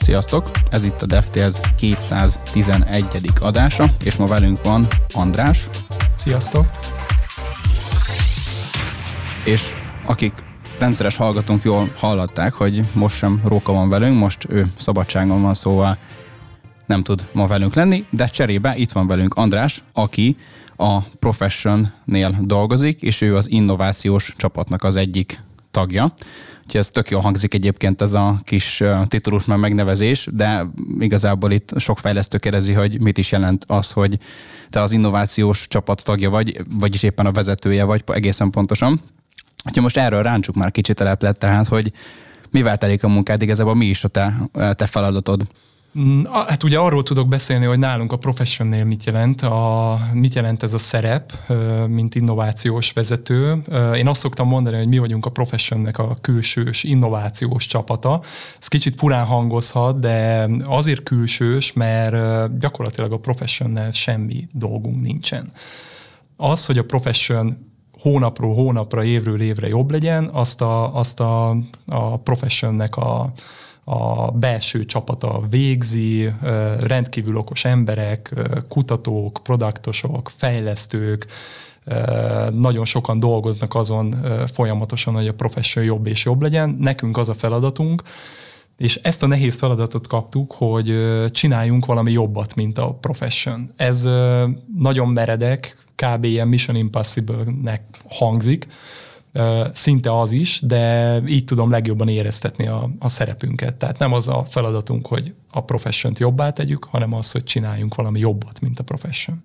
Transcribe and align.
Sziasztok! 0.00 0.50
Ez 0.70 0.84
itt 0.84 1.02
a 1.02 1.06
DevTales 1.06 1.54
211. 1.76 3.04
adása, 3.40 3.84
és 4.04 4.16
ma 4.16 4.26
velünk 4.26 4.64
van 4.64 4.86
András. 5.12 5.68
Sziasztok! 6.14 6.66
És 9.44 9.74
akik 10.06 10.32
rendszeres 10.78 11.16
hallgatónk 11.16 11.62
jól 11.62 11.88
hallották, 11.96 12.52
hogy 12.52 12.82
most 12.92 13.16
sem 13.16 13.40
Róka 13.44 13.72
van 13.72 13.88
velünk, 13.88 14.18
most 14.18 14.46
ő 14.48 14.72
szabadságon 14.76 15.42
van, 15.42 15.54
szóval 15.54 15.98
nem 16.86 17.02
tud 17.02 17.26
ma 17.32 17.46
velünk 17.46 17.74
lenni, 17.74 18.04
de 18.10 18.26
cserébe 18.26 18.76
itt 18.76 18.92
van 18.92 19.06
velünk 19.06 19.34
András, 19.34 19.82
aki 19.92 20.36
a 20.76 21.00
Profession-nél 21.00 22.36
dolgozik, 22.40 23.02
és 23.02 23.20
ő 23.20 23.36
az 23.36 23.50
innovációs 23.50 24.34
csapatnak 24.36 24.84
az 24.84 24.96
egyik 24.96 25.40
tagja. 25.72 26.14
Úgyhogy 26.64 26.80
ez 26.80 26.90
tök 26.90 27.10
jól 27.10 27.20
hangzik 27.20 27.54
egyébként 27.54 28.00
ez 28.00 28.12
a 28.12 28.40
kis 28.44 28.82
titulus 29.06 29.44
már 29.44 29.58
megnevezés, 29.58 30.28
de 30.32 30.66
igazából 30.98 31.50
itt 31.50 31.72
sok 31.78 31.98
fejlesztő 31.98 32.38
kérdezi, 32.38 32.72
hogy 32.72 33.00
mit 33.00 33.18
is 33.18 33.32
jelent 33.32 33.64
az, 33.68 33.90
hogy 33.90 34.18
te 34.70 34.80
az 34.80 34.92
innovációs 34.92 35.68
csapat 35.68 36.04
tagja 36.04 36.30
vagy, 36.30 36.60
vagyis 36.78 37.02
éppen 37.02 37.26
a 37.26 37.32
vezetője 37.32 37.84
vagy 37.84 38.02
egészen 38.06 38.50
pontosan. 38.50 39.00
Úgyhogy 39.66 39.82
most 39.82 39.96
erről 39.96 40.22
ráncsuk 40.22 40.54
már 40.54 40.70
kicsit 40.70 40.98
lett, 40.98 41.38
tehát, 41.38 41.68
hogy 41.68 41.92
mivel 42.50 42.76
telik 42.76 43.04
a 43.04 43.08
munkád, 43.08 43.42
igazából 43.42 43.74
mi 43.74 43.86
is 43.86 44.04
a 44.04 44.08
te, 44.08 44.34
te 44.52 44.86
feladatod? 44.86 45.46
Mm, 45.98 46.24
hát 46.24 46.62
ugye 46.62 46.78
arról 46.78 47.02
tudok 47.02 47.28
beszélni, 47.28 47.64
hogy 47.64 47.78
nálunk 47.78 48.12
a 48.12 48.16
professionnél 48.16 48.84
mit 48.84 49.04
jelent, 49.04 49.42
a, 49.42 49.98
mit 50.12 50.34
jelent 50.34 50.62
ez 50.62 50.74
a 50.74 50.78
szerep, 50.78 51.32
mint 51.86 52.14
innovációs 52.14 52.92
vezető. 52.92 53.62
Én 53.94 54.08
azt 54.08 54.20
szoktam 54.20 54.48
mondani, 54.48 54.76
hogy 54.76 54.88
mi 54.88 54.98
vagyunk 54.98 55.26
a 55.26 55.30
professionnek 55.30 55.98
a 55.98 56.16
külsős 56.20 56.84
innovációs 56.84 57.66
csapata. 57.66 58.22
Ez 58.60 58.68
kicsit 58.68 58.94
furán 58.94 59.24
hangozhat, 59.24 59.98
de 59.98 60.48
azért 60.64 61.02
külsős, 61.02 61.72
mert 61.72 62.58
gyakorlatilag 62.58 63.12
a 63.12 63.18
professionnel 63.18 63.90
semmi 63.90 64.46
dolgunk 64.52 65.00
nincsen. 65.00 65.52
Az, 66.36 66.66
hogy 66.66 66.78
a 66.78 66.84
profession 66.84 67.70
hónapról 68.00 68.54
hónapra, 68.54 69.04
évről 69.04 69.40
évre 69.40 69.68
jobb 69.68 69.90
legyen, 69.90 70.24
azt 70.32 70.60
a, 70.60 70.96
azt 70.96 71.20
a, 71.20 71.56
a 71.86 72.18
professionnek 72.18 72.96
a, 72.96 73.32
a 73.84 74.30
belső 74.30 74.84
csapata 74.84 75.42
végzi, 75.50 76.32
rendkívül 76.80 77.36
okos 77.36 77.64
emberek, 77.64 78.34
kutatók, 78.68 79.40
produktosok, 79.42 80.32
fejlesztők, 80.36 81.26
nagyon 82.50 82.84
sokan 82.84 83.20
dolgoznak 83.20 83.74
azon 83.74 84.24
folyamatosan, 84.52 85.14
hogy 85.14 85.28
a 85.28 85.34
profession 85.34 85.84
jobb 85.84 86.06
és 86.06 86.24
jobb 86.24 86.42
legyen. 86.42 86.76
Nekünk 86.80 87.16
az 87.16 87.28
a 87.28 87.34
feladatunk, 87.34 88.02
és 88.76 88.96
ezt 88.96 89.22
a 89.22 89.26
nehéz 89.26 89.56
feladatot 89.56 90.06
kaptuk, 90.06 90.52
hogy 90.52 90.94
csináljunk 91.30 91.86
valami 91.86 92.12
jobbat, 92.12 92.54
mint 92.54 92.78
a 92.78 92.94
profession. 92.94 93.72
Ez 93.76 94.08
nagyon 94.78 95.08
meredek, 95.08 95.86
kb. 95.94 96.24
ilyen 96.24 96.48
Mission 96.48 96.76
Impossible-nek 96.76 97.82
hangzik, 98.08 98.66
szinte 99.72 100.18
az 100.18 100.32
is, 100.32 100.60
de 100.60 101.16
így 101.26 101.44
tudom 101.44 101.70
legjobban 101.70 102.08
éreztetni 102.08 102.66
a, 102.66 102.90
a 102.98 103.08
szerepünket. 103.08 103.74
Tehát 103.74 103.98
nem 103.98 104.12
az 104.12 104.28
a 104.28 104.46
feladatunk, 104.48 105.06
hogy 105.06 105.34
a 105.50 105.64
profession 105.64 106.12
jobbá 106.18 106.50
tegyük, 106.50 106.84
hanem 106.84 107.14
az, 107.14 107.30
hogy 107.30 107.44
csináljunk 107.44 107.94
valami 107.94 108.18
jobbat, 108.18 108.60
mint 108.60 108.78
a 108.78 108.82
profession. 108.82 109.42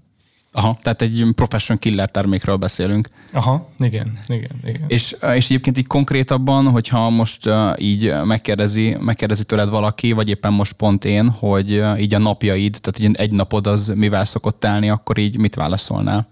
Aha, 0.51 0.77
tehát 0.81 1.01
egy 1.01 1.25
profession 1.35 1.77
killer 1.77 2.11
termékről 2.11 2.55
beszélünk. 2.55 3.07
Aha, 3.31 3.69
igen, 3.79 4.19
igen, 4.27 4.51
igen. 4.65 4.83
És, 4.87 5.15
és 5.35 5.45
egyébként 5.45 5.77
így 5.77 5.87
konkrétabban, 5.87 6.69
hogyha 6.69 7.09
most 7.09 7.49
így 7.77 8.13
megkérdezi, 8.23 8.97
megkérdezi 8.99 9.43
tőled 9.43 9.69
valaki, 9.69 10.11
vagy 10.11 10.29
éppen 10.29 10.53
most 10.53 10.73
pont 10.73 11.05
én, 11.05 11.29
hogy 11.29 11.83
így 11.99 12.13
a 12.13 12.19
napjaid, 12.19 12.77
tehát 12.81 13.17
egy 13.17 13.31
napod 13.31 13.67
az 13.67 13.91
mivel 13.95 14.25
szokott 14.25 14.65
állni, 14.65 14.89
akkor 14.89 15.17
így 15.17 15.37
mit 15.37 15.55
válaszolnál? 15.55 16.27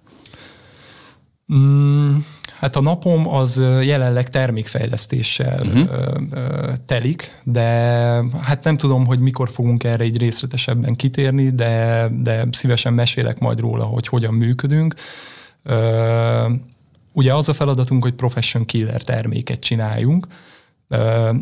Mm, 1.54 1.85
Hát 2.66 2.76
a 2.76 2.82
napom 2.82 3.28
az 3.28 3.62
jelenleg 3.82 4.30
termékfejlesztéssel 4.30 5.68
uh-huh. 5.68 6.74
telik, 6.86 7.42
de 7.44 7.64
hát 8.42 8.64
nem 8.64 8.78
tudom, 8.78 9.06
hogy 9.06 9.20
mikor 9.20 9.50
fogunk 9.50 9.84
erre 9.84 10.04
egy 10.04 10.18
részletesebben 10.18 10.96
kitérni, 10.96 11.50
de, 11.50 12.08
de 12.12 12.48
szívesen 12.52 12.94
mesélek 12.94 13.40
majd 13.40 13.60
róla, 13.60 13.84
hogy 13.84 14.08
hogyan 14.08 14.34
működünk. 14.34 14.96
Ugye 17.14 17.34
az 17.34 17.50
a 17.50 17.54
feladatunk, 17.54 18.04
hogy 18.04 18.14
profession 18.14 18.66
killer 18.66 19.02
terméket 19.02 19.60
csináljunk, 19.60 20.28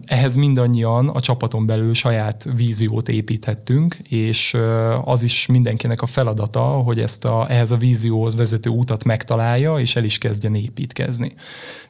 ehhez 0.06 0.36
mindannyian 0.36 1.08
a 1.08 1.20
csapaton 1.20 1.66
belül 1.66 1.94
saját 1.94 2.48
víziót 2.56 3.10
építhettünk, 3.10 3.96
és 3.96 4.58
az 5.04 5.24
is 5.24 5.46
mindenkinek 5.46 6.02
a 6.02 6.06
feladata, 6.06 6.62
hogy 6.62 7.00
ezt 7.00 7.26
a, 7.26 7.46
ehhez 7.50 7.72
a 7.72 7.78
vízióhoz 7.78 8.36
vezető 8.36 8.70
útat 8.70 9.04
megtalálja, 9.04 9.80
és 9.80 9.96
el 9.96 10.04
is 10.04 10.18
kezdjen 10.18 10.56
építkezni. 10.56 11.34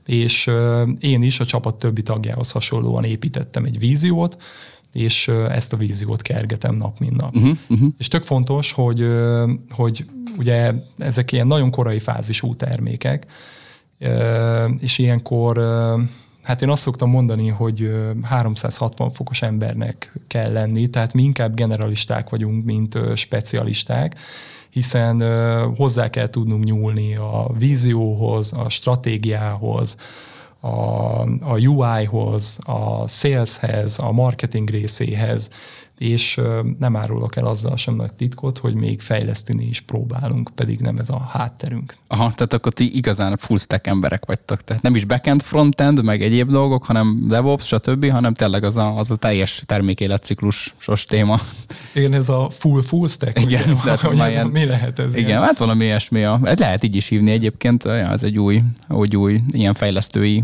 És 0.06 0.52
én 1.00 1.22
is 1.24 1.40
a 1.40 1.46
csapat 1.46 1.76
többi 1.76 2.02
tagjához 2.02 2.52
hasonlóan 2.52 3.04
építettem 3.04 3.66
egy 3.66 3.80
víziót, 3.80 4.38
és 4.94 5.28
ezt 5.28 5.74
a 5.74 5.78
víziót 5.78 6.22
kergetem 6.22 6.76
nap, 6.76 7.00
mint 7.00 7.16
nap. 7.16 7.36
Uh-huh, 7.36 7.58
uh-huh. 7.70 7.90
És 7.98 8.08
tök 8.08 8.24
fontos, 8.24 8.72
hogy, 8.72 9.08
hogy 9.70 10.06
ugye 10.38 10.74
ezek 10.98 11.32
ilyen 11.32 11.48
nagyon 11.48 11.72
korai 11.72 12.00
fázisú 12.00 12.56
termékek, 12.56 13.26
és 14.80 14.98
ilyenkor 14.98 15.58
Hát 16.44 16.62
én 16.62 16.70
azt 16.70 16.82
szoktam 16.82 17.10
mondani, 17.10 17.48
hogy 17.48 17.92
360 18.24 19.12
fokos 19.12 19.42
embernek 19.42 20.14
kell 20.28 20.52
lenni, 20.52 20.90
tehát 20.90 21.14
mi 21.14 21.24
inkább 21.24 21.54
generalisták 21.54 22.30
vagyunk, 22.30 22.66
mint 22.66 22.98
specialisták, 23.16 24.16
hiszen 24.70 25.24
hozzá 25.76 26.10
kell 26.10 26.28
tudnunk 26.30 26.64
nyúlni 26.64 27.16
a 27.16 27.52
vízióhoz, 27.58 28.54
a 28.54 28.70
stratégiához, 28.70 29.98
a, 30.60 30.68
a 31.22 31.60
UI-hoz, 31.60 32.60
a 32.66 33.08
saleshez, 33.08 34.00
a 34.00 34.12
marketing 34.12 34.70
részéhez, 34.70 35.50
és 35.98 36.42
nem 36.80 36.96
árulok 36.96 37.36
el 37.36 37.46
azzal 37.46 37.78
sem 37.78 37.96
nagy 37.96 38.14
titkot, 38.14 38.58
hogy 38.58 38.74
még 38.74 39.02
fejleszteni 39.02 39.66
is 39.66 39.82
próbálunk, 39.82 40.52
pedig 40.56 40.80
nem 40.80 40.98
ez 40.98 41.10
a 41.10 41.20
hátterünk. 41.20 41.96
Aha, 42.08 42.34
tehát 42.34 42.54
akkor 42.54 42.72
ti 42.72 42.96
igazán 42.96 43.38
full 43.38 43.58
stack 43.58 43.88
emberek 43.88 44.26
vagytok. 44.26 44.62
Tehát 44.62 44.84
nem 44.84 44.96
is 44.96 45.06
backend, 45.06 45.42
frontend, 45.42 46.04
meg 46.04 46.22
egyéb 46.22 46.50
dolgok, 46.50 46.84
hanem 46.84 47.24
DevOps, 47.28 47.68
stb., 47.68 48.10
hanem 48.12 48.34
tényleg 48.34 48.64
az 48.64 48.78
a, 48.78 48.98
az 48.98 49.12
a 49.12 49.16
teljes 49.16 49.64
termékéletciklusos 49.66 51.06
téma. 51.06 51.40
Igen, 51.94 52.14
ez 52.14 52.30
a 52.30 52.50
full 52.50 52.82
full 52.82 53.08
stack. 53.08 53.40
Igen, 53.40 53.78
tehát 53.84 54.02
hogy 54.02 54.20
ez 54.20 54.30
ilyen, 54.30 54.48
mi 54.48 54.66
lehet 54.66 55.00
ez? 55.00 55.16
Igen, 55.16 55.28
ilyen? 55.28 55.42
hát 55.42 55.58
valami 55.58 55.84
ilyesmi. 55.84 56.24
A, 56.24 56.40
lehet 56.42 56.84
így 56.84 56.96
is 56.96 57.08
hívni 57.08 57.32
egyébként, 57.32 57.86
ez 57.86 58.24
egy 58.24 58.40
új, 58.40 58.64
úgy 58.90 59.16
új 59.16 59.42
ilyen 59.52 59.74
fejlesztői 59.74 60.44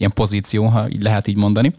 ilyen 0.00 0.12
pozíció, 0.12 0.64
ha 0.64 0.88
így 0.88 1.02
lehet 1.02 1.26
így 1.26 1.36
mondani. 1.36 1.72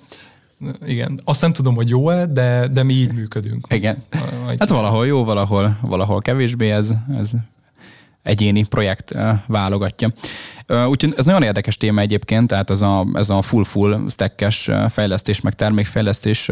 Igen, 0.85 1.21
azt 1.23 1.41
nem 1.41 1.53
tudom, 1.53 1.75
hogy 1.75 1.89
jó-e, 1.89 2.25
de, 2.25 2.67
de 2.67 2.83
mi 2.83 2.93
így 2.93 3.13
működünk. 3.13 3.67
Igen. 3.69 4.03
Hát 4.59 4.69
valahol 4.69 5.07
jó, 5.07 5.23
valahol, 5.23 5.77
valahol 5.81 6.19
kevésbé, 6.19 6.71
ez, 6.71 6.93
ez 7.17 7.31
egyéni 8.23 8.63
projekt 8.63 9.15
válogatja. 9.47 10.13
Úgyhogy 10.87 11.13
ez 11.17 11.25
nagyon 11.25 11.43
érdekes 11.43 11.77
téma 11.77 12.01
egyébként, 12.01 12.47
tehát 12.47 12.69
ez 12.69 12.81
a, 12.81 13.07
ez 13.13 13.29
a 13.29 13.41
full-full 13.41 14.01
stackes 14.09 14.69
fejlesztés, 14.89 15.41
meg 15.41 15.53
termékfejlesztés 15.53 16.51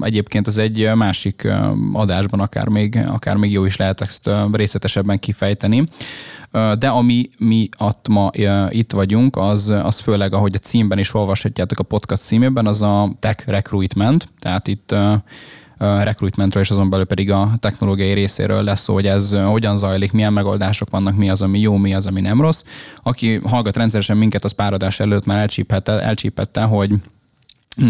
egyébként 0.00 0.46
az 0.46 0.58
egy 0.58 0.90
másik 0.94 1.48
adásban 1.92 2.40
akár 2.40 2.68
még, 2.68 2.98
akár 3.06 3.36
még 3.36 3.52
jó 3.52 3.64
is 3.64 3.76
lehet 3.76 4.00
ezt 4.00 4.30
részletesebben 4.52 5.18
kifejteni. 5.18 5.88
De 6.78 6.88
ami 6.88 7.28
mi 7.38 7.68
att 7.76 8.08
ma 8.08 8.30
itt 8.68 8.92
vagyunk, 8.92 9.36
az, 9.36 9.68
az 9.68 9.98
főleg, 9.98 10.34
ahogy 10.34 10.54
a 10.54 10.58
címben 10.58 10.98
is 10.98 11.14
olvashatjátok 11.14 11.78
a 11.78 11.82
podcast 11.82 12.22
címében, 12.22 12.66
az 12.66 12.82
a 12.82 13.12
tech 13.20 13.48
recruitment, 13.48 14.28
tehát 14.38 14.68
itt 14.68 14.94
recruitmentről, 15.80 16.62
és 16.62 16.70
azon 16.70 16.90
belül 16.90 17.04
pedig 17.04 17.30
a 17.30 17.50
technológiai 17.58 18.12
részéről 18.12 18.62
lesz 18.62 18.80
szó, 18.80 18.94
hogy 18.94 19.06
ez 19.06 19.32
hogyan 19.32 19.76
zajlik, 19.76 20.12
milyen 20.12 20.32
megoldások 20.32 20.90
vannak, 20.90 21.16
mi 21.16 21.30
az, 21.30 21.42
ami 21.42 21.58
jó, 21.58 21.76
mi 21.76 21.94
az, 21.94 22.06
ami 22.06 22.20
nem 22.20 22.40
rossz. 22.40 22.62
Aki 23.02 23.40
hallgat 23.44 23.76
rendszeresen 23.76 24.16
minket, 24.16 24.44
az 24.44 24.52
páradás 24.52 25.00
előtt 25.00 25.24
már 25.24 25.38
elcsípette, 25.38 26.00
elcsípette 26.00 26.62
hogy 26.62 26.90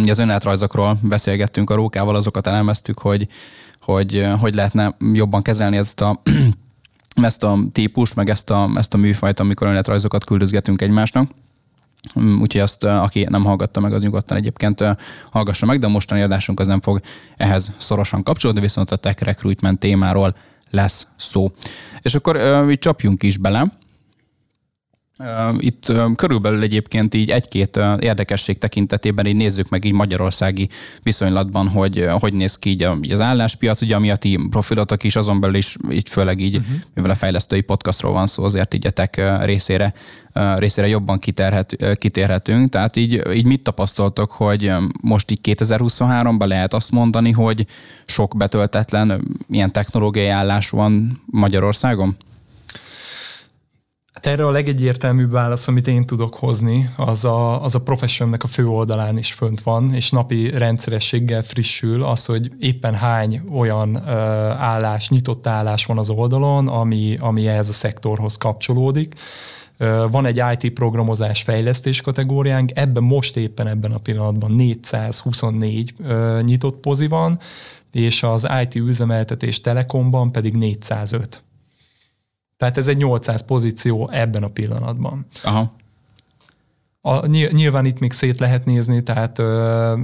az 0.06 0.18
önéletrajzokról 0.18 0.98
beszélgettünk 1.02 1.70
a 1.70 1.74
Rókával, 1.74 2.14
azokat 2.14 2.46
elemeztük, 2.46 2.98
hogy 2.98 3.28
hogy, 3.80 4.26
hogy 4.40 4.54
lehetne 4.54 4.96
jobban 5.12 5.42
kezelni 5.42 5.76
ezt 5.76 6.00
a 6.00 6.22
ezt 7.22 7.44
a 7.44 7.58
típust, 7.72 8.14
meg 8.14 8.28
ezt 8.28 8.50
a, 8.50 8.70
ezt 8.74 8.94
a 8.94 8.96
műfajt, 8.96 9.40
amikor 9.40 9.66
önéletrajzokat 9.66 10.24
küldözgetünk 10.24 10.82
egymásnak. 10.82 11.30
Mm, 12.20 12.40
úgyhogy 12.40 12.60
azt, 12.60 12.84
aki 12.84 13.26
nem 13.30 13.44
hallgatta 13.44 13.80
meg, 13.80 13.92
az 13.92 14.02
nyugodtan 14.02 14.36
egyébként 14.36 14.84
hallgassa 15.30 15.66
meg, 15.66 15.78
de 15.78 15.86
a 15.86 15.90
mostani 15.90 16.22
adásunk 16.22 16.60
az 16.60 16.66
nem 16.66 16.80
fog 16.80 17.00
ehhez 17.36 17.72
szorosan 17.76 18.22
kapcsolódni, 18.22 18.60
viszont 18.60 18.90
a 18.90 18.96
tech 18.96 19.22
recruitment 19.22 19.78
témáról 19.78 20.36
lesz 20.70 21.06
szó. 21.16 21.52
És 22.02 22.14
akkor 22.14 22.66
így 22.70 22.78
csapjunk 22.78 23.22
is 23.22 23.38
bele. 23.38 23.70
Itt 25.58 25.92
körülbelül 26.16 26.62
egyébként 26.62 27.14
így 27.14 27.30
egy-két 27.30 27.80
érdekesség 27.98 28.58
tekintetében 28.58 29.26
így 29.26 29.36
nézzük 29.36 29.68
meg 29.68 29.84
így 29.84 29.92
magyarországi 29.92 30.68
viszonylatban, 31.02 31.68
hogy 31.68 32.08
hogy 32.20 32.34
néz 32.34 32.56
ki 32.56 32.70
így 32.70 33.12
az 33.12 33.20
álláspiac, 33.20 33.82
ugye 33.82 33.94
ami 33.94 34.10
a 34.10 34.16
ti 34.16 34.38
profilotok 34.50 35.04
is, 35.04 35.16
azon 35.16 35.40
belül 35.40 35.56
is 35.56 35.76
így 35.90 36.08
főleg 36.08 36.40
így, 36.40 36.56
uh-huh. 36.56 36.74
mivel 36.94 37.10
a 37.10 37.14
fejlesztői 37.14 37.60
podcastról 37.60 38.12
van 38.12 38.26
szó, 38.26 38.44
azért 38.44 38.74
így 38.74 38.86
a 38.86 38.90
tech 38.90 39.42
részére, 39.44 39.94
részére 40.56 40.88
jobban 40.88 41.18
kiterhet, 41.18 41.96
kitérhetünk. 41.98 42.70
Tehát 42.70 42.96
így, 42.96 43.22
így 43.34 43.46
mit 43.46 43.62
tapasztaltok, 43.62 44.30
hogy 44.30 44.72
most 45.02 45.30
így 45.30 45.40
2023-ban 45.42 46.46
lehet 46.46 46.74
azt 46.74 46.90
mondani, 46.90 47.30
hogy 47.30 47.66
sok 48.06 48.36
betöltetlen 48.36 49.22
ilyen 49.50 49.72
technológiai 49.72 50.28
állás 50.28 50.70
van 50.70 51.22
Magyarországon? 51.26 52.16
Hát 54.22 54.32
erre 54.32 54.46
a 54.46 54.50
legegyértelműbb 54.50 55.30
válasz, 55.30 55.68
amit 55.68 55.86
én 55.86 56.06
tudok 56.06 56.34
hozni, 56.34 56.90
az 56.96 57.24
a, 57.24 57.62
az 57.62 57.74
a 57.74 57.82
professionnek 57.82 58.42
a 58.42 58.46
fő 58.46 58.66
oldalán 58.66 59.18
is 59.18 59.32
fönt 59.32 59.60
van, 59.60 59.94
és 59.94 60.10
napi 60.10 60.50
rendszerességgel 60.50 61.42
frissül 61.42 62.04
az, 62.04 62.24
hogy 62.24 62.52
éppen 62.58 62.94
hány 62.94 63.42
olyan 63.52 63.96
uh, 63.96 64.10
állás, 64.62 65.08
nyitott 65.08 65.46
állás 65.46 65.84
van 65.84 65.98
az 65.98 66.10
oldalon, 66.10 66.68
ami, 66.68 67.16
ami 67.20 67.46
ehhez 67.46 67.68
a 67.68 67.72
szektorhoz 67.72 68.36
kapcsolódik. 68.36 69.14
Van 70.10 70.26
egy 70.26 70.42
IT 70.58 70.72
programozás 70.72 71.42
fejlesztés 71.42 72.00
kategóriánk, 72.00 72.70
ebben 72.74 73.02
most 73.02 73.36
éppen 73.36 73.66
ebben 73.66 73.92
a 73.92 73.98
pillanatban 73.98 74.52
424 74.52 75.94
uh, 75.98 76.42
nyitott 76.42 76.80
pozi 76.80 77.06
van, 77.06 77.38
és 77.92 78.22
az 78.22 78.48
IT 78.62 78.74
üzemeltetés 78.74 79.60
Telekomban 79.60 80.32
pedig 80.32 80.54
405. 80.56 81.42
Tehát 82.60 82.78
ez 82.78 82.88
egy 82.88 82.96
800 82.96 83.44
pozíció 83.44 84.10
ebben 84.12 84.42
a 84.42 84.48
pillanatban. 84.48 85.26
Aha. 85.42 85.72
A, 87.00 87.26
nyilván 87.26 87.84
itt 87.84 87.98
még 87.98 88.12
szét 88.12 88.38
lehet 88.38 88.64
nézni, 88.64 89.02
tehát 89.02 89.38
ö, 89.38 89.44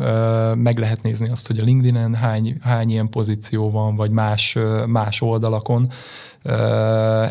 ö, 0.00 0.54
meg 0.54 0.78
lehet 0.78 1.02
nézni 1.02 1.28
azt, 1.28 1.46
hogy 1.46 1.58
a 1.58 1.64
LinkedIn-en 1.64 2.14
hány, 2.14 2.56
hány 2.60 2.90
ilyen 2.90 3.08
pozíció 3.08 3.70
van, 3.70 3.96
vagy 3.96 4.10
más, 4.10 4.58
más 4.86 5.20
oldalakon. 5.20 5.90
Ö, 6.42 6.52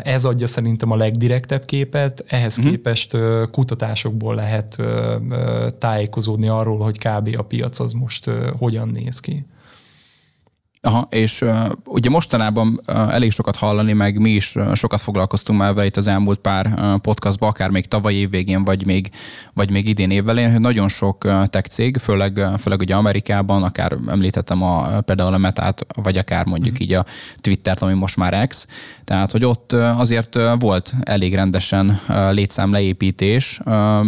ez 0.04 0.24
adja 0.24 0.46
szerintem 0.46 0.90
a 0.90 0.96
legdirektebb 0.96 1.64
képet, 1.64 2.24
ehhez 2.28 2.58
uh-huh. 2.58 2.72
képest 2.72 3.14
ö, 3.14 3.44
kutatásokból 3.50 4.34
lehet 4.34 4.74
ö, 4.78 5.16
ö, 5.30 5.66
tájékozódni 5.78 6.48
arról, 6.48 6.78
hogy 6.78 6.98
kb. 6.98 7.34
a 7.38 7.42
piac 7.42 7.78
az 7.78 7.92
most 7.92 8.26
ö, 8.26 8.50
hogyan 8.58 8.88
néz 8.88 9.20
ki. 9.20 9.46
Aha, 10.86 11.06
és 11.10 11.40
uh, 11.40 11.70
ugye 11.84 12.10
mostanában 12.10 12.80
uh, 12.86 13.14
elég 13.14 13.32
sokat 13.32 13.56
hallani, 13.56 13.92
meg 13.92 14.20
mi 14.20 14.30
is 14.30 14.54
uh, 14.54 14.74
sokat 14.74 15.00
foglalkoztunk 15.00 15.58
már 15.58 15.74
vele 15.74 15.86
itt 15.86 15.96
az 15.96 16.06
elmúlt 16.06 16.38
pár 16.38 16.66
uh, 16.66 16.96
podcastban, 16.96 17.48
akár 17.48 17.70
még 17.70 17.86
tavaly 17.86 18.14
évvégén, 18.14 18.64
vagy 18.64 18.86
még, 18.86 19.10
vagy 19.54 19.70
még 19.70 19.88
idén 19.88 20.10
évvelén, 20.10 20.50
hogy 20.50 20.60
nagyon 20.60 20.88
sok 20.88 21.24
uh, 21.24 21.44
tech 21.44 21.68
cég, 21.68 21.96
főleg, 21.96 22.36
uh, 22.36 22.58
főleg 22.58 22.80
ugye 22.80 22.94
Amerikában, 22.94 23.62
akár 23.62 23.96
említettem 24.08 24.62
a, 24.62 25.00
például 25.00 25.34
a 25.34 25.38
Metát, 25.38 25.86
vagy 26.02 26.18
akár 26.18 26.44
mondjuk 26.44 26.74
mm. 26.74 26.82
így 26.82 26.92
a 26.92 27.04
Twittert, 27.36 27.82
ami 27.82 27.92
most 27.92 28.16
már 28.16 28.46
X, 28.46 28.66
tehát 29.04 29.32
hogy 29.32 29.44
ott 29.44 29.72
uh, 29.72 30.00
azért 30.00 30.36
uh, 30.36 30.42
volt 30.58 30.94
elég 31.02 31.34
rendesen 31.34 32.00
uh, 32.08 32.32
létszámleépítés, 32.32 33.60
uh, 33.64 34.06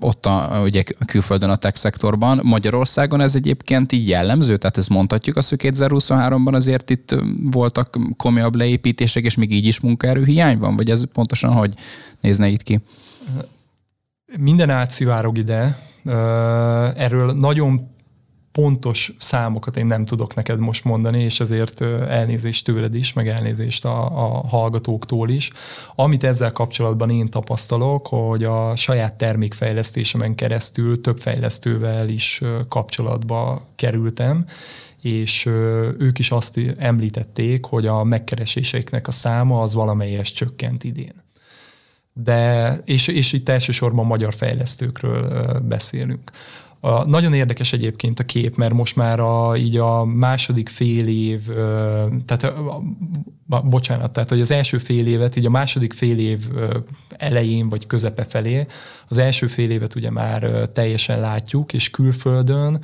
ott 0.00 0.26
a, 0.26 0.60
ugye 0.64 0.82
külföldön 1.06 1.50
a 1.50 1.56
tech 1.56 1.76
szektorban. 1.76 2.40
Magyarországon 2.42 3.20
ez 3.20 3.34
egyébként 3.34 3.92
így 3.92 4.08
jellemző, 4.08 4.56
tehát 4.56 4.78
ez 4.78 4.86
mondhatjuk 4.86 5.36
hogy 5.48 5.58
2020 5.58 6.05
2023-ban 6.08 6.54
azért 6.54 6.90
itt 6.90 7.14
voltak 7.42 7.98
komolyabb 8.16 8.54
leépítések, 8.54 9.24
és 9.24 9.34
még 9.34 9.52
így 9.52 9.66
is 9.66 9.80
munkaerő 9.80 10.24
hiány 10.24 10.58
van? 10.58 10.76
Vagy 10.76 10.90
ez 10.90 11.04
pontosan 11.12 11.52
hogy 11.52 11.74
nézne 12.20 12.48
itt 12.48 12.62
ki? 12.62 12.80
Minden 14.38 14.70
átszivárog 14.70 15.38
ide. 15.38 15.78
Erről 16.96 17.32
nagyon 17.32 17.94
pontos 18.56 19.12
számokat 19.18 19.76
én 19.76 19.86
nem 19.86 20.04
tudok 20.04 20.34
neked 20.34 20.58
most 20.58 20.84
mondani, 20.84 21.22
és 21.22 21.40
ezért 21.40 21.80
elnézést 22.08 22.64
tőled 22.64 22.94
is, 22.94 23.12
meg 23.12 23.28
elnézést 23.28 23.84
a, 23.84 24.04
a 24.04 24.46
hallgatóktól 24.46 25.30
is. 25.30 25.50
Amit 25.94 26.24
ezzel 26.24 26.52
kapcsolatban 26.52 27.10
én 27.10 27.30
tapasztalok, 27.30 28.06
hogy 28.06 28.44
a 28.44 28.76
saját 28.76 29.14
termékfejlesztésemen 29.14 30.34
keresztül 30.34 31.00
több 31.00 31.18
fejlesztővel 31.18 32.08
is 32.08 32.42
kapcsolatba 32.68 33.66
kerültem, 33.74 34.46
és 35.02 35.46
ők 35.98 36.18
is 36.18 36.30
azt 36.30 36.60
említették, 36.76 37.64
hogy 37.64 37.86
a 37.86 38.04
megkereséseknek 38.04 39.08
a 39.08 39.12
száma 39.12 39.60
az 39.60 39.74
valamelyes 39.74 40.32
csökkent 40.32 40.84
idén. 40.84 41.24
De, 42.12 42.72
és, 42.84 43.08
és 43.08 43.32
itt 43.32 43.48
elsősorban 43.48 44.06
magyar 44.06 44.34
fejlesztőkről 44.34 45.58
beszélünk. 45.60 46.30
A, 46.80 47.04
nagyon 47.04 47.34
érdekes 47.34 47.72
egyébként 47.72 48.20
a 48.20 48.24
kép, 48.24 48.56
mert 48.56 48.72
most 48.72 48.96
már 48.96 49.20
a, 49.20 49.56
így 49.56 49.76
a 49.76 50.04
második 50.04 50.68
fél 50.68 51.08
év, 51.08 51.46
tehát 52.24 52.42
a, 52.42 52.82
a, 53.48 53.60
bocsánat, 53.60 54.12
tehát 54.12 54.28
hogy 54.28 54.40
az 54.40 54.50
első 54.50 54.78
fél 54.78 55.06
évet, 55.06 55.36
így 55.36 55.46
a 55.46 55.50
második 55.50 55.92
fél 55.92 56.18
év 56.18 56.48
elején 57.08 57.68
vagy 57.68 57.86
közepe 57.86 58.24
felé, 58.24 58.66
az 59.08 59.18
első 59.18 59.46
fél 59.46 59.70
évet 59.70 59.94
ugye 59.94 60.10
már 60.10 60.68
teljesen 60.72 61.20
látjuk, 61.20 61.72
és 61.72 61.90
külföldön 61.90 62.80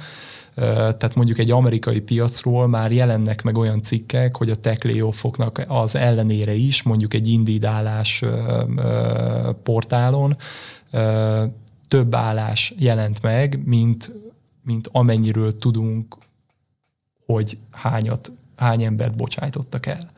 tehát 0.55 1.15
mondjuk 1.15 1.39
egy 1.39 1.51
amerikai 1.51 2.01
piacról 2.01 2.67
már 2.67 2.93
jelennek 2.93 3.43
meg 3.43 3.57
olyan 3.57 3.83
cikkek, 3.83 4.37
hogy 4.37 4.51
a 4.51 4.57
tech 4.57 4.85
layoffoknak 4.85 5.65
az 5.69 5.97
ellenére 5.97 6.53
is, 6.55 6.83
mondjuk 6.83 7.15
egy 7.15 7.29
indídálás 7.29 8.25
portálon 9.63 10.37
több 11.89 12.15
állás 12.15 12.75
jelent 12.79 13.23
meg, 13.23 13.61
mint, 13.65 14.13
mint 14.63 14.89
amennyiről 14.93 15.59
tudunk, 15.59 16.17
hogy 17.27 17.59
hányat, 17.71 18.33
hány 18.57 18.85
embert 18.85 19.17
bocsájtottak 19.17 19.87
el. 19.87 20.11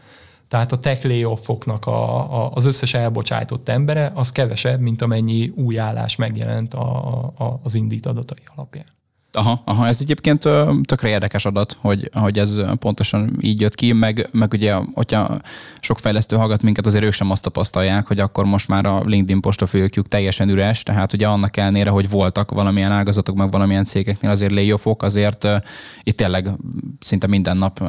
Tehát 0.48 0.72
a 0.72 0.78
tech 0.78 1.06
layoffoknak 1.06 1.86
a, 1.86 2.32
a, 2.44 2.50
az 2.54 2.64
összes 2.64 2.94
elbocsájtott 2.94 3.68
embere 3.68 4.12
az 4.14 4.32
kevesebb, 4.32 4.80
mint 4.80 5.02
amennyi 5.02 5.48
új 5.48 5.78
állás 5.78 6.16
megjelent 6.16 6.74
a, 6.74 6.98
a, 7.24 7.60
az 7.62 7.74
indít 7.74 8.06
adatai 8.06 8.42
alapján. 8.54 8.86
Aha, 9.36 9.62
aha, 9.64 9.86
ez 9.86 9.98
egyébként 10.00 10.48
tökre 10.82 11.08
érdekes 11.08 11.44
adat, 11.44 11.76
hogy, 11.80 12.10
hogy 12.12 12.38
ez 12.38 12.60
pontosan 12.78 13.36
így 13.40 13.60
jött 13.60 13.74
ki, 13.74 13.92
meg, 13.92 14.28
meg 14.32 14.52
ugye, 14.52 14.74
hogyha 14.94 15.38
sok 15.80 15.98
fejlesztő 15.98 16.36
hallgat 16.36 16.62
minket, 16.62 16.86
azért 16.86 17.04
ők 17.04 17.12
sem 17.12 17.30
azt 17.30 17.42
tapasztalják, 17.42 18.06
hogy 18.06 18.18
akkor 18.18 18.44
most 18.44 18.68
már 18.68 18.86
a 18.86 19.02
LinkedIn 19.04 19.40
postafőkjük 19.40 20.08
teljesen 20.08 20.48
üres, 20.48 20.82
tehát 20.82 21.12
ugye 21.12 21.26
annak 21.26 21.56
ellenére, 21.56 21.90
hogy 21.90 22.10
voltak 22.10 22.50
valamilyen 22.50 22.92
ágazatok, 22.92 23.36
meg 23.36 23.50
valamilyen 23.50 23.84
cégeknél 23.84 24.30
azért 24.30 24.52
layoffok, 24.52 25.02
azért 25.02 25.48
itt 26.02 26.16
tényleg 26.16 26.48
szinte 27.00 27.26
minden 27.26 27.56
nap 27.56 27.82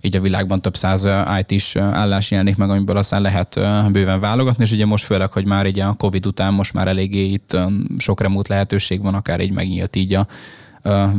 így 0.00 0.16
a 0.16 0.20
világban 0.20 0.62
több 0.62 0.76
száz 0.76 1.08
IT-s 1.40 1.76
állás 1.76 2.30
jelenik 2.30 2.56
meg, 2.56 2.70
amiből 2.70 2.96
aztán 2.96 3.22
lehet 3.22 3.60
bőven 3.90 4.20
válogatni, 4.20 4.64
és 4.64 4.72
ugye 4.72 4.86
most 4.86 5.04
főleg, 5.04 5.32
hogy 5.32 5.44
már 5.44 5.66
így 5.66 5.80
a 5.80 5.92
Covid 5.92 6.26
után 6.26 6.54
most 6.54 6.72
már 6.72 6.88
eléggé 6.88 7.24
itt 7.24 7.56
sok 7.98 8.20
remót 8.20 8.48
lehetőség 8.48 9.02
van, 9.02 9.14
akár 9.14 9.40
így 9.40 9.52
megnyílt 9.52 9.96
így 9.96 10.14
a 10.14 10.26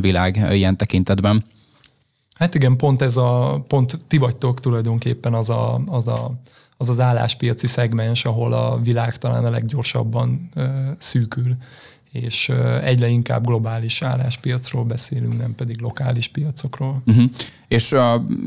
világ 0.00 0.46
ilyen 0.50 0.76
tekintetben. 0.76 1.44
Hát 2.34 2.54
igen, 2.54 2.76
pont 2.76 3.02
ez 3.02 3.16
a, 3.16 3.62
pont 3.68 3.98
ti 4.06 4.16
vagytok 4.16 4.60
tulajdonképpen 4.60 5.34
az 5.34 5.50
a, 5.50 5.80
az 5.86 6.08
a 6.08 6.40
az 6.76 6.88
az 6.88 7.00
álláspiaci 7.00 7.66
szegmens, 7.66 8.24
ahol 8.24 8.52
a 8.52 8.80
világ 8.82 9.18
talán 9.18 9.44
a 9.44 9.50
leggyorsabban 9.50 10.48
ö, 10.54 10.66
szűkül 10.98 11.56
és 12.12 12.52
egyre 12.82 13.08
inkább 13.08 13.46
globális 13.46 14.02
álláspiacról 14.02 14.84
beszélünk, 14.84 15.38
nem 15.38 15.54
pedig 15.54 15.80
lokális 15.80 16.28
piacokról. 16.28 17.02
Uh-huh. 17.06 17.30
És, 17.68 17.94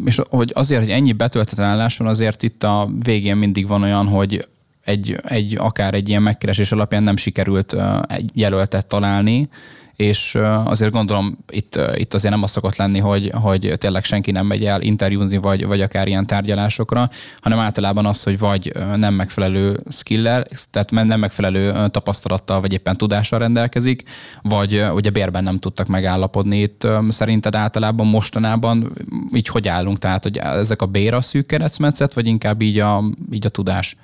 és 0.05 0.21
hogy 0.29 0.51
azért, 0.55 0.81
hogy 0.81 0.91
ennyi 0.91 1.13
betöltett 1.13 1.59
állás 1.59 1.97
van, 1.97 2.07
azért 2.07 2.43
itt 2.43 2.63
a 2.63 2.89
végén 2.99 3.37
mindig 3.37 3.67
van 3.67 3.81
olyan, 3.81 4.07
hogy 4.07 4.47
egy, 4.83 5.19
egy 5.23 5.55
akár 5.57 5.93
egy 5.93 6.09
ilyen 6.09 6.21
megkeresés 6.21 6.71
alapján 6.71 7.03
nem 7.03 7.17
sikerült 7.17 7.75
egy 8.07 8.31
jelöltet 8.33 8.87
találni, 8.87 9.49
és 9.95 10.37
azért 10.65 10.91
gondolom 10.91 11.37
itt, 11.49 11.79
itt 11.95 12.13
azért 12.13 12.33
nem 12.33 12.43
az 12.43 12.51
szokott 12.51 12.75
lenni, 12.75 12.99
hogy, 12.99 13.31
hogy 13.33 13.73
tényleg 13.77 14.03
senki 14.03 14.31
nem 14.31 14.45
megy 14.45 14.65
el 14.65 14.81
interjúzni, 14.81 15.37
vagy, 15.37 15.65
vagy 15.65 15.81
akár 15.81 16.07
ilyen 16.07 16.27
tárgyalásokra, 16.27 17.09
hanem 17.41 17.59
általában 17.59 18.05
az, 18.05 18.23
hogy 18.23 18.39
vagy 18.39 18.71
nem 18.95 19.13
megfelelő 19.13 19.79
skiller, 19.89 20.47
tehát 20.71 20.91
nem 20.91 21.19
megfelelő 21.19 21.87
tapasztalattal, 21.87 22.61
vagy 22.61 22.73
éppen 22.73 22.97
tudással 22.97 23.39
rendelkezik, 23.39 24.03
vagy 24.41 24.85
ugye 24.93 25.09
bérben 25.09 25.43
nem 25.43 25.59
tudtak 25.59 25.87
megállapodni. 25.87 26.59
Itt 26.59 26.87
szerinted 27.09 27.55
általában 27.55 28.07
mostanában 28.07 28.93
így 29.33 29.47
hogy 29.47 29.67
állunk? 29.67 29.97
Tehát, 29.97 30.23
hogy 30.23 30.37
ezek 30.37 30.81
a 30.81 30.85
bér 30.85 31.13
a 31.13 31.21
szűk 31.21 31.45
keresztmetszet, 31.45 32.13
vagy 32.13 32.27
inkább 32.27 32.61
így 32.61 32.79
a, 32.79 33.03
így 33.31 33.45
a 33.45 33.49
tudás? 33.49 33.95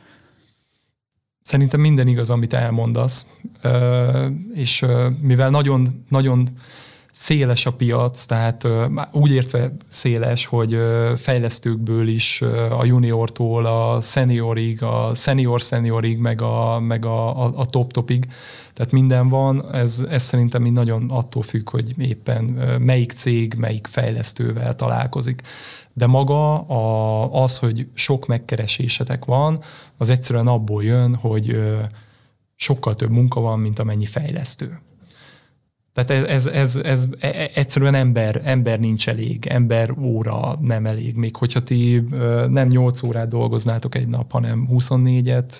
Szerintem 1.49 1.79
minden 1.79 2.07
igaz, 2.07 2.29
amit 2.29 2.53
elmondasz, 2.53 3.27
és 4.53 4.85
mivel 5.21 5.49
nagyon, 5.49 6.05
nagyon 6.09 6.47
széles 7.13 7.65
a 7.65 7.73
piac, 7.73 8.25
tehát 8.25 8.67
úgy 9.11 9.31
értve 9.31 9.71
széles, 9.87 10.45
hogy 10.45 10.77
fejlesztőkből 11.15 12.07
is 12.07 12.41
a 12.79 12.85
juniortól 12.85 13.65
a 13.65 14.01
seniorig, 14.01 14.83
a 14.83 15.11
senior 15.15 15.59
seniorig, 15.59 16.17
meg 16.17 16.41
a, 16.41 16.79
meg 16.79 17.05
a, 17.05 17.45
a, 17.45 17.51
a 17.55 17.65
top-topig, 17.65 18.27
tehát 18.73 18.91
minden 18.91 19.29
van, 19.29 19.73
ez, 19.73 20.03
ez 20.09 20.23
szerintem 20.23 20.65
így 20.65 20.71
nagyon 20.71 21.09
attól 21.09 21.43
függ, 21.43 21.69
hogy 21.69 21.93
éppen 21.97 22.43
melyik 22.79 23.11
cég, 23.11 23.53
melyik 23.57 23.87
fejlesztővel 23.87 24.75
találkozik. 24.75 25.41
De 25.99 26.05
maga 26.05 26.59
a, 26.59 27.43
az, 27.43 27.57
hogy 27.57 27.87
sok 27.93 28.25
megkeresésetek 28.25 29.25
van, 29.25 29.63
az 29.97 30.09
egyszerűen 30.09 30.47
abból 30.47 30.83
jön, 30.83 31.15
hogy 31.15 31.57
sokkal 32.55 32.95
több 32.95 33.09
munka 33.09 33.39
van, 33.39 33.59
mint 33.59 33.79
amennyi 33.79 34.05
fejlesztő. 34.05 34.81
Tehát 36.05 36.27
ez, 36.29 36.45
ez, 36.45 36.45
ez, 36.45 36.75
ez 36.75 37.07
e, 37.19 37.27
e, 37.27 37.49
egyszerűen 37.53 37.95
ember, 37.95 38.41
ember 38.43 38.79
nincs 38.79 39.09
elég, 39.09 39.45
ember 39.45 39.93
óra 40.01 40.57
nem 40.61 40.85
elég. 40.85 41.15
Még 41.15 41.35
hogyha 41.35 41.63
ti 41.63 42.03
nem 42.49 42.67
8 42.67 43.03
órát 43.03 43.27
dolgoznátok 43.27 43.95
egy 43.95 44.07
nap, 44.07 44.31
hanem 44.31 44.67
24-et, 44.71 45.59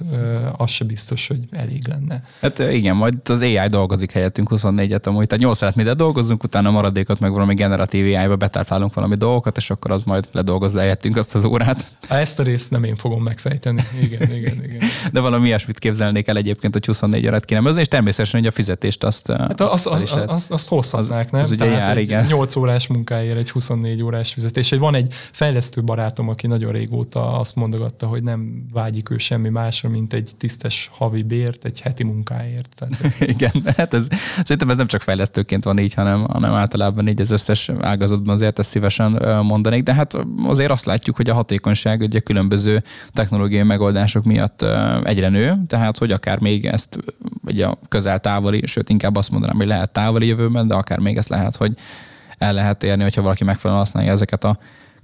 az 0.57 0.69
se 0.69 0.85
biztos, 0.85 1.27
hogy 1.27 1.39
elég 1.51 1.87
lenne. 1.87 2.23
Hát 2.41 2.59
igen, 2.59 2.95
majd 2.95 3.15
az 3.29 3.41
AI 3.41 3.67
dolgozik 3.69 4.11
helyettünk 4.11 4.49
24-et, 4.51 5.03
amúgy 5.03 5.27
tehát 5.27 5.43
8 5.43 5.61
órát 5.61 5.75
mi 5.75 5.83
dolgozunk, 5.83 6.43
utána 6.43 6.71
maradékot 6.71 7.19
meg 7.19 7.31
valami 7.31 7.53
generatív 7.53 8.15
AI-ba 8.15 8.35
betáplálunk 8.35 8.93
valami 8.93 9.15
dolgokat, 9.15 9.57
és 9.57 9.69
akkor 9.69 9.91
az 9.91 10.03
majd 10.03 10.27
ledolgozza 10.31 10.79
helyettünk 10.79 11.17
azt 11.17 11.35
az 11.35 11.43
órát. 11.43 11.85
Ezt 12.09 12.39
a 12.39 12.43
részt 12.43 12.71
nem 12.71 12.83
én 12.83 12.95
fogom 12.95 13.23
megfejteni. 13.23 13.81
Igen, 14.01 14.31
igen, 14.31 14.63
igen. 14.63 14.79
De 15.11 15.19
valami 15.19 15.47
ilyesmit 15.47 15.79
képzelnék 15.79 16.27
el 16.27 16.37
egyébként, 16.37 16.73
hogy 16.73 16.85
24 16.85 17.27
órát 17.27 17.45
kéne 17.45 17.69
és 17.69 17.87
természetesen, 17.87 18.39
hogy 18.39 18.49
a 18.49 18.51
fizetést 18.51 19.03
azt, 19.03 19.31
hát 19.31 19.61
azt, 19.61 19.87
az, 19.87 20.01
az, 20.11 20.27
az, 20.29 20.35
azt, 20.35 20.51
azt 20.51 20.67
hozhatnák, 20.67 21.31
nem? 21.31 21.41
Az 21.41 21.51
ugye 21.51 21.65
jár, 21.65 21.97
igen. 21.97 22.25
8 22.25 22.55
órás 22.55 22.87
munkáért 22.87 23.37
egy 23.37 23.51
24 23.51 24.01
órás 24.01 24.33
fizetés. 24.33 24.69
Van 24.69 24.95
egy 24.95 25.13
fejlesztő 25.31 25.83
barátom, 25.83 26.29
aki 26.29 26.47
nagyon 26.47 26.71
régóta 26.71 27.39
azt 27.39 27.55
mondogatta, 27.55 28.07
hogy 28.07 28.23
nem 28.23 28.65
vágyik 28.73 29.09
ő 29.09 29.17
semmi 29.17 29.49
másra, 29.49 29.89
mint 29.89 30.13
egy 30.13 30.29
tisztes 30.37 30.89
havi 30.93 31.23
bért, 31.23 31.65
egy 31.65 31.81
heti 31.81 32.03
munkáért. 32.03 32.67
Tehát... 32.75 33.19
igen, 33.35 33.51
hát 33.77 33.93
ez, 33.93 34.07
szerintem 34.35 34.69
ez 34.69 34.75
nem 34.77 34.87
csak 34.87 35.01
fejlesztőként 35.01 35.63
van 35.63 35.79
így, 35.79 35.93
hanem, 35.93 36.23
hanem 36.23 36.53
általában 36.53 37.07
így 37.07 37.21
az 37.21 37.31
összes 37.31 37.71
ágazatban 37.81 38.33
azért 38.33 38.59
ezt 38.59 38.69
szívesen 38.69 39.11
mondanék, 39.43 39.83
de 39.83 39.93
hát 39.93 40.17
azért 40.45 40.71
azt 40.71 40.85
látjuk, 40.85 41.15
hogy 41.15 41.29
a 41.29 41.33
hatékonyság 41.33 42.01
ugye 42.01 42.19
különböző 42.19 42.83
technológiai 43.13 43.63
megoldások 43.63 44.23
miatt 44.23 44.65
egyre 45.03 45.29
nő, 45.29 45.57
tehát 45.67 45.97
hogy 45.97 46.11
akár 46.11 46.39
még 46.39 46.65
ezt 46.65 46.97
vagy 47.43 47.61
a 47.61 47.77
közel-távoli, 47.87 48.61
sőt 48.65 48.89
inkább 48.89 49.15
azt 49.15 49.31
mondanám, 49.31 49.55
hogy 49.55 49.67
lehet 49.67 49.91
távoli 49.91 50.18
jövőben, 50.25 50.67
de 50.67 50.73
akár 50.73 50.99
még 50.99 51.17
ezt 51.17 51.29
lehet, 51.29 51.55
hogy 51.55 51.73
el 52.37 52.53
lehet 52.53 52.83
érni, 52.83 53.03
hogyha 53.03 53.21
valaki 53.21 53.43
megfelelően 53.43 53.85
használja 53.85 54.11
ezeket 54.11 54.43
a 54.43 54.57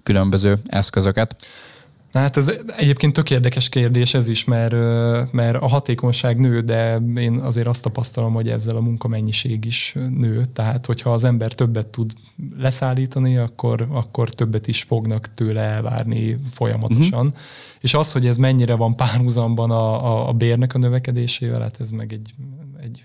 különböző 0.03 0.59
eszközöket. 0.65 1.35
Na 2.15 2.21
hát 2.21 2.37
ez 2.37 2.53
egyébként 2.77 3.13
tök 3.13 3.31
érdekes 3.31 3.69
kérdés 3.69 4.13
ez 4.13 4.27
is, 4.27 4.43
mert, 4.43 4.73
mert 5.31 5.61
a 5.61 5.67
hatékonyság 5.67 6.39
nő, 6.39 6.61
de 6.61 7.01
én 7.15 7.37
azért 7.37 7.67
azt 7.67 7.81
tapasztalom, 7.81 8.33
hogy 8.33 8.49
ezzel 8.49 8.75
a 8.75 8.79
munkamennyiség 8.81 9.65
is 9.65 9.95
nő. 10.17 10.45
Tehát, 10.53 10.85
hogyha 10.85 11.13
az 11.13 11.23
ember 11.23 11.53
többet 11.53 11.87
tud 11.87 12.13
leszállítani, 12.57 13.37
akkor, 13.37 13.87
akkor 13.91 14.29
többet 14.29 14.67
is 14.67 14.81
fognak 14.81 15.33
tőle 15.33 15.61
elvárni 15.61 16.37
folyamatosan. 16.51 17.25
Uh-huh. 17.25 17.41
És 17.79 17.93
az, 17.93 18.11
hogy 18.11 18.27
ez 18.27 18.37
mennyire 18.37 18.73
van 18.75 18.95
párhuzamban 18.95 19.71
a, 19.71 20.05
a, 20.05 20.27
a 20.29 20.33
bérnek 20.33 20.73
a 20.73 20.77
növekedésével, 20.77 21.61
hát 21.61 21.77
ez 21.79 21.91
meg 21.91 22.13
egy 22.13 22.33
egy 22.85 23.03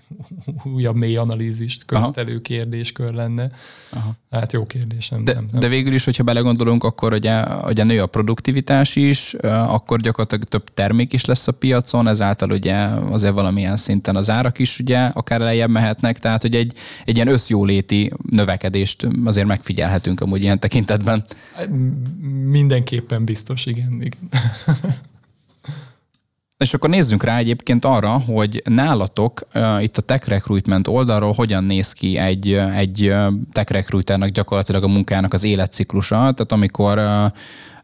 újabb 0.75 0.95
mély 0.95 1.15
analízist 1.15 1.85
követelő 1.85 2.31
Aha. 2.31 2.41
kérdéskör 2.41 3.13
lenne. 3.13 3.51
Aha. 3.91 4.11
Hát 4.31 4.53
jó 4.53 4.65
kérdés, 4.65 5.09
nem, 5.09 5.23
de, 5.23 5.33
nem, 5.33 5.45
nem. 5.51 5.59
De 5.59 5.67
végül 5.67 5.93
is, 5.93 6.03
hogyha 6.03 6.23
belegondolunk, 6.23 6.83
akkor 6.83 7.13
ugye, 7.13 7.43
ugye 7.63 7.83
nő 7.83 8.01
a 8.01 8.05
produktivitás 8.05 8.95
is, 8.95 9.33
akkor 9.43 9.99
gyakorlatilag 9.99 10.43
több 10.43 10.73
termék 10.73 11.13
is 11.13 11.25
lesz 11.25 11.47
a 11.47 11.51
piacon, 11.51 12.07
ezáltal 12.07 12.51
ugye 12.51 12.75
azért 13.09 13.33
valamilyen 13.33 13.75
szinten 13.75 14.15
az 14.15 14.29
árak 14.29 14.59
is 14.59 14.79
ugye 14.79 14.99
akár 14.99 15.39
lejjebb 15.39 15.69
mehetnek, 15.69 16.19
tehát 16.19 16.41
hogy 16.41 16.55
egy, 16.55 16.73
egy 17.05 17.15
ilyen 17.15 17.27
összjóléti 17.27 18.11
növekedést 18.29 19.07
azért 19.25 19.47
megfigyelhetünk 19.47 20.21
amúgy 20.21 20.41
ilyen 20.41 20.59
tekintetben. 20.59 21.25
Mindenképpen 22.45 23.25
biztos, 23.25 23.65
igen. 23.65 24.01
igen. 24.01 24.29
És 26.61 26.73
akkor 26.73 26.89
nézzünk 26.89 27.23
rá 27.23 27.37
egyébként 27.37 27.85
arra, 27.85 28.09
hogy 28.09 28.61
nálatok 28.65 29.41
uh, 29.53 29.83
itt 29.83 29.97
a 29.97 30.01
tech 30.01 30.27
recruitment 30.27 30.87
oldalról 30.87 31.31
hogyan 31.31 31.63
néz 31.63 31.93
ki 31.93 32.17
egy, 32.17 32.53
egy 32.75 33.13
tech 33.51 33.71
recruiternek 33.71 34.31
gyakorlatilag 34.31 34.83
a 34.83 34.87
munkának 34.87 35.33
az 35.33 35.43
életciklusa. 35.43 36.15
Tehát 36.15 36.51
amikor 36.51 36.97
uh, 36.97 37.31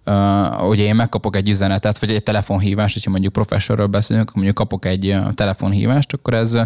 Uh, 0.10 0.68
ugye 0.68 0.84
én 0.84 0.96
megkapok 0.96 1.36
egy 1.36 1.50
üzenetet, 1.50 2.00
vagy 2.00 2.12
egy 2.12 2.24
telefonhívást, 2.24 2.94
hogyha 2.94 3.10
mondjuk 3.10 3.34
professorról 3.34 3.88
beszélünk, 3.88 4.34
mondjuk 4.34 4.56
kapok 4.56 4.86
egy 4.86 5.16
telefonhívást, 5.34 6.14
akkor 6.14 6.34
ez, 6.34 6.58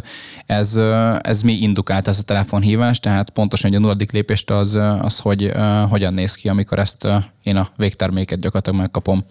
ez, 0.45 0.75
ez 1.21 1.41
mi 1.41 1.53
indukált 1.53 2.07
ez 2.07 2.19
a 2.19 2.23
telefonhívást, 2.23 3.01
tehát 3.01 3.29
pontosan 3.29 3.69
egy 3.69 3.75
a 3.75 3.79
nulladik 3.79 4.11
lépést 4.11 4.49
az, 4.49 4.79
az 5.01 5.19
hogy 5.19 5.43
uh, 5.43 5.89
hogyan 5.89 6.13
néz 6.13 6.35
ki, 6.35 6.49
amikor 6.49 6.79
ezt 6.79 7.03
uh, 7.03 7.23
én 7.43 7.55
a 7.55 7.69
végterméket 7.77 8.39
gyakorlatilag 8.39 8.79
megkapom. 8.79 9.25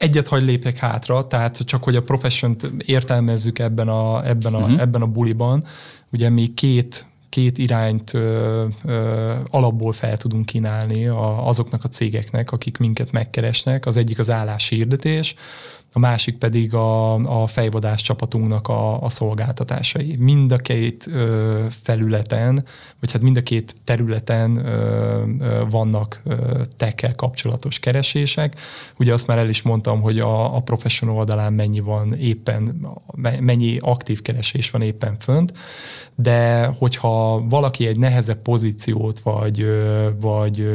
Egyet 0.00 0.28
hagy 0.28 0.42
lépek 0.42 0.76
hátra, 0.76 1.26
tehát 1.26 1.58
csak 1.58 1.84
hogy 1.84 1.96
a 1.96 2.02
profession 2.02 2.56
értelmezzük 2.86 3.58
ebben 3.58 3.88
a, 3.88 4.26
ebben, 4.26 4.54
a, 4.54 4.58
uh-huh. 4.58 4.80
ebben 4.80 5.02
a 5.02 5.06
buliban, 5.06 5.64
ugye 6.12 6.28
mi 6.28 6.54
két 6.54 7.06
két 7.28 7.58
irányt 7.58 8.14
ö, 8.14 8.66
ö, 8.84 9.34
alapból 9.46 9.92
fel 9.92 10.16
tudunk 10.16 10.46
kínálni 10.46 11.06
a, 11.06 11.48
azoknak 11.48 11.84
a 11.84 11.88
cégeknek, 11.88 12.52
akik 12.52 12.78
minket 12.78 13.12
megkeresnek. 13.12 13.86
Az 13.86 13.96
egyik 13.96 14.18
az 14.18 14.30
álláshirdetés, 14.30 15.34
a 15.92 15.98
másik 15.98 16.38
pedig 16.38 16.74
a, 16.74 17.14
a 17.42 17.46
fejvadász 17.46 18.00
csapatunknak 18.00 18.68
a, 18.68 19.02
a 19.02 19.08
szolgáltatásai. 19.08 20.16
Mind 20.16 20.52
a 20.52 20.56
két 20.56 21.06
ö, 21.06 21.64
felületen, 21.82 22.64
vagy 23.00 23.12
hát 23.12 23.22
mind 23.22 23.36
a 23.36 23.42
két 23.42 23.76
területen 23.84 24.56
ö, 24.56 25.24
ö, 25.40 25.62
vannak 25.70 26.20
ö, 26.24 26.60
tekkel 26.76 27.14
kapcsolatos 27.14 27.78
keresések. 27.78 28.60
Ugye 28.98 29.12
azt 29.12 29.26
már 29.26 29.38
el 29.38 29.48
is 29.48 29.62
mondtam, 29.62 30.00
hogy 30.00 30.18
a, 30.18 30.56
a 30.56 30.60
professional 30.60 31.16
oldalán 31.16 31.52
mennyi 31.52 31.80
van 31.80 32.14
éppen, 32.14 32.86
mennyi 33.40 33.78
aktív 33.80 34.22
keresés 34.22 34.70
van 34.70 34.82
éppen 34.82 35.16
fönt, 35.18 35.52
de 36.14 36.66
hogyha 36.66 37.44
valaki 37.48 37.86
egy 37.86 37.98
nehezebb 37.98 38.42
pozíciót, 38.42 39.20
vagy, 39.20 39.66
vagy 40.20 40.66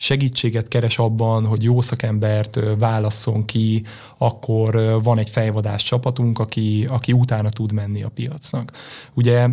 segítséget 0.00 0.68
keres 0.68 0.98
abban, 0.98 1.46
hogy 1.46 1.62
jó 1.62 1.80
szakembert 1.80 2.58
válasszon 2.78 3.44
ki, 3.44 3.82
akkor 4.18 5.00
van 5.02 5.18
egy 5.18 5.30
fejvadás 5.30 5.82
csapatunk, 5.82 6.38
aki, 6.38 6.86
aki 6.88 7.12
utána 7.12 7.48
tud 7.48 7.72
menni 7.72 8.02
a 8.02 8.08
piacnak. 8.08 8.72
Ugye 9.14 9.48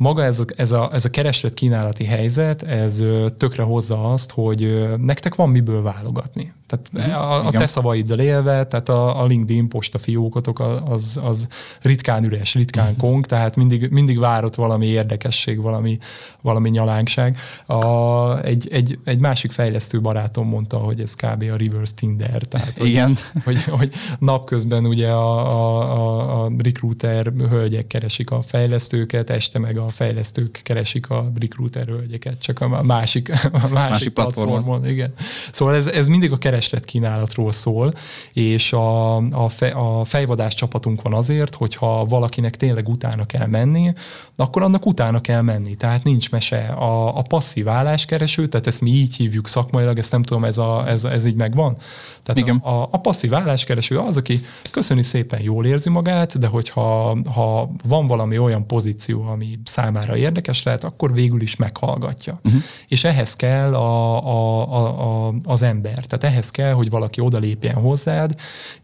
maga 0.00 0.24
ez 0.24 0.38
a, 0.38 0.44
ez 0.56 0.72
a, 0.72 0.90
ez 0.92 1.04
a 1.04 1.10
kereslet 1.10 1.54
kínálati 1.54 2.04
helyzet, 2.04 2.62
ez 2.62 3.02
tökre 3.36 3.62
hozza 3.62 4.12
azt, 4.12 4.30
hogy 4.30 4.88
nektek 4.96 5.34
van 5.34 5.48
miből 5.48 5.82
válogatni. 5.82 6.52
Tehát 6.66 6.92
mhm. 6.92 7.20
a, 7.20 7.46
a 7.46 7.50
te 7.50 7.66
szavaiddal 7.66 8.18
élve, 8.18 8.66
tehát 8.66 8.88
a, 8.88 9.22
a 9.22 9.26
LinkedIn 9.26 9.68
posta 9.68 9.98
fiókotok 9.98 10.60
az, 10.84 11.20
az 11.24 11.48
ritkán 11.80 12.24
üres, 12.24 12.54
ritkán 12.54 12.90
mhm. 12.90 13.00
kong, 13.00 13.26
tehát 13.26 13.56
mindig, 13.56 13.90
mindig 13.90 14.18
várott 14.18 14.54
valami 14.54 14.86
érdekesség, 14.86 15.60
valami, 15.60 15.98
valami 16.42 16.70
nyalánkság. 16.70 17.36
A, 17.66 18.42
egy, 18.42 18.68
egy, 18.70 18.98
egy 19.04 19.18
másik 19.18 19.52
fejlesztő 19.52 20.00
barátom 20.00 20.48
mondta, 20.48 20.76
hogy 20.76 21.00
ez 21.00 21.14
kb. 21.14 21.42
a 21.52 21.56
reverse 21.56 21.94
Tinder. 21.94 22.42
Tehát, 22.42 22.78
hogy, 22.78 22.88
Igen. 22.88 23.16
Hogy, 23.44 23.64
hogy 23.64 23.92
napközben 24.18 24.86
ugye 24.86 25.08
a, 25.08 25.50
a, 25.50 26.44
a 26.44 26.50
recruiter 26.58 27.32
hölgyek 27.48 27.86
keresik 27.86 28.30
a 28.30 28.42
fejlesztőket, 28.42 29.30
este 29.30 29.58
meg 29.58 29.78
a 29.78 29.89
fejlesztők 29.90 30.60
keresik 30.62 31.10
a 31.10 31.32
recruiter 31.40 31.86
hölgyeket, 31.86 32.40
csak 32.40 32.60
a 32.60 32.82
másik, 32.82 33.28
a 33.44 33.48
másik, 33.52 33.72
másik 33.72 34.12
platformon. 34.12 34.54
platformon. 34.54 34.88
Igen. 34.88 35.12
Szóval 35.52 35.74
ez, 35.74 35.86
ez 35.86 36.06
mindig 36.06 36.32
a 36.32 36.38
kereslet 36.38 36.84
kínálatról 36.84 37.52
szól, 37.52 37.94
és 38.32 38.72
a, 38.72 39.16
a, 39.16 39.48
fe, 39.48 39.68
a 39.68 40.04
fejvadás 40.04 40.54
csapatunk 40.54 41.02
van 41.02 41.14
azért, 41.14 41.54
hogyha 41.54 42.04
valakinek 42.04 42.56
tényleg 42.56 42.88
utána 42.88 43.26
kell 43.26 43.46
menni, 43.46 43.92
akkor 44.36 44.62
annak 44.62 44.86
utána 44.86 45.20
kell 45.20 45.40
menni. 45.40 45.74
Tehát 45.74 46.04
nincs 46.04 46.30
mese. 46.30 46.58
A, 46.66 47.18
a 47.18 47.22
passzív 47.22 47.68
álláskereső, 47.68 48.46
tehát 48.46 48.66
ezt 48.66 48.80
mi 48.80 48.90
így 48.90 49.16
hívjuk 49.16 49.48
szakmailag, 49.48 49.98
ezt 49.98 50.12
nem 50.12 50.22
tudom, 50.22 50.44
ez, 50.44 50.58
a, 50.58 50.88
ez, 50.88 51.04
ez 51.04 51.24
így 51.24 51.34
megvan. 51.34 51.76
Tehát 52.22 52.40
Igen. 52.40 52.56
A, 52.56 52.82
a 52.82 53.00
passzív 53.00 53.34
álláskereső 53.34 53.98
az, 53.98 54.16
aki 54.16 54.40
köszöni 54.70 55.02
szépen 55.02 55.42
jól 55.42 55.66
érzi 55.66 55.90
magát, 55.90 56.38
de 56.38 56.46
hogyha 56.46 57.16
ha 57.34 57.70
van 57.88 58.06
valami 58.06 58.38
olyan 58.38 58.66
pozíció, 58.66 59.22
ami 59.22 59.58
számára 59.64 59.79
érdekes 60.14 60.62
lehet, 60.62 60.84
akkor 60.84 61.14
végül 61.14 61.40
is 61.40 61.56
meghallgatja. 61.56 62.40
Uh-huh. 62.44 62.62
És 62.88 63.04
ehhez 63.04 63.34
kell 63.34 63.74
a, 63.74 64.24
a, 64.26 64.72
a, 64.74 65.28
a, 65.28 65.34
az 65.44 65.62
ember. 65.62 66.04
Tehát 66.06 66.24
ehhez 66.24 66.50
kell, 66.50 66.72
hogy 66.72 66.90
valaki 66.90 67.20
odalépjen 67.20 67.74
hozzád, 67.74 68.34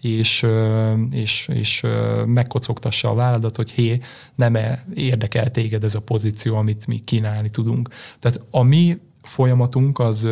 és, 0.00 0.47
és, 1.11 1.49
és 1.53 1.83
megkocogtassa 2.26 3.11
a 3.11 3.15
válladat, 3.15 3.57
hogy 3.57 3.71
hé, 3.71 4.00
nem-e 4.35 4.85
érdekel 4.95 5.50
téged 5.50 5.85
ez 5.85 5.95
a 5.95 6.00
pozíció, 6.00 6.57
amit 6.57 6.87
mi 6.87 6.99
kínálni 6.99 7.50
tudunk. 7.50 7.88
Tehát 8.21 8.41
a 8.50 8.62
mi 8.62 8.99
folyamatunk 9.23 9.99
az 9.99 10.29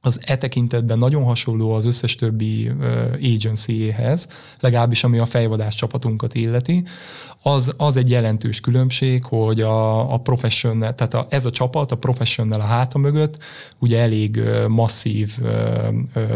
az 0.00 0.20
e 0.24 0.36
tekintetben 0.36 0.98
nagyon 0.98 1.24
hasonló 1.24 1.72
az 1.72 1.86
összes 1.86 2.14
többi 2.14 2.72
agency-hez, 3.22 4.28
legalábbis 4.60 5.04
ami 5.04 5.18
a 5.18 5.24
fejvadás 5.24 5.74
csapatunkat 5.74 6.34
illeti 6.34 6.84
az, 7.48 7.74
az 7.76 7.96
egy 7.96 8.10
jelentős 8.10 8.60
különbség, 8.60 9.24
hogy 9.24 9.60
a, 9.60 10.12
a 10.12 10.18
professional, 10.18 10.94
tehát 10.94 11.14
a, 11.14 11.26
ez 11.28 11.44
a 11.44 11.50
csapat, 11.50 11.92
a 11.92 11.96
professional 11.96 12.60
a 12.60 12.64
háta 12.64 12.98
mögött 12.98 13.38
ugye 13.78 14.00
elég 14.00 14.40
masszív 14.68 15.38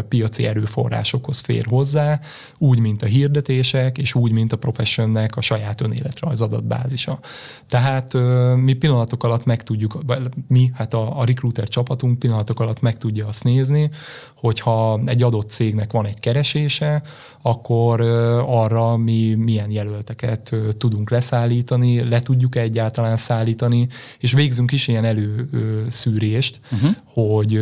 piaci 0.07 0.45
erőforrásokhoz 0.45 1.39
fér 1.39 1.65
hozzá, 1.69 2.19
úgy, 2.57 2.79
mint 2.79 3.01
a 3.01 3.05
hirdetések, 3.05 3.97
és 3.97 4.15
úgy, 4.15 4.31
mint 4.31 4.53
a 4.53 4.57
professionnek 4.57 5.37
a 5.37 5.41
saját 5.41 5.81
önéletrajz 5.81 6.41
adatbázisa. 6.41 7.19
Tehát 7.67 8.13
mi 8.55 8.73
pillanatok 8.73 9.23
alatt 9.23 9.45
meg 9.45 9.63
tudjuk, 9.63 9.99
mi, 10.47 10.71
hát 10.73 10.93
a, 10.93 11.19
a 11.19 11.25
recruiter 11.25 11.67
csapatunk 11.67 12.19
pillanatok 12.19 12.59
alatt 12.59 12.81
meg 12.81 12.97
tudja 12.97 13.27
azt 13.27 13.43
nézni, 13.43 13.89
hogyha 14.35 15.01
egy 15.05 15.23
adott 15.23 15.49
cégnek 15.49 15.91
van 15.91 16.05
egy 16.05 16.19
keresése, 16.19 17.01
akkor 17.41 18.01
arra 18.47 18.97
mi 18.97 19.33
milyen 19.33 19.71
jelölteket 19.71 20.55
tudunk 20.77 21.02
leszállítani, 21.09 22.09
le 22.09 22.19
tudjuk 22.19 22.55
egyáltalán 22.55 23.17
szállítani, 23.17 23.87
és 24.19 24.33
végzünk 24.33 24.71
is 24.71 24.87
ilyen 24.87 25.05
előszűrést, 25.05 26.59
uh-huh. 26.71 26.95
hogy, 27.03 27.59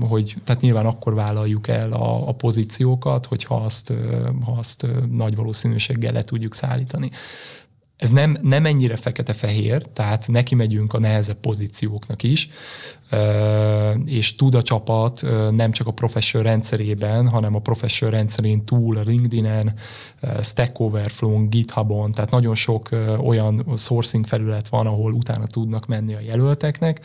hogy 0.00 0.34
tehát 0.44 0.62
nyilván 0.62 0.86
akkor 0.86 1.14
vállaljuk 1.14 1.68
el 1.68 1.92
a, 1.92 2.28
a 2.28 2.32
pozíciókat, 2.32 3.26
hogyha 3.26 3.54
azt, 3.54 3.92
ha 4.44 4.52
azt 4.52 4.86
nagy 5.10 5.36
valószínűséggel 5.36 6.12
le 6.12 6.24
tudjuk 6.24 6.54
szállítani 6.54 7.10
ez 7.96 8.10
nem, 8.10 8.36
nem 8.42 8.66
ennyire 8.66 8.96
fekete-fehér, 8.96 9.82
tehát 9.82 10.28
neki 10.28 10.54
megyünk 10.54 10.92
a 10.92 10.98
nehezebb 10.98 11.36
pozícióknak 11.36 12.22
is, 12.22 12.48
és 14.04 14.36
tud 14.36 14.54
a 14.54 14.62
csapat 14.62 15.22
nem 15.50 15.72
csak 15.72 15.86
a 15.86 15.92
professional 15.92 16.50
rendszerében, 16.50 17.28
hanem 17.28 17.54
a 17.54 17.58
professional 17.58 18.16
rendszerén 18.16 18.64
túl 18.64 18.96
a 18.96 19.02
LinkedIn-en, 19.02 19.74
Stack 20.42 20.80
Overflow-n, 20.80 21.48
GitHub-on, 21.48 22.12
tehát 22.12 22.30
nagyon 22.30 22.54
sok 22.54 22.88
olyan 23.18 23.64
sourcing 23.76 24.26
felület 24.26 24.68
van, 24.68 24.86
ahol 24.86 25.12
utána 25.12 25.46
tudnak 25.46 25.86
menni 25.86 26.14
a 26.14 26.20
jelölteknek, 26.20 27.00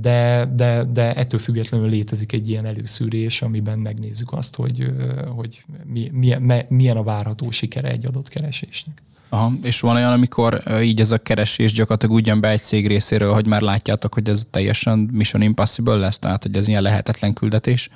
de, 0.00 0.50
de, 0.54 0.84
de 0.92 1.14
ettől 1.14 1.40
függetlenül 1.40 1.88
létezik 1.88 2.32
egy 2.32 2.48
ilyen 2.48 2.64
előszűrés, 2.64 3.42
amiben 3.42 3.78
megnézzük 3.78 4.32
azt, 4.32 4.56
hogy, 4.56 4.92
hogy 5.36 5.64
milyen, 6.12 6.64
milyen 6.68 6.96
a 6.96 7.02
várható 7.02 7.50
sikere 7.50 7.90
egy 7.90 8.06
adott 8.06 8.28
keresésnek. 8.28 9.02
Aha, 9.28 9.52
és 9.62 9.80
van 9.80 9.96
olyan, 9.96 10.12
amikor 10.12 10.62
így 10.80 11.00
ez 11.00 11.10
a 11.10 11.18
keresés 11.18 11.72
gyakorlatilag 11.72 12.14
úgy 12.14 12.26
jön 12.26 12.40
be 12.40 12.48
egy 12.48 12.62
cég 12.62 12.86
részéről, 12.86 13.32
hogy 13.32 13.46
már 13.46 13.60
látjátok, 13.60 14.14
hogy 14.14 14.28
ez 14.28 14.46
teljesen 14.50 14.98
Mission 14.98 15.42
Impossible 15.42 15.96
lesz, 15.96 16.18
tehát 16.18 16.42
hogy 16.42 16.56
ez 16.56 16.68
ilyen 16.68 16.82
lehetetlen 16.82 17.32
küldetés? 17.32 17.90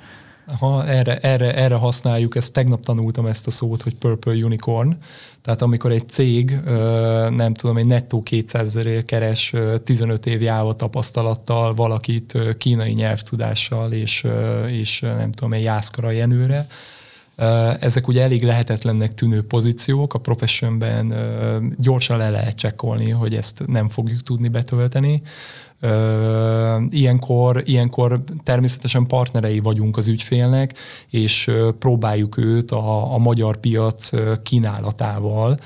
Ha 0.59 0.85
erre, 0.87 1.17
erre, 1.17 1.55
erre 1.55 1.75
használjuk, 1.75 2.35
ezt 2.35 2.53
tegnap 2.53 2.83
tanultam 2.85 3.25
ezt 3.25 3.47
a 3.47 3.51
szót, 3.51 3.81
hogy 3.81 3.95
Purple 3.95 4.33
Unicorn. 4.33 4.97
Tehát 5.41 5.61
amikor 5.61 5.91
egy 5.91 6.09
cég, 6.09 6.59
nem 7.29 7.53
tudom, 7.53 7.77
egy 7.77 7.85
nettó 7.85 8.23
200 8.23 8.67
ezerért 8.67 9.05
keres 9.05 9.53
15 9.83 10.25
év 10.25 10.41
jáva 10.41 10.75
tapasztalattal 10.75 11.73
valakit 11.73 12.37
kínai 12.57 12.93
nyelvtudással 12.93 13.91
és, 13.91 14.27
és 14.67 14.99
nem 14.99 15.31
tudom, 15.31 15.53
egy 15.53 15.63
jászkara 15.63 16.11
jenőre, 16.11 16.67
ezek 17.79 18.07
ugye 18.07 18.21
elég 18.21 18.43
lehetetlennek 18.43 19.13
tűnő 19.13 19.43
pozíciók, 19.43 20.13
a 20.13 20.19
professionben 20.19 21.13
gyorsan 21.77 22.17
le 22.17 22.29
lehet 22.29 22.55
csekkolni, 22.55 23.09
hogy 23.09 23.35
ezt 23.35 23.63
nem 23.67 23.89
fogjuk 23.89 24.21
tudni 24.21 24.47
betölteni. 24.47 25.21
Ilyenkor, 26.89 27.63
ilyenkor 27.65 28.23
természetesen 28.43 29.07
partnerei 29.07 29.59
vagyunk 29.59 29.97
az 29.97 30.07
ügyfélnek, 30.07 30.73
és 31.09 31.51
próbáljuk 31.79 32.37
őt 32.37 32.71
a, 32.71 33.13
a 33.13 33.17
magyar 33.17 33.57
piac 33.57 34.09
kínálatával 34.43 35.59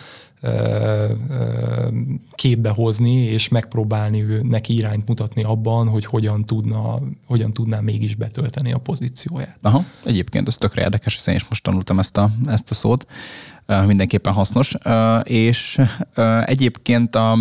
képbe 2.35 2.69
hozni, 2.69 3.15
és 3.15 3.47
megpróbálni 3.47 4.21
ő 4.23 4.41
neki 4.43 4.73
irányt 4.73 5.07
mutatni 5.07 5.43
abban, 5.43 5.87
hogy 5.87 6.05
hogyan, 6.05 6.45
tudna, 6.45 6.99
hogyan 7.25 7.53
tudná 7.53 7.79
mégis 7.79 8.15
betölteni 8.15 8.73
a 8.73 8.77
pozícióját. 8.77 9.57
Aha, 9.61 9.83
egyébként 10.05 10.47
ez 10.47 10.55
tökre 10.55 10.81
érdekes, 10.81 11.13
hiszen 11.13 11.33
én 11.33 11.39
is 11.39 11.47
most 11.49 11.63
tanultam 11.63 11.99
ezt 11.99 12.17
a, 12.17 12.31
ezt 12.45 12.71
a 12.71 12.73
szót 12.73 13.07
mindenképpen 13.85 14.33
hasznos. 14.33 14.75
És 15.23 15.81
egyébként 16.45 17.15
a, 17.15 17.37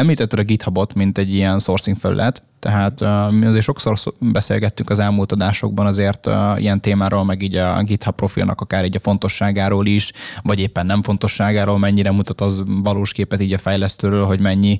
Említetted 0.00 0.38
a 0.38 0.42
GitHubot, 0.42 0.94
mint 0.94 1.18
egy 1.18 1.34
ilyen 1.34 1.58
sourcing 1.58 1.96
felület, 1.96 2.42
tehát 2.58 3.00
mi 3.30 3.46
azért 3.46 3.64
sokszor 3.64 3.96
beszélgettünk 4.18 4.90
az 4.90 4.98
elmúlt 4.98 5.32
adásokban 5.32 5.86
azért 5.86 6.28
ilyen 6.56 6.80
témáról, 6.80 7.24
meg 7.24 7.42
így 7.42 7.56
a 7.56 7.82
GitHub 7.82 8.14
profilnak 8.14 8.60
akár 8.60 8.84
így 8.84 8.96
a 8.96 9.00
fontosságáról 9.00 9.86
is, 9.86 10.12
vagy 10.42 10.60
éppen 10.60 10.86
nem 10.86 11.02
fontosságáról, 11.02 11.78
mennyire 11.78 12.10
mutat 12.10 12.40
az 12.40 12.64
valós 12.66 13.12
képet 13.12 13.40
így 13.40 13.52
a 13.52 13.58
fejlesztőről, 13.58 14.24
hogy 14.24 14.40
mennyi 14.40 14.78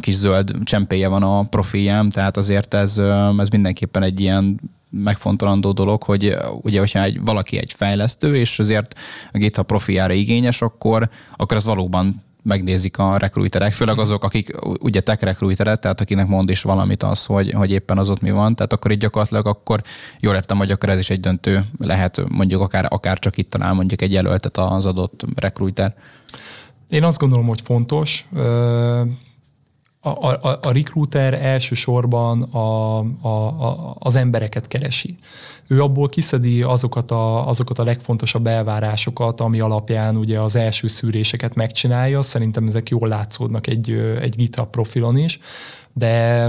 kis 0.00 0.14
zöld 0.14 0.56
csempéje 0.64 1.08
van 1.08 1.22
a 1.22 1.42
profiljám, 1.42 2.10
tehát 2.10 2.36
azért 2.36 2.74
ez, 2.74 2.98
ez 3.38 3.48
mindenképpen 3.48 4.02
egy 4.02 4.20
ilyen 4.20 4.60
megfontolandó 4.90 5.72
dolog, 5.72 6.02
hogy 6.02 6.36
ugye, 6.62 6.78
hogyha 6.78 7.02
egy, 7.02 7.20
valaki 7.20 7.58
egy 7.58 7.72
fejlesztő, 7.72 8.36
és 8.36 8.58
azért 8.58 8.94
a 9.32 9.38
GitHub 9.38 9.66
profiljára 9.66 10.12
igényes, 10.12 10.62
akkor, 10.62 11.08
akkor 11.36 11.56
ez 11.56 11.64
valóban 11.64 12.26
megnézik 12.48 12.98
a 12.98 13.16
rekruiterek, 13.16 13.72
főleg 13.72 13.98
azok, 13.98 14.24
akik 14.24 14.56
ugye 14.80 15.00
tech 15.00 15.22
rekruiterek, 15.22 15.78
tehát 15.78 16.00
akinek 16.00 16.26
mond 16.26 16.50
is 16.50 16.62
valamit 16.62 17.02
az, 17.02 17.24
hogy, 17.24 17.52
hogy 17.52 17.70
éppen 17.70 17.98
az 17.98 18.10
ott 18.10 18.20
mi 18.20 18.30
van, 18.30 18.54
tehát 18.54 18.72
akkor 18.72 18.90
itt 18.90 19.00
gyakorlatilag 19.00 19.46
akkor 19.46 19.82
jól 20.20 20.34
értem, 20.34 20.56
hogy 20.56 20.70
akkor 20.70 20.88
ez 20.88 20.98
is 20.98 21.10
egy 21.10 21.20
döntő 21.20 21.64
lehet, 21.78 22.22
mondjuk 22.28 22.60
akár, 22.60 22.86
akár 22.88 23.18
csak 23.18 23.36
itt 23.36 23.50
talál 23.50 23.72
mondjuk 23.74 24.02
egy 24.02 24.12
jelöltet 24.12 24.56
az 24.56 24.86
adott 24.86 25.24
rekruiter. 25.36 25.94
Én 26.88 27.04
azt 27.04 27.18
gondolom, 27.18 27.46
hogy 27.46 27.60
fontos. 27.64 28.26
A, 30.00 30.08
a, 30.08 30.58
a 30.62 30.72
recruiter 30.72 31.34
elsősorban 31.34 32.42
a, 32.42 32.98
a, 33.20 33.46
a, 33.46 33.96
az 33.98 34.14
embereket 34.14 34.68
keresi 34.68 35.16
ő 35.68 35.82
abból 35.82 36.08
kiszedi 36.08 36.62
azokat 36.62 37.10
a, 37.10 37.48
azokat 37.48 37.78
a 37.78 37.84
legfontosabb 37.84 38.46
elvárásokat, 38.46 39.40
ami 39.40 39.60
alapján 39.60 40.16
ugye 40.16 40.40
az 40.40 40.56
első 40.56 40.88
szűréseket 40.88 41.54
megcsinálja. 41.54 42.22
Szerintem 42.22 42.66
ezek 42.66 42.88
jól 42.88 43.08
látszódnak 43.08 43.66
egy, 43.66 43.90
egy 44.20 44.36
GitHub 44.36 44.70
profilon 44.70 45.16
is, 45.16 45.40
de 45.92 46.48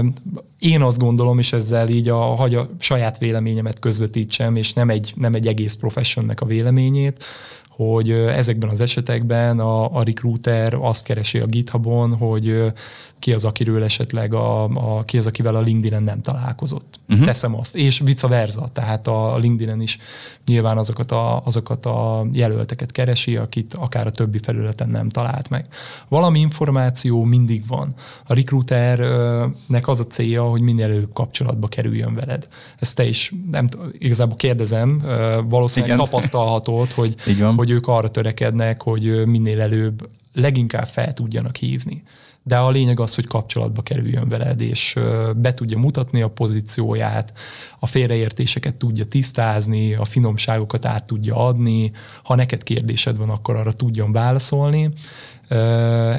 én 0.58 0.82
azt 0.82 0.98
gondolom, 0.98 1.38
és 1.38 1.52
ezzel 1.52 1.88
így 1.88 2.08
a, 2.08 2.18
hagy 2.18 2.54
a 2.54 2.68
saját 2.78 3.18
véleményemet 3.18 3.78
közvetítsem, 3.78 4.56
és 4.56 4.72
nem 4.72 4.90
egy, 4.90 5.12
nem 5.16 5.34
egy 5.34 5.46
egész 5.46 5.74
professionnek 5.74 6.40
a 6.40 6.46
véleményét, 6.46 7.24
hogy 7.68 8.10
ezekben 8.10 8.68
az 8.70 8.80
esetekben 8.80 9.58
a, 9.58 9.96
a 9.96 10.02
recruiter 10.02 10.74
azt 10.74 11.04
keresi 11.04 11.38
a 11.38 11.46
GitHubon, 11.46 12.16
hogy 12.16 12.72
ki 13.20 13.32
az, 13.32 13.44
akiről 13.44 13.82
esetleg 13.82 14.34
a, 14.34 14.64
a 14.64 15.02
ki 15.02 15.18
az, 15.18 15.26
akivel 15.26 15.56
a 15.56 15.60
LinkedIn-en 15.60 16.02
nem 16.02 16.20
találkozott. 16.20 17.00
Uh-huh. 17.08 17.26
Teszem 17.26 17.56
azt. 17.56 17.76
És 17.76 17.98
vice 17.98 18.26
versa. 18.26 18.68
Tehát 18.72 19.06
a 19.06 19.38
LinkedIn-en 19.38 19.80
is 19.80 19.98
nyilván 20.46 20.78
azokat 20.78 21.12
a, 21.12 21.42
azokat 21.44 21.86
a 21.86 22.26
jelölteket 22.32 22.92
keresi, 22.92 23.36
akit 23.36 23.74
akár 23.74 24.06
a 24.06 24.10
többi 24.10 24.38
felületen 24.38 24.88
nem 24.88 25.08
talált 25.08 25.48
meg. 25.48 25.66
Valami 26.08 26.40
információ 26.40 27.24
mindig 27.24 27.66
van. 27.66 27.94
A 28.26 28.34
recruiternek 28.34 29.88
az 29.88 30.00
a 30.00 30.06
célja, 30.06 30.42
hogy 30.44 30.60
minél 30.60 30.84
előbb 30.84 31.12
kapcsolatba 31.12 31.68
kerüljön 31.68 32.14
veled. 32.14 32.48
Ezt 32.78 32.96
te 32.96 33.04
is 33.04 33.32
nem 33.50 33.68
igazából 33.98 34.36
kérdezem, 34.36 35.02
valószínűleg 35.48 35.96
Igen. 35.96 36.10
tapasztalhatod, 36.10 36.90
hogy, 36.90 37.14
hogy 37.56 37.70
ők 37.70 37.86
arra 37.86 38.10
törekednek, 38.10 38.82
hogy 38.82 39.26
minél 39.26 39.60
előbb 39.60 40.08
leginkább 40.32 40.86
fel 40.86 41.12
tudjanak 41.12 41.56
hívni 41.56 42.02
de 42.42 42.56
a 42.56 42.70
lényeg 42.70 43.00
az, 43.00 43.14
hogy 43.14 43.26
kapcsolatba 43.26 43.82
kerüljön 43.82 44.28
veled, 44.28 44.60
és 44.60 44.96
be 45.36 45.54
tudja 45.54 45.78
mutatni 45.78 46.22
a 46.22 46.30
pozícióját, 46.30 47.32
a 47.78 47.86
félreértéseket 47.86 48.74
tudja 48.74 49.04
tisztázni, 49.04 49.94
a 49.94 50.04
finomságokat 50.04 50.84
át 50.84 51.04
tudja 51.04 51.36
adni, 51.36 51.92
ha 52.22 52.34
neked 52.34 52.62
kérdésed 52.62 53.16
van, 53.16 53.30
akkor 53.30 53.56
arra 53.56 53.72
tudjon 53.72 54.12
válaszolni. 54.12 54.90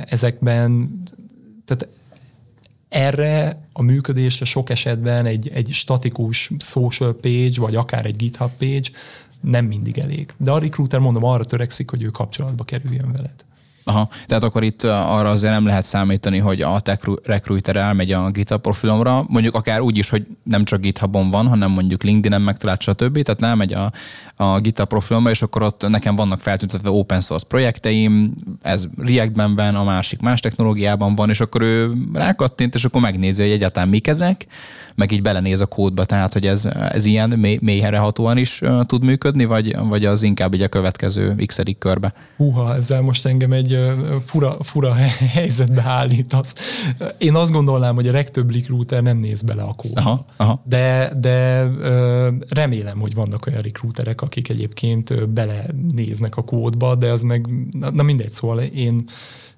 Ezekben, 0.05 1.01
tehát 1.65 1.87
erre 2.89 3.67
a 3.73 3.81
működésre 3.81 4.45
sok 4.45 4.69
esetben 4.69 5.25
egy, 5.25 5.49
egy 5.53 5.69
statikus 5.71 6.51
social 6.59 7.13
page, 7.13 7.59
vagy 7.59 7.75
akár 7.75 8.05
egy 8.05 8.15
GitHub 8.15 8.51
page 8.57 8.89
nem 9.41 9.65
mindig 9.65 9.97
elég. 9.97 10.29
De 10.37 10.51
a 10.51 10.59
recruiter, 10.59 10.99
mondom, 10.99 11.23
arra 11.23 11.43
törekszik, 11.43 11.89
hogy 11.89 12.03
ő 12.03 12.09
kapcsolatba 12.09 12.63
kerüljön 12.63 13.11
veled. 13.11 13.45
Aha, 13.83 14.09
tehát 14.25 14.43
akkor 14.43 14.63
itt 14.63 14.83
arra 14.83 15.29
azért 15.29 15.53
nem 15.53 15.65
lehet 15.65 15.83
számítani, 15.83 16.37
hogy 16.37 16.61
a 16.61 16.79
tech 16.79 17.09
recruiter 17.23 17.75
elmegy 17.75 18.11
a 18.11 18.29
GitHub 18.29 18.61
profilomra, 18.61 19.25
mondjuk 19.27 19.55
akár 19.55 19.79
úgy 19.79 19.97
is, 19.97 20.09
hogy 20.09 20.25
nem 20.43 20.65
csak 20.65 20.81
GitHubon 20.81 21.29
van, 21.29 21.47
hanem 21.47 21.71
mondjuk 21.71 22.03
LinkedIn-en 22.03 22.41
megtalált, 22.41 22.81
stb. 22.81 23.21
Tehát 23.21 23.41
elmegy 23.41 23.73
a, 23.73 23.91
a 24.35 24.59
GitHub 24.59 24.87
profilomra, 24.87 25.29
és 25.29 25.41
akkor 25.41 25.61
ott 25.61 25.87
nekem 25.87 26.15
vannak 26.15 26.41
feltüntetve 26.41 26.89
open 26.89 27.21
source 27.21 27.45
projekteim, 27.47 28.33
ez 28.61 28.85
React-ben 28.97 29.55
van, 29.55 29.75
a 29.75 29.83
másik 29.83 30.19
más 30.19 30.39
technológiában 30.39 31.15
van, 31.15 31.29
és 31.29 31.39
akkor 31.39 31.61
ő 31.61 31.91
rákattint, 32.13 32.75
és 32.75 32.85
akkor 32.85 33.01
megnézi, 33.01 33.41
hogy 33.41 33.51
egyáltalán 33.51 33.89
mik 33.89 34.07
ezek, 34.07 34.45
meg 35.01 35.11
így 35.11 35.21
belenéz 35.21 35.61
a 35.61 35.65
kódba, 35.65 36.05
tehát 36.05 36.33
hogy 36.33 36.45
ez, 36.47 36.65
ez 36.89 37.05
ilyen 37.05 37.29
mély, 37.29 37.59
mélyre 37.61 37.97
hatóan 37.97 38.37
is 38.37 38.61
uh, 38.61 38.83
tud 38.83 39.03
működni, 39.03 39.45
vagy, 39.45 39.75
vagy 39.77 40.05
az 40.05 40.23
inkább 40.23 40.53
így 40.53 40.61
a 40.61 40.67
következő 40.67 41.35
x 41.45 41.59
körbe? 41.77 42.13
Húha, 42.37 42.75
ezzel 42.75 43.01
most 43.01 43.25
engem 43.25 43.51
egy 43.51 43.79
fura, 44.25 44.57
fura 44.63 44.93
helyzetbe 45.35 45.81
állítasz. 45.81 46.55
Én 47.17 47.35
azt 47.35 47.51
gondolnám, 47.51 47.95
hogy 47.95 48.07
a 48.07 48.11
legtöbb 48.11 48.51
recruiter 48.51 49.03
nem 49.03 49.17
néz 49.17 49.41
bele 49.41 49.61
a 49.61 49.73
kódba. 49.73 49.99
Aha, 50.01 50.25
aha. 50.37 50.61
De, 50.65 51.13
de 51.19 51.67
remélem, 52.49 52.99
hogy 52.99 53.13
vannak 53.13 53.45
olyan 53.45 53.61
recruiterek, 53.61 54.21
akik 54.21 54.49
egyébként 54.49 55.29
belenéznek 55.29 56.37
a 56.37 56.43
kódba, 56.43 56.95
de 56.95 57.11
az 57.11 57.21
meg, 57.21 57.47
na 57.93 58.03
mindegy, 58.03 58.31
szóval 58.31 58.59
én, 58.59 59.03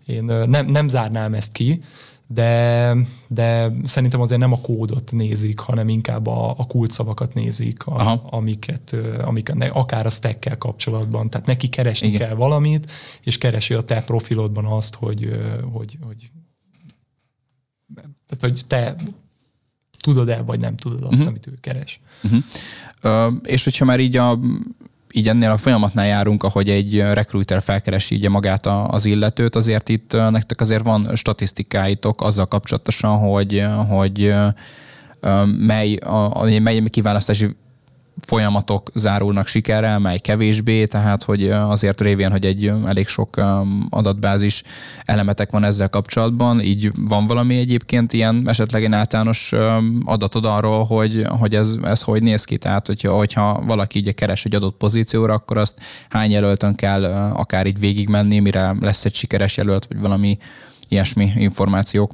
én 0.05 0.23
nem, 0.23 0.65
nem 0.65 0.87
zárnám 0.87 1.33
ezt 1.33 1.51
ki, 1.51 1.81
de, 2.33 2.95
de 3.27 3.73
szerintem 3.83 4.21
azért 4.21 4.39
nem 4.39 4.53
a 4.53 4.61
kódot 4.61 5.11
nézik, 5.11 5.59
hanem 5.59 5.89
inkább 5.89 6.27
a, 6.27 6.49
a 6.57 6.65
kulcsszavakat 6.65 7.33
nézik, 7.33 7.85
a, 7.85 8.27
amiket, 8.29 8.95
amiket 9.21 9.69
akár 9.71 10.05
a 10.05 10.09
stack 10.09 10.57
kapcsolatban. 10.57 11.29
Tehát 11.29 11.47
neki 11.47 11.69
keresni 11.69 12.07
Igen. 12.07 12.19
kell 12.19 12.35
valamit, 12.35 12.91
és 13.21 13.37
keresi 13.37 13.73
a 13.73 13.81
te 13.81 14.03
profilodban 14.03 14.65
azt, 14.65 14.95
hogy, 14.95 15.39
hogy, 15.71 15.97
hogy, 16.01 16.31
tehát, 18.27 18.39
hogy 18.39 18.61
te 18.67 18.95
tudod-e, 20.01 20.41
vagy 20.41 20.59
nem 20.59 20.75
tudod 20.75 21.01
azt, 21.01 21.11
uh-huh. 21.11 21.27
amit 21.27 21.47
ő 21.47 21.57
keres. 21.61 22.01
Uh-huh. 22.23 22.43
Uh, 23.03 23.33
és 23.43 23.63
hogyha 23.63 23.85
már 23.85 23.99
így 23.99 24.17
a 24.17 24.39
így 25.15 25.27
ennél 25.27 25.51
a 25.51 25.57
folyamatnál 25.57 26.05
járunk, 26.05 26.43
ahogy 26.43 26.69
egy 26.69 27.01
recruiter 27.01 27.61
felkeresi 27.61 28.15
így 28.15 28.29
magát 28.29 28.65
az 28.65 29.05
illetőt, 29.05 29.55
azért 29.55 29.89
itt 29.89 30.11
nektek 30.11 30.61
azért 30.61 30.83
van 30.83 31.15
statisztikáitok 31.15 32.21
azzal 32.21 32.45
kapcsolatosan, 32.45 33.17
hogy, 33.17 33.65
hogy 33.89 34.33
mely, 35.57 35.95
a, 35.95 36.43
mely 36.61 36.81
kiválasztási 36.89 37.55
folyamatok 38.21 38.91
zárulnak 38.93 39.47
sikerrel, 39.47 39.99
mely 39.99 40.17
kevésbé, 40.17 40.85
tehát 40.85 41.23
hogy 41.23 41.49
azért 41.49 42.01
révén, 42.01 42.31
hogy 42.31 42.45
egy 42.45 42.71
elég 42.85 43.07
sok 43.07 43.41
adatbázis 43.89 44.63
elemetek 45.05 45.51
van 45.51 45.63
ezzel 45.63 45.89
kapcsolatban, 45.89 46.61
így 46.61 46.91
van 46.95 47.27
valami 47.27 47.57
egyébként 47.57 48.13
ilyen 48.13 48.43
esetleg 48.45 48.83
egy 48.83 48.93
általános 48.93 49.53
adatod 50.05 50.45
arról, 50.45 50.83
hogy, 50.85 51.25
hogy 51.39 51.55
ez, 51.55 51.77
ez 51.83 52.01
hogy 52.01 52.21
néz 52.21 52.43
ki, 52.43 52.57
tehát 52.57 52.87
hogyha, 52.87 53.15
hogyha 53.15 53.63
valaki 53.67 53.97
így 53.99 54.13
keres 54.13 54.45
egy 54.45 54.55
adott 54.55 54.77
pozícióra, 54.77 55.33
akkor 55.33 55.57
azt 55.57 55.79
hány 56.09 56.31
jelöltön 56.31 56.75
kell 56.75 57.03
akár 57.33 57.65
így 57.65 57.79
végigmenni, 57.79 58.39
mire 58.39 58.75
lesz 58.79 59.05
egy 59.05 59.15
sikeres 59.15 59.57
jelölt, 59.57 59.85
vagy 59.85 59.99
valami 59.99 60.37
ilyesmi 60.87 61.31
információk. 61.35 62.11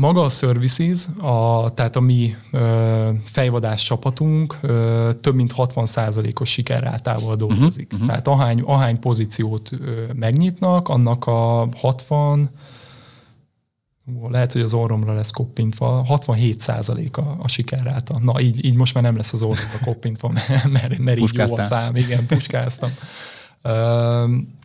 Maga 0.00 0.22
a 0.22 0.28
services, 0.28 1.06
a, 1.20 1.70
tehát 1.74 1.96
a 1.96 2.00
mi 2.00 2.36
ö, 2.50 3.10
fejvadás 3.24 3.82
csapatunk 3.82 4.58
ö, 4.60 5.10
több 5.20 5.34
mint 5.34 5.54
60%-os 5.56 6.50
sikerrátával 6.50 7.36
dolgozik. 7.36 7.92
Uh-huh, 7.92 7.92
uh-huh. 7.92 8.06
Tehát 8.06 8.28
ahány, 8.28 8.60
ahány 8.60 8.98
pozíciót 8.98 9.72
ö, 9.72 10.04
megnyitnak, 10.14 10.88
annak 10.88 11.26
a 11.26 11.68
60 11.76 12.50
lehet, 14.28 14.52
hogy 14.52 14.62
az 14.62 14.74
orromra 14.74 15.14
lesz 15.14 15.30
koppintva, 15.30 16.04
67 16.04 16.60
százalék 16.60 17.16
a, 17.16 17.36
a 17.38 17.48
sikerráta. 17.48 18.18
Na, 18.18 18.40
így, 18.40 18.64
így 18.64 18.74
most 18.74 18.94
már 18.94 19.02
nem 19.02 19.16
lesz 19.16 19.32
az 19.32 19.42
orromra 19.42 19.78
koppintva, 19.84 20.28
mert, 20.48 20.70
mert, 20.70 20.98
mert 20.98 21.18
így 21.18 21.34
jó 21.34 21.56
a 21.56 21.62
szám. 21.62 21.96
Igen, 21.96 22.26
puskáztam. 22.26 22.90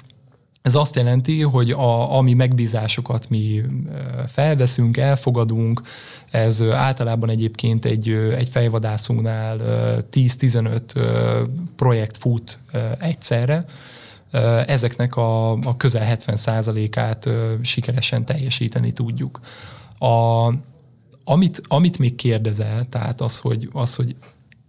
Ez 0.65 0.75
azt 0.75 0.95
jelenti, 0.95 1.41
hogy 1.41 1.71
a, 1.71 2.17
ami 2.17 2.34
megbízásokat 2.34 3.30
mi 3.30 3.63
felveszünk, 4.28 4.97
elfogadunk, 4.97 5.82
ez 6.32 6.62
általában 6.62 7.30
egyébként 7.30 7.86
egy, 7.86 8.10
egy 8.10 8.49
fejvadászunknál 8.49 9.58
10-15 10.12 11.47
projekt 11.75 12.17
fut 12.17 12.60
egyszerre, 12.99 13.65
ezeknek 14.67 15.15
a, 15.15 15.51
a 15.51 15.78
közel 15.78 16.17
70%-át 16.17 17.30
sikeresen 17.62 18.25
teljesíteni 18.25 18.91
tudjuk. 18.91 19.39
A, 19.99 20.47
amit, 21.23 21.62
amit 21.67 21.99
még 21.99 22.15
kérdezel, 22.15 22.86
tehát 22.89 23.21
az, 23.21 23.39
hogy, 23.39 23.69
az, 23.73 23.95
hogy 23.95 24.15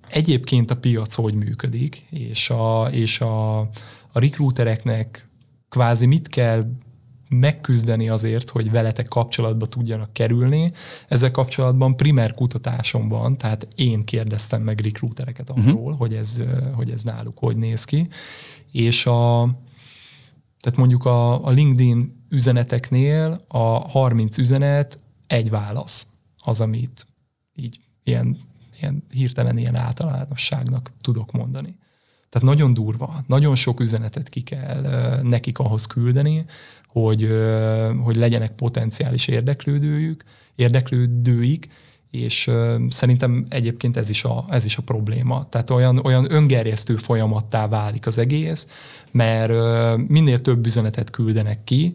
egyébként 0.09 0.71
a 0.71 0.77
piac 0.77 1.15
hogy 1.15 1.35
működik, 1.35 2.07
és 2.11 2.51
a, 2.51 2.89
és 2.91 3.21
a, 3.21 3.59
a 4.13 4.19
recruitereknek 4.19 5.26
kvázi 5.77 6.07
mit 6.07 6.29
kell 6.29 6.67
megküzdeni 7.29 8.09
azért, 8.09 8.51
hogy 8.51 8.71
veletek 8.71 9.09
kapcsolatba 9.09 9.67
tudjanak 9.67 10.13
kerülni. 10.13 10.73
Ezzel 11.09 11.31
kapcsolatban 11.31 11.97
primer 11.97 12.35
kutatásom 12.35 13.09
van, 13.09 13.39
tehát 13.39 13.69
én 13.75 14.05
kérdeztem 14.05 14.63
meg 14.63 14.81
recruitereket 14.81 15.55
mhm. 15.55 15.69
arról, 15.69 15.83
uh-huh. 15.83 15.99
hogy, 15.99 16.15
ez, 16.15 16.43
hogy 16.75 16.91
ez 16.91 17.03
náluk 17.03 17.39
hogy 17.39 17.57
néz 17.57 17.85
ki. 17.85 18.09
És 18.73 19.07
a, 19.07 19.49
tehát 20.61 20.79
mondjuk 20.79 21.05
a, 21.05 21.47
a 21.47 21.51
LinkedIn 21.51 22.25
üzeneteknél 22.29 23.45
a 23.49 23.89
30 23.89 24.39
üzenet 24.39 25.01
egy 25.27 25.51
válasz 25.51 26.07
az, 26.37 26.61
amit 26.61 27.07
így 27.55 27.81
ilyen, 28.03 28.37
ilyen 28.81 29.05
hirtelen 29.11 29.59
ilyen 29.59 29.77
általánosságnak 29.77 30.93
tudok 31.01 31.33
mondani. 31.33 31.77
Tehát 32.29 32.49
nagyon 32.49 32.75
durva, 32.75 33.25
nagyon 33.27 33.55
sok 33.55 33.81
üzenetet 33.81 34.29
ki 34.29 34.41
kell 34.41 34.83
nekik 35.23 35.59
ahhoz 35.59 35.87
küldeni, 35.87 36.45
hogy, 36.87 37.29
hogy 38.03 38.17
legyenek 38.17 38.53
potenciális 38.53 39.29
érdeklődőjük, 39.29 40.25
érdeklődőik, 40.55 41.69
és 42.11 42.51
szerintem 42.89 43.47
egyébként 43.49 43.97
ez 43.97 44.11
is 44.11 44.25
a, 44.25 44.45
ez 44.51 44.65
is 44.65 44.77
a 44.77 44.83
probléma. 44.83 45.49
Tehát 45.49 45.71
olyan, 45.71 45.99
olyan 46.05 46.33
öngerjesztő 46.33 46.97
folyamattá 46.97 47.69
válik 47.69 48.07
az 48.07 48.19
egész, 48.19 48.69
mert 49.11 49.53
minél 50.09 50.41
több 50.41 50.67
üzenetet 50.67 51.11
küldenek 51.11 51.65
ki, 51.65 51.95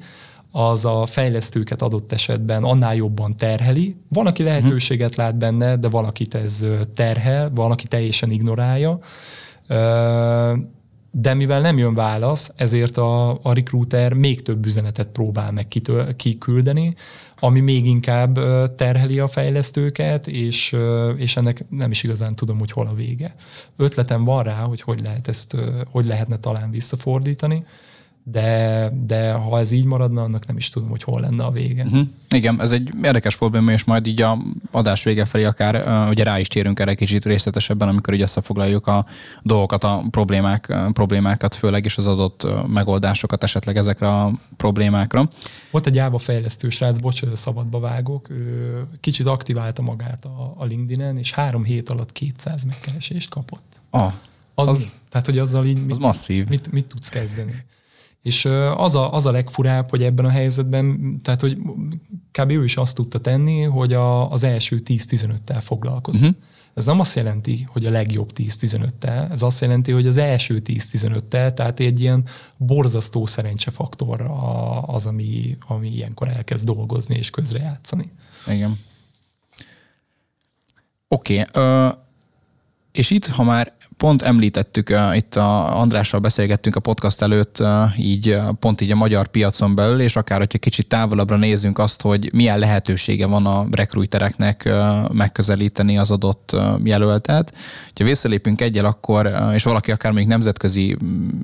az 0.52 0.86
a 0.86 1.06
fejlesztőket 1.06 1.82
adott 1.82 2.12
esetben 2.12 2.64
annál 2.64 2.96
jobban 2.96 3.38
terheli. 3.38 3.96
Van, 4.08 4.28
aki 4.28 4.44
lehetőséget 4.44 5.16
lát 5.16 5.38
benne, 5.38 5.78
de 5.78 5.90
valakit 5.90 6.36
ez 6.36 6.66
terhel, 6.96 7.52
valaki 7.56 7.88
teljesen 7.88 8.32
ignorálja, 8.32 9.00
de 11.12 11.34
mivel 11.34 11.62
nem 11.62 11.78
jön 11.78 11.94
válasz, 11.94 12.52
ezért 12.56 12.98
a, 12.98 13.30
a 13.30 13.54
recruiter 13.54 14.14
még 14.14 14.42
több 14.42 14.66
üzenetet 14.66 15.08
próbál 15.08 15.52
meg 15.52 15.68
kiküldeni, 16.16 16.96
ami 17.40 17.60
még 17.60 17.86
inkább 17.86 18.40
terheli 18.76 19.20
a 19.20 19.28
fejlesztőket, 19.28 20.28
és, 20.28 20.76
és 21.18 21.38
ennek 21.38 21.66
nem 21.70 21.92
is 21.92 22.04
igazán 22.04 22.36
tudom, 22.36 22.60
hogy 22.60 22.72
hol 22.72 22.88
a 22.88 22.94
vége. 22.94 23.36
Ötletem 23.78 24.24
van 24.24 24.44
rá, 24.44 24.56
hogy 24.56 24.82
hogy 24.82 25.02
lehet 25.02 25.28
ezt, 25.28 25.58
hogy 25.92 26.06
lehetne 26.06 26.38
talán 26.38 26.72
visszafordítani, 26.72 27.66
de, 28.24 28.90
de 29.06 29.32
ha 29.32 29.60
ez 29.60 29.72
így 29.72 29.86
maradna, 29.86 30.22
annak 30.22 30.48
nem 30.48 30.58
is 30.58 30.70
tudom, 30.70 30.90
hogy 30.90 31.04
hol 31.04 31.22
lenne 31.22 31.44
a 31.44 31.52
vége. 31.52 31.84
Uh-huh. 31.84 32.02
Igen, 32.30 32.62
ez 32.62 32.72
egy 32.72 32.90
érdekes 33.04 33.38
probléma, 33.38 33.72
és 33.72 33.84
majd 33.84 34.08
így 34.08 34.22
a 34.22 34.38
adás 34.72 35.04
vége 35.04 35.26
felé 35.26 35.44
akár 35.44 36.08
ugye 36.10 36.24
rá 36.24 36.40
is 36.40 36.48
térünk 36.48 36.80
erre 36.80 36.94
kicsit 36.94 37.26
részletesebben, 37.26 37.88
amikor 37.88 38.14
így 38.14 38.22
összefoglaljuk 38.22 38.88
a 38.88 39.06
dolgokat, 39.42 39.84
a 39.84 40.04
problémák, 40.10 40.74
problémákat 40.94 41.56
főleg, 41.56 41.86
és 41.86 41.98
az 41.98 42.08
adott 42.08 42.48
megoldásokat 42.68 43.44
esetleg 43.44 43.78
ezekre 43.78 44.08
a 44.08 44.32
problémákra. 44.58 45.30
Volt 45.72 45.88
egy 45.88 45.96
Java 45.96 46.18
fejlesztő 46.18 46.70
srác, 46.70 47.00
bocs, 47.00 47.22
szabadba 47.34 47.80
vágok, 47.80 48.30
ő 48.30 48.84
kicsit 49.00 49.26
aktiválta 49.26 49.82
magát 49.82 50.26
a, 50.26 50.54
a 50.58 50.66
LinkedIn-en, 50.66 51.18
és 51.18 51.32
három 51.32 51.64
hét 51.64 51.90
alatt 51.90 52.12
200 52.12 52.64
megkeresést 52.64 53.30
kapott. 53.30 53.80
Ah, 53.90 54.14
az, 54.56 54.70
az, 54.70 54.94
tehát, 55.10 55.26
hogy 55.26 55.38
azzal 55.38 55.66
így 55.66 55.82
mit, 55.82 55.92
az 55.92 55.98
masszív. 55.98 56.48
Mit, 56.48 56.72
mit 56.72 56.86
tudsz 56.86 57.10
kezdeni? 57.10 57.66
És 58.22 58.46
az 58.76 58.96
a, 58.96 59.14
az 59.14 59.26
a 59.26 59.32
legfurább, 59.32 59.90
hogy 59.90 60.04
ebben 60.04 60.26
a 60.26 60.30
helyzetben, 60.30 61.20
tehát 61.24 61.42
hogy 61.42 61.58
kb. 62.32 62.50
ő 62.50 62.64
is 62.64 62.78
azt 62.78 62.96
tudta 62.96 63.20
tenni, 63.20 63.62
hogy 63.62 63.94
a, 63.94 64.32
az 64.32 64.44
első 64.44 64.82
10-15-tel 64.86 65.62
foglalkozott. 65.62 66.22
Uh-huh. 66.22 66.36
Ez 66.74 66.86
nem 66.86 67.00
azt 67.00 67.16
jelenti, 67.16 67.68
hogy 67.72 67.86
a 67.86 67.92
legjobb 67.92 68.32
10-15-tel, 68.36 69.32
ez 69.32 69.42
azt 69.42 69.62
jelenti, 69.62 69.92
hogy 69.92 70.08
az 70.08 70.18
első 70.18 70.62
10-15-tel, 70.66 71.54
tehát 71.54 71.80
egy 71.80 72.00
ilyen 72.00 72.24
borzasztó 72.58 73.26
szerencsefaktor 73.26 74.32
az, 74.86 75.06
ami, 75.06 75.58
ami 75.68 75.90
ilyenkor 75.90 76.28
elkezd 76.28 76.66
dolgozni 76.66 77.16
és 77.16 77.30
közrejátszani. 77.30 78.12
Igen. 78.48 78.80
Oké. 81.08 81.40
Okay. 81.40 81.64
Uh, 81.64 81.94
és 82.92 83.10
itt, 83.10 83.26
ha 83.26 83.44
már 83.44 83.74
pont 84.02 84.22
említettük, 84.22 84.94
itt 85.14 85.36
a 85.36 85.80
Andrással 85.80 86.20
beszélgettünk 86.20 86.76
a 86.76 86.80
podcast 86.80 87.22
előtt, 87.22 87.64
így 87.98 88.38
pont 88.60 88.82
így 88.82 88.92
a 88.92 88.96
magyar 88.96 89.28
piacon 89.28 89.76
belül, 89.76 90.02
és 90.02 90.16
akár, 90.16 90.38
hogyha 90.38 90.58
kicsit 90.58 90.88
távolabbra 90.88 91.36
nézzünk 91.36 91.80
azt, 91.80 92.02
hogy 92.02 92.30
milyen 92.34 92.60
lehetősége 92.60 93.26
van 93.26 93.46
a 93.46 93.66
rekrutereknek 93.72 94.64
uh, 94.66 95.10
megközelíteni 95.14 95.98
az 95.98 96.12
adott 96.12 96.56
jelöltet. 96.84 97.54
Ha 97.96 98.04
visszalépünk 98.04 98.62
egyel, 98.62 98.86
akkor, 98.86 99.32
és 99.54 99.64
valaki 99.64 99.92
akár 99.92 100.12
még 100.12 100.28
nemzetközi 100.28 100.98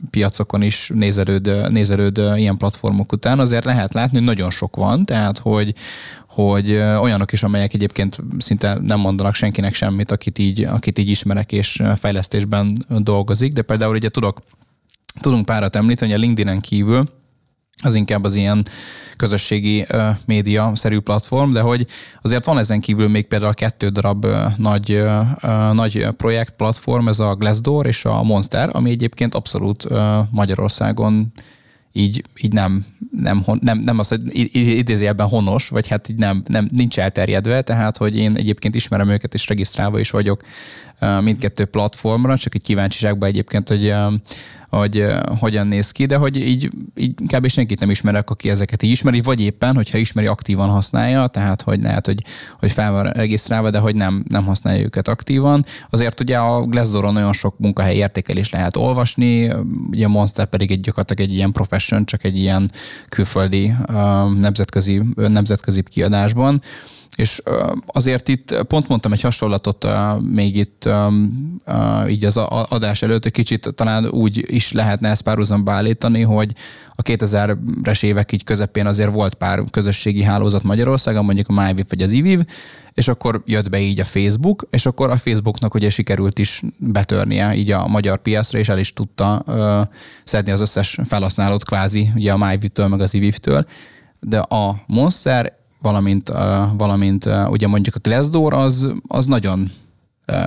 piacokon 0.10 0.62
is 0.62 0.92
nézelőd, 0.94 1.72
nézelőd 1.72 2.18
ilyen 2.36 2.58
platformok 2.58 3.12
után, 3.12 3.40
azért 3.40 3.66
lehet 3.66 3.94
látni, 3.94 4.18
hogy 4.18 4.28
nagyon 4.28 4.50
sok 4.50 4.76
van, 4.76 5.06
tehát 5.06 5.38
hogy, 5.38 5.74
hogy 6.44 6.72
olyanok 6.76 7.32
is, 7.32 7.44
amelyek 7.44 7.74
egyébként 7.74 8.18
szinte 8.38 8.78
nem 8.82 9.00
mondanak 9.00 9.34
senkinek 9.34 9.74
semmit, 9.74 10.12
akit 10.12 10.38
így, 10.38 10.64
akit 10.64 11.00
így 11.00 11.10
ismerek 11.10 11.52
és 11.52 11.84
fejlesztésben 11.96 12.86
dolgozik, 12.88 13.54
de 13.54 13.62
például 13.62 13.96
ugye 13.96 14.10
tudok, 14.10 14.40
tudunk 15.22 15.46
párat 15.46 15.76
említeni, 15.76 16.12
hogy 16.12 16.20
a 16.20 16.24
LinkedIn-en 16.24 16.62
kívül 16.62 17.06
az 17.84 17.96
inkább 17.96 18.24
az 18.24 18.36
ilyen 18.36 18.66
közösségi 19.18 19.86
média-szerű 20.26 21.00
platform, 21.00 21.52
de 21.52 21.62
hogy 21.62 21.88
azért 22.22 22.46
van 22.46 22.58
ezen 22.58 22.82
kívül 22.82 23.08
még 23.08 23.28
például 23.28 23.54
kettő 23.54 23.90
darab 23.90 24.26
nagy, 24.58 25.04
nagy 25.72 26.08
projekt 26.18 26.54
platform, 26.56 27.08
ez 27.08 27.20
a 27.20 27.36
Glassdoor 27.36 27.86
és 27.86 28.06
a 28.06 28.24
Monster, 28.24 28.70
ami 28.72 28.90
egyébként 28.90 29.36
abszolút 29.36 29.88
Magyarországon 30.32 31.32
így, 31.98 32.24
így 32.42 32.54
nem, 32.54 32.86
nem, 33.12 33.44
nem, 33.60 33.80
nem 33.80 34.00
az, 34.00 34.08
hogy 34.08 34.22
idézőjelben 34.56 35.28
honos, 35.28 35.68
vagy 35.68 35.88
hát 35.88 36.10
így 36.10 36.16
nem, 36.16 36.44
nem, 36.48 36.68
nincs 36.74 37.00
elterjedve, 37.00 37.62
tehát 37.62 37.98
hogy 37.98 38.18
én 38.18 38.36
egyébként 38.36 38.76
ismerem 38.76 39.10
őket, 39.10 39.34
és 39.34 39.48
regisztrálva 39.48 40.00
is 40.00 40.10
vagyok 40.10 40.44
mindkettő 41.22 41.66
platformra, 41.66 42.38
csak 42.38 42.56
egy 42.56 42.62
kíváncsiságban 42.62 43.30
egyébként, 43.30 43.68
hogy 43.70 43.94
hogy 44.70 45.06
hogyan 45.40 45.68
néz 45.68 45.92
ki, 45.92 46.06
de 46.06 46.16
hogy 46.16 46.36
így, 46.36 46.70
így 46.96 47.14
kb. 47.28 47.48
senkit 47.48 47.80
nem 47.80 47.90
ismerek, 47.90 48.30
aki 48.30 48.50
ezeket 48.50 48.84
így 48.84 48.92
ismeri, 48.92 49.22
vagy 49.22 49.42
éppen, 49.42 49.76
hogyha 49.76 49.98
ismeri, 49.98 50.28
aktívan 50.28 50.70
használja, 50.70 51.28
tehát 51.28 51.62
hogy 51.62 51.82
lehet, 51.82 52.06
hogy, 52.06 52.24
hogy 52.60 52.72
fel 52.72 52.92
van 52.92 53.04
regisztrálva, 53.04 53.70
de 53.70 53.80
hogy 53.80 53.96
nem, 53.96 54.24
nem 54.28 54.46
használja 54.46 54.84
őket 54.84 55.08
aktívan. 55.08 55.66
Azért 55.90 56.20
ugye 56.20 56.38
a 56.38 56.66
Glassdooron 56.66 57.14
nagyon 57.14 57.34
sok 57.34 57.60
munkahely 57.60 57.96
értékelés 57.96 58.50
lehet 58.50 58.76
olvasni, 58.76 59.52
ugye 59.90 60.06
a 60.06 60.10
Monster 60.10 60.46
pedig 60.46 60.72
egy 60.72 60.80
gyakorlatilag 60.80 61.30
egy 61.30 61.36
ilyen 61.36 61.52
profession, 61.52 62.06
csak 62.06 62.24
egy 62.24 62.38
ilyen 62.38 62.72
külföldi 63.10 63.74
nemzetközi, 64.40 65.02
nemzetközi 65.16 65.84
kiadásban. 65.84 66.62
És 67.18 67.42
azért 67.86 68.28
itt 68.28 68.64
pont 68.68 68.88
mondtam 68.88 69.12
egy 69.12 69.22
hasonlatot 69.22 69.88
még 70.22 70.56
itt 70.56 70.90
így 72.10 72.26
az 72.26 72.38
adás 72.70 73.02
előtt, 73.02 73.24
hogy 73.24 73.32
kicsit 73.32 73.74
talán 73.76 74.06
úgy 74.06 74.54
is 74.54 74.72
lehetne 74.72 75.10
ezt 75.10 75.22
párhuzamba 75.22 75.72
állítani, 75.72 76.22
hogy 76.22 76.52
a 76.96 77.02
2000-es 77.02 78.04
évek 78.04 78.32
így 78.32 78.44
közepén 78.44 78.86
azért 78.86 79.12
volt 79.12 79.34
pár 79.34 79.64
közösségi 79.72 80.24
hálózat 80.24 80.64
Magyarországon, 80.64 81.26
mondjuk 81.26 81.50
a 81.50 81.66
MyVip 81.66 81.90
vagy 81.90 82.02
az 82.02 82.12
IVIV, 82.12 82.46
és 82.94 83.08
akkor 83.08 83.42
jött 83.46 83.70
be 83.70 83.80
így 83.80 84.00
a 84.00 84.06
Facebook, 84.06 84.68
és 84.70 84.86
akkor 84.86 85.10
a 85.10 85.18
Facebooknak 85.18 85.74
ugye 85.74 85.90
sikerült 85.90 86.40
is 86.40 86.62
betörnie 86.78 87.56
így 87.56 87.72
a 87.72 87.88
magyar 87.88 88.18
piacra, 88.18 88.60
és 88.60 88.70
el 88.70 88.80
is 88.80 88.94
tudta 88.94 89.44
ö, 89.46 89.82
szedni 90.24 90.52
az 90.52 90.62
összes 90.62 90.98
felhasználót 91.06 91.66
kvázi 91.66 92.10
ugye 92.16 92.32
a 92.32 92.38
MyVip-től 92.38 92.88
meg 92.88 93.02
az 93.02 93.14
IVIV-től, 93.14 93.66
de 94.20 94.40
a 94.40 94.84
Monster 94.88 95.57
valamint, 95.82 96.30
valamint 96.78 97.30
ugye 97.50 97.68
mondjuk 97.68 97.96
a 97.96 98.00
Glassdoor 98.00 98.54
az, 98.54 98.94
az 99.08 99.26
nagyon 99.26 99.72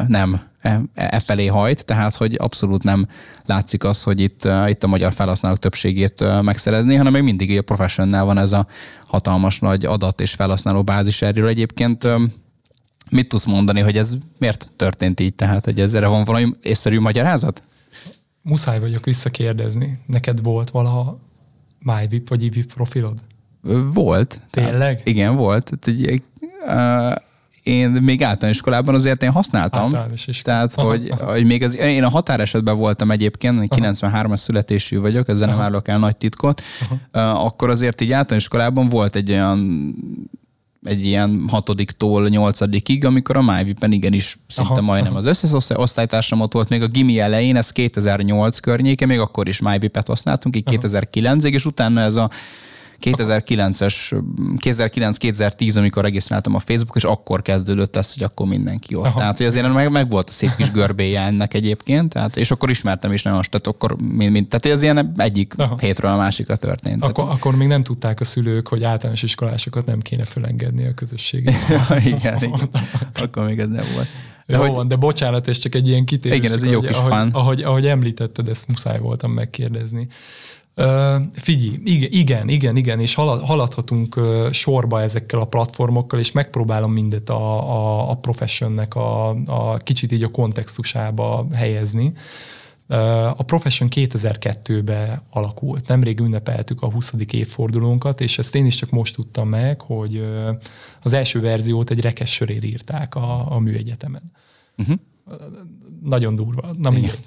nem 0.07 0.41
e, 0.61 0.83
e 0.95 1.21
felé 1.21 1.47
hajt, 1.47 1.85
tehát 1.85 2.15
hogy 2.15 2.35
abszolút 2.39 2.83
nem 2.83 3.07
látszik 3.45 3.85
az, 3.85 4.03
hogy 4.03 4.21
itt, 4.21 4.49
itt 4.67 4.85
a 4.85 4.87
magyar 4.87 5.13
felhasználók 5.13 5.59
többségét 5.59 6.43
megszerezni, 6.43 6.95
hanem 6.95 7.13
még 7.13 7.23
mindig 7.23 7.59
a 7.59 7.63
professional 7.63 8.25
van 8.25 8.39
ez 8.39 8.53
a 8.53 8.67
hatalmas 9.07 9.59
nagy 9.59 9.85
adat 9.85 10.21
és 10.21 10.33
felhasználó 10.33 10.83
bázis 10.83 11.23
erről 11.23 11.49
egyébként. 11.49 12.07
Mit 13.11 13.29
tudsz 13.29 13.45
mondani, 13.45 13.81
hogy 13.81 13.97
ez 13.97 14.17
miért 14.39 14.71
történt 14.77 15.21
így? 15.21 15.35
Tehát, 15.35 15.65
hogy 15.65 15.81
ezzel 15.81 16.09
van 16.09 16.25
valami 16.25 16.55
észszerű 16.63 17.01
magyarázat? 17.01 17.63
Muszáj 18.43 18.81
vagyok 18.81 19.05
visszakérdezni. 19.05 19.99
Neked 20.07 20.43
volt 20.43 20.71
valaha 20.71 21.19
MyVip 21.79 22.29
vagy 22.29 22.43
IVIP 22.43 22.75
profilod? 22.75 23.19
Volt. 23.95 24.41
Tényleg? 24.51 24.79
Tehát, 24.79 25.07
igen, 25.09 25.37
volt. 25.37 25.73
Tehát, 25.79 26.01
egy, 26.09 26.23
uh, 26.67 27.15
én 27.63 27.91
még 27.91 28.23
általános 28.23 28.57
iskolában 28.57 28.95
azért 28.95 29.23
én 29.23 29.31
használtam. 29.31 29.97
Tehát, 30.43 30.75
hogy, 30.75 31.13
hogy 31.19 31.45
még 31.45 31.63
az, 31.63 31.77
én 31.77 32.03
a 32.03 32.09
határesetben 32.09 32.77
voltam 32.77 33.11
egyébként, 33.11 33.75
93-as 33.77 34.37
születésű 34.37 34.99
vagyok, 34.99 35.29
ezzel 35.29 35.49
Aha. 35.49 35.57
nem 35.57 35.67
állok 35.67 35.89
el 35.89 35.99
nagy 35.99 36.17
titkot. 36.17 36.63
Aha. 36.81 37.35
Uh, 37.35 37.45
akkor 37.45 37.71
azért 37.71 38.01
így 38.01 38.13
általános 38.13 38.43
iskolában 38.43 38.89
volt 38.89 39.17
egy 39.17 39.31
olyan 39.31 39.95
egy 40.83 41.05
ilyen 41.05 41.45
hatodiktól 41.49 42.29
nyolcadikig, 42.29 43.05
amikor 43.05 43.37
a 43.37 43.43
MyVip-en 43.43 43.93
igenis 43.93 44.39
szinte 44.47 44.73
aha, 44.73 44.81
majdnem 44.81 45.13
aha. 45.13 45.21
az 45.21 45.27
összes 45.27 45.69
osztálytársamat 45.69 46.53
volt, 46.53 46.69
még 46.69 46.83
a 46.83 46.87
gimi 46.87 47.19
elején, 47.19 47.57
ez 47.57 47.71
2008 47.71 48.59
környéke, 48.59 49.07
még 49.07 49.19
akkor 49.19 49.49
is 49.49 49.61
MyVip-et 49.61 50.07
használtunk, 50.07 50.57
így 50.57 50.65
2009-ig, 50.71 51.53
és 51.53 51.67
utána 51.67 52.01
ez 52.01 52.17
a 52.17 52.31
2009-es, 53.01 54.23
2009-2010, 54.57 55.77
amikor 55.77 56.03
regisztráltam 56.03 56.55
a 56.55 56.59
Facebook, 56.59 56.97
és 56.97 57.05
akkor 57.05 57.43
kezdődött 57.43 57.97
ez, 57.97 58.15
hogy 58.15 58.23
akkor 58.23 58.47
mindenki 58.47 58.95
ott. 58.95 59.05
Aha. 59.05 59.19
Tehát, 59.19 59.37
hogy 59.37 59.47
azért 59.47 59.73
meg, 59.73 59.91
meg 59.91 60.11
volt 60.11 60.29
a 60.29 60.33
szép 60.33 60.57
kis 60.57 60.71
görbéje 60.71 61.21
ennek 61.21 61.55
egyébként, 61.55 62.13
tehát, 62.13 62.37
és 62.37 62.51
akkor 62.51 62.71
ismertem 62.71 63.13
is 63.13 63.23
nagyon, 63.23 63.41
tehát 63.51 63.67
akkor 63.67 63.97
mind, 63.97 64.31
mind 64.31 64.47
tehát 64.49 64.77
ez 64.77 64.83
ilyen 64.83 65.15
egyik 65.17 65.55
Aha. 65.57 65.77
hétről 65.81 66.11
a 66.11 66.17
másikra 66.17 66.57
történt. 66.57 67.03
Akkor, 67.03 67.25
tehát, 67.25 67.33
akkor 67.33 67.57
még 67.57 67.69
nem 67.69 67.83
tudták 67.83 68.21
a 68.21 68.25
szülők, 68.25 68.69
hogy 68.69 68.85
általános 68.85 69.23
iskolásokat 69.23 69.87
nem 69.87 70.01
kéne 70.01 70.25
fölengedni 70.25 70.87
a 70.87 70.95
közösséget. 70.95 71.55
igen, 72.05 72.37
igen, 72.37 72.71
akkor 73.15 73.45
még 73.45 73.59
ez 73.59 73.69
nem 73.69 73.85
volt. 73.95 74.09
De 74.51 74.57
Jó 74.57 74.63
hogy... 74.63 74.75
van, 74.75 74.89
de 74.89 74.97
bocsánat, 74.97 75.49
ez 75.49 75.59
csak 75.59 75.75
egy 75.75 75.89
ilyen 75.89 76.05
kitérés. 76.05 76.39
Igen, 76.39 76.53
ez 76.53 76.63
egy 76.63 76.71
jó 76.71 76.81
kis 76.81 76.97
ahogy. 76.97 77.29
Ahogy, 77.33 77.63
ahogy 77.63 77.87
említetted, 77.87 78.49
ezt 78.49 78.69
muszáj 78.69 78.99
voltam 78.99 79.33
megkérdezni. 79.33 80.09
Figyelj, 81.33 81.81
igen, 81.85 82.11
igen, 82.11 82.49
igen, 82.49 82.77
igen, 82.77 83.01
és 83.01 83.15
haladhatunk 83.15 84.17
uh, 84.17 84.51
sorba 84.51 85.01
ezekkel 85.01 85.41
a 85.41 85.45
platformokkal, 85.45 86.19
és 86.19 86.33
megpróbálom 86.33 86.93
mindet 86.93 87.31
a, 87.31 87.71
a, 87.71 88.11
a 88.11 88.15
professionnek 88.15 88.95
a, 88.95 89.29
a 89.29 89.77
kicsit 89.77 90.13
így 90.13 90.23
a 90.23 90.31
kontextusába 90.31 91.47
helyezni. 91.53 92.13
A 93.37 93.43
Profession 93.43 93.89
2002-ben 93.95 95.23
alakult. 95.31 95.89
Nemrég 95.89 96.21
ünnepeltük 96.21 96.83
a 96.83 96.91
20. 96.91 97.13
évfordulónkat, 97.31 98.21
és 98.21 98.39
ezt 98.39 98.55
én 98.55 98.67
is 98.67 98.75
csak 98.75 98.91
most 98.91 99.15
tudtam 99.15 99.49
meg, 99.49 99.81
hogy 99.81 100.25
az 101.03 101.13
első 101.13 101.41
verziót 101.41 101.91
egy 101.91 102.01
rekes 102.01 102.33
sörér 102.33 102.65
írták 102.65 103.15
a, 103.15 103.53
a 103.55 103.59
műegyetemen. 103.59 104.23
Uh-huh. 104.77 104.99
Nagyon 106.03 106.35
durva. 106.35 106.71
Na 106.79 106.91
mindegy. 106.91 107.19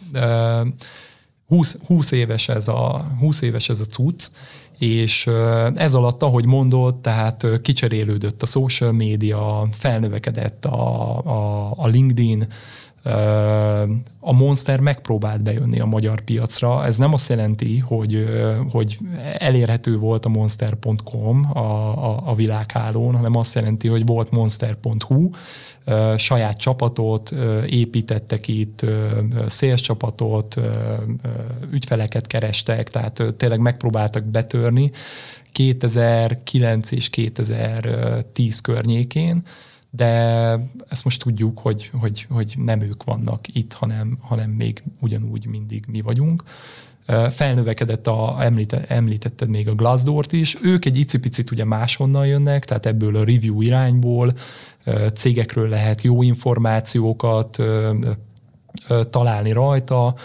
20, 1.54 1.78
20, 1.86 2.12
éves 2.12 2.50
ez 2.50 2.68
a, 2.68 3.06
20 3.20 3.42
éves 3.42 3.70
ez 3.70 3.80
a 3.80 3.86
cucc, 3.86 4.32
és 4.78 5.30
ez 5.76 5.94
alatt, 5.94 6.24
ahogy 6.24 6.46
mondott, 6.46 7.02
tehát 7.02 7.46
kicserélődött 7.62 8.42
a 8.42 8.46
social 8.46 8.92
média, 8.92 9.68
felnövekedett 9.72 10.66
a, 10.66 11.18
a, 11.26 11.72
a 11.78 11.88
LinkedIn, 11.88 12.48
a 14.20 14.34
Monster 14.34 14.80
megpróbált 14.80 15.42
bejönni 15.42 15.80
a 15.80 15.86
magyar 15.86 16.22
piacra. 16.22 16.86
Ez 16.86 16.98
nem 16.98 17.14
azt 17.14 17.30
jelenti, 17.30 17.78
hogy, 17.78 18.26
hogy 18.72 18.98
elérhető 19.38 19.98
volt 19.98 20.26
a 20.26 20.30
monster.com 20.30 21.50
a, 21.54 21.60
a, 21.60 22.22
a 22.26 22.36
világhálón, 22.36 23.16
hanem 23.16 23.36
azt 23.36 23.56
jelenti, 23.56 23.88
hogy 23.88 24.06
volt 24.06 24.32
monster.hu, 24.32 25.30
saját 26.18 26.58
csapatot 26.58 27.32
építettek 27.70 28.48
itt, 28.48 28.86
széles 29.46 29.82
csapatot, 29.82 30.56
ügyfeleket 31.72 32.28
kerestek, 32.28 32.90
tehát 32.90 33.24
tényleg 33.38 33.60
megpróbáltak 33.60 34.24
betörni 34.24 34.92
2009 35.52 36.92
és 36.92 37.10
2010 37.10 38.62
környékén, 38.62 39.44
de 39.96 40.06
ezt 40.88 41.04
most 41.04 41.22
tudjuk, 41.22 41.60
hogy, 41.60 41.90
hogy, 42.00 42.26
hogy 42.30 42.54
nem 42.58 42.82
ők 42.82 43.04
vannak 43.04 43.48
itt, 43.56 43.74
hanem, 43.74 44.18
hanem 44.22 44.50
még 44.50 44.84
ugyanúgy 45.02 45.46
mindig 45.46 45.86
mi 45.88 46.02
vagyunk. 46.02 46.44
Felnövekedett, 47.30 48.08
a, 48.08 48.36
említett, 48.40 48.90
említetted 48.90 49.50
még 49.50 49.68
a 49.68 49.76
Glassdoor-t 49.76 50.32
is, 50.32 50.58
ők 50.62 50.86
egy 50.86 50.98
icipicit 50.98 51.52
ugye 51.52 51.66
máshonnan 51.66 52.28
jönnek, 52.28 52.66
tehát 52.66 52.86
ebből 52.86 53.16
a 53.16 53.24
review 53.24 53.62
irányból 53.62 54.34
cégekről 55.14 55.70
lehet 55.70 56.02
jó 56.02 56.22
információkat 56.22 57.64
találni 59.10 59.52
rajta, 59.52 60.16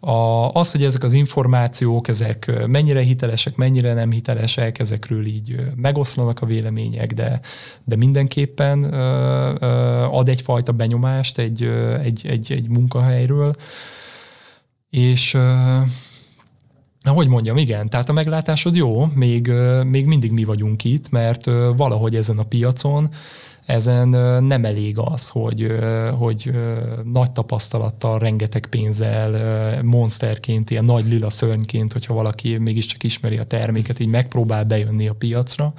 a, 0.00 0.52
az, 0.52 0.72
hogy 0.72 0.84
ezek 0.84 1.02
az 1.02 1.12
információk, 1.12 2.08
ezek 2.08 2.66
mennyire 2.66 3.00
hitelesek, 3.00 3.56
mennyire 3.56 3.94
nem 3.94 4.10
hitelesek, 4.10 4.78
ezekről 4.78 5.26
így 5.26 5.56
megoszlanak 5.76 6.40
a 6.40 6.46
vélemények, 6.46 7.14
de, 7.14 7.40
de 7.84 7.96
mindenképpen 7.96 8.84
ad 10.04 10.28
egyfajta 10.28 10.72
benyomást 10.72 11.38
egy, 11.38 11.62
egy, 12.02 12.26
egy, 12.26 12.52
egy 12.52 12.68
munkahelyről. 12.68 13.54
És 14.90 15.36
hogy 17.04 17.28
mondjam, 17.28 17.56
igen, 17.56 17.88
tehát 17.88 18.08
a 18.08 18.12
meglátásod 18.12 18.76
jó, 18.76 19.06
még, 19.14 19.52
még 19.84 20.06
mindig 20.06 20.32
mi 20.32 20.44
vagyunk 20.44 20.84
itt, 20.84 21.10
mert 21.10 21.44
valahogy 21.76 22.16
ezen 22.16 22.38
a 22.38 22.42
piacon 22.42 23.10
ezen 23.68 24.08
nem 24.44 24.64
elég 24.64 24.98
az, 24.98 25.28
hogy, 25.28 25.78
hogy 26.18 26.50
nagy 27.04 27.30
tapasztalattal, 27.30 28.18
rengeteg 28.18 28.66
pénzzel, 28.66 29.82
monsterként, 29.82 30.70
ilyen 30.70 30.84
nagy 30.84 31.06
lila 31.06 31.30
szörnyként, 31.30 31.92
hogyha 31.92 32.14
valaki 32.14 32.56
mégiscsak 32.56 33.02
ismeri 33.02 33.38
a 33.38 33.44
terméket, 33.44 34.00
így 34.00 34.08
megpróbál 34.08 34.64
bejönni 34.64 35.08
a 35.08 35.14
piacra, 35.14 35.74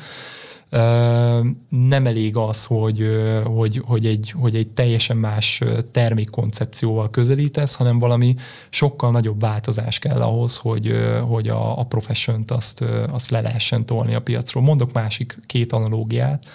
nem 1.69 2.05
elég 2.05 2.35
az, 2.35 2.65
hogy, 2.65 3.07
hogy, 3.43 3.81
hogy, 3.85 4.05
egy, 4.05 4.33
hogy 4.37 4.55
egy 4.55 4.67
teljesen 4.67 5.17
más 5.17 5.61
termékkoncepcióval 5.91 7.09
közelítesz, 7.09 7.75
hanem 7.75 7.99
valami 7.99 8.35
sokkal 8.69 9.11
nagyobb 9.11 9.39
változás 9.39 9.99
kell 9.99 10.21
ahhoz, 10.21 10.57
hogy, 10.57 10.93
hogy 11.27 11.47
a, 11.47 11.79
a 11.79 11.83
profession 11.83 12.43
azt, 12.47 12.85
azt 13.11 13.29
le 13.29 13.41
lehessen 13.41 13.85
tolni 13.85 14.15
a 14.15 14.21
piacról. 14.21 14.63
Mondok 14.63 14.91
másik 14.93 15.39
két 15.45 15.73
analógiát. 15.73 16.45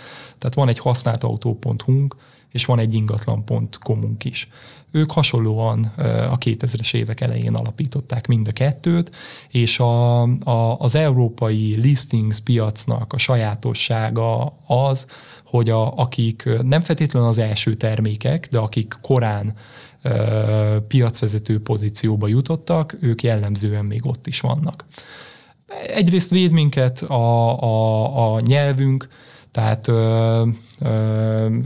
Tehát 0.44 0.58
van 0.58 0.68
egy 0.68 0.78
használt 0.78 1.24
autó.hu-nk, 1.24 2.16
és 2.50 2.64
van 2.64 2.78
egy 2.78 2.94
ingatlan.com-unk 2.94 4.24
is. 4.24 4.48
Ők 4.90 5.12
hasonlóan 5.12 5.84
a 6.30 6.38
2000-es 6.38 6.94
évek 6.94 7.20
elején 7.20 7.54
alapították 7.54 8.26
mind 8.26 8.48
a 8.48 8.52
kettőt, 8.52 9.10
és 9.48 9.78
a, 9.78 10.22
a, 10.22 10.78
az 10.78 10.94
európai 10.94 11.80
listings 11.80 12.40
piacnak 12.40 13.12
a 13.12 13.18
sajátossága 13.18 14.56
az, 14.66 15.06
hogy 15.44 15.70
a, 15.70 15.96
akik 15.96 16.48
nem 16.62 16.80
feltétlenül 16.80 17.28
az 17.28 17.38
első 17.38 17.74
termékek, 17.74 18.48
de 18.50 18.58
akik 18.58 18.98
korán 19.02 19.54
piacvezető 20.88 21.62
pozícióba 21.62 22.28
jutottak, 22.28 22.96
ők 23.00 23.22
jellemzően 23.22 23.84
még 23.84 24.06
ott 24.06 24.26
is 24.26 24.40
vannak. 24.40 24.84
Egyrészt 25.86 26.30
véd 26.30 26.52
minket 26.52 27.02
a, 27.02 27.62
a, 27.62 28.34
a 28.34 28.40
nyelvünk, 28.40 29.08
tehát 29.54 29.88
ö, 29.88 30.46
ö, 30.80 30.88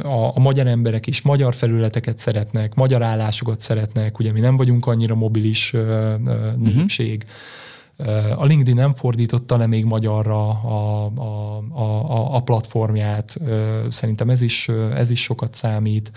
a, 0.03 0.37
a 0.37 0.39
magyar 0.39 0.67
emberek 0.67 1.07
is 1.07 1.23
magyar 1.23 1.55
felületeket 1.55 2.19
szeretnek, 2.19 2.75
magyar 2.75 3.03
állásokat 3.03 3.61
szeretnek, 3.61 4.19
ugye 4.19 4.33
mi 4.33 4.41
nem 4.41 4.57
vagyunk 4.57 4.87
annyira 4.87 5.15
mobilis 5.15 5.73
ö, 5.73 6.15
ö, 6.27 6.51
népség. 6.57 7.25
Uh-huh. 7.25 7.37
A 8.37 8.45
LinkedIn 8.45 8.75
nem 8.75 8.95
fordította 8.95 9.57
le 9.57 9.67
még 9.67 9.85
magyarra 9.85 10.49
a, 10.49 11.11
a, 11.15 11.57
a, 11.81 12.35
a 12.35 12.43
platformját, 12.43 13.37
szerintem 13.89 14.31
ez 14.31 14.43
is, 14.43 14.69
ez 14.95 15.11
is 15.11 15.23
sokat 15.23 15.55
számít. 15.55 16.13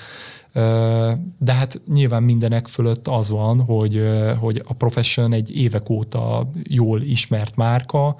De 1.37 1.53
hát 1.53 1.81
nyilván 1.93 2.23
mindenek 2.23 2.67
fölött 2.67 3.07
az 3.07 3.29
van, 3.29 3.61
hogy, 3.61 4.09
hogy 4.39 4.61
a 4.67 4.73
Profession 4.73 5.33
egy 5.33 5.55
évek 5.55 5.89
óta 5.89 6.49
jól 6.63 7.01
ismert 7.01 7.55
márka, 7.55 8.15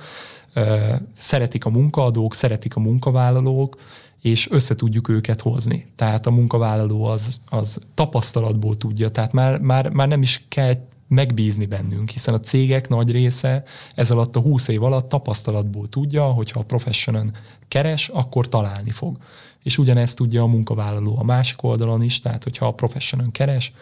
szeretik 1.14 1.66
a 1.66 1.70
munkaadók, 1.70 2.36
szeretik 2.36 2.76
a 2.76 2.80
munkavállalók, 2.80 3.78
és 4.22 4.52
össze 4.52 4.76
tudjuk 4.76 5.10
őket 5.10 5.42
hozni. 5.42 5.88
Tehát 5.96 6.26
a 6.26 6.32
munkavállaló 6.32 7.04
az, 7.04 7.38
az 7.50 7.82
tapasztalatból 7.94 8.78
tudja, 8.78 9.10
tehát 9.10 9.34
már, 9.34 9.60
már, 9.60 9.90
már 9.90 10.08
nem 10.08 10.22
is 10.22 10.44
kell 10.48 10.76
megbízni 11.08 11.66
bennünk, 11.66 12.10
hiszen 12.10 12.34
a 12.34 12.40
cégek 12.40 12.90
nagy 12.90 13.12
része 13.12 13.64
ez 13.96 14.12
alatt 14.12 14.36
a 14.36 14.40
20 14.40 14.68
év 14.68 14.84
alatt 14.84 15.10
tapasztalatból 15.10 15.88
tudja, 15.88 16.24
hogyha 16.24 16.60
a 16.60 16.64
professionen 16.64 17.34
keres, 17.68 18.08
akkor 18.08 18.48
találni 18.48 18.90
fog. 18.90 19.18
És 19.64 19.78
ugyanezt 19.78 20.18
tudja 20.18 20.42
a 20.42 20.48
munkavállaló 20.48 21.18
a 21.18 21.24
másik 21.24 21.64
oldalon 21.64 22.04
is, 22.04 22.20
tehát 22.20 22.44
hogyha 22.44 22.68
a 22.68 22.74
professionen 22.74 23.32
keres, 23.32 23.74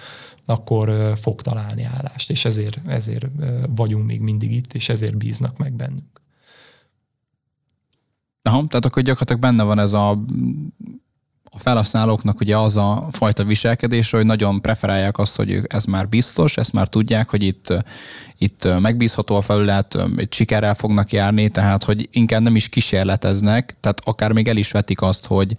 akkor 0.45 1.13
fog 1.21 1.41
találni 1.41 1.83
állást, 1.83 2.29
és 2.29 2.45
ezért, 2.45 2.79
ezért 2.87 3.25
vagyunk 3.75 4.05
még 4.05 4.21
mindig 4.21 4.51
itt, 4.51 4.73
és 4.73 4.89
ezért 4.89 5.17
bíznak 5.17 5.57
meg 5.57 5.73
bennünk. 5.73 6.21
Aha, 8.49 8.65
tehát 8.67 8.85
akkor 8.85 9.03
gyakorlatilag 9.03 9.41
benne 9.41 9.63
van 9.63 9.79
ez 9.79 9.93
a 9.93 10.23
a 11.51 11.59
felhasználóknak 11.59 12.39
ugye 12.39 12.57
az 12.57 12.77
a 12.77 13.07
fajta 13.11 13.43
viselkedés, 13.43 14.11
hogy 14.11 14.25
nagyon 14.25 14.61
preferálják 14.61 15.17
azt, 15.17 15.35
hogy 15.35 15.61
ez 15.67 15.85
már 15.85 16.09
biztos, 16.09 16.57
ezt 16.57 16.73
már 16.73 16.87
tudják, 16.87 17.29
hogy 17.29 17.43
itt, 17.43 17.73
itt 18.37 18.67
megbízható 18.79 19.35
a 19.35 19.41
felület, 19.41 19.97
egy 20.15 20.33
sikerrel 20.33 20.73
fognak 20.73 21.11
járni, 21.11 21.49
tehát 21.49 21.83
hogy 21.83 22.09
inkább 22.11 22.41
nem 22.41 22.55
is 22.55 22.69
kísérleteznek, 22.69 23.75
tehát 23.79 24.01
akár 24.05 24.31
még 24.31 24.47
el 24.47 24.57
is 24.57 24.71
vetik 24.71 25.01
azt, 25.01 25.25
hogy, 25.25 25.55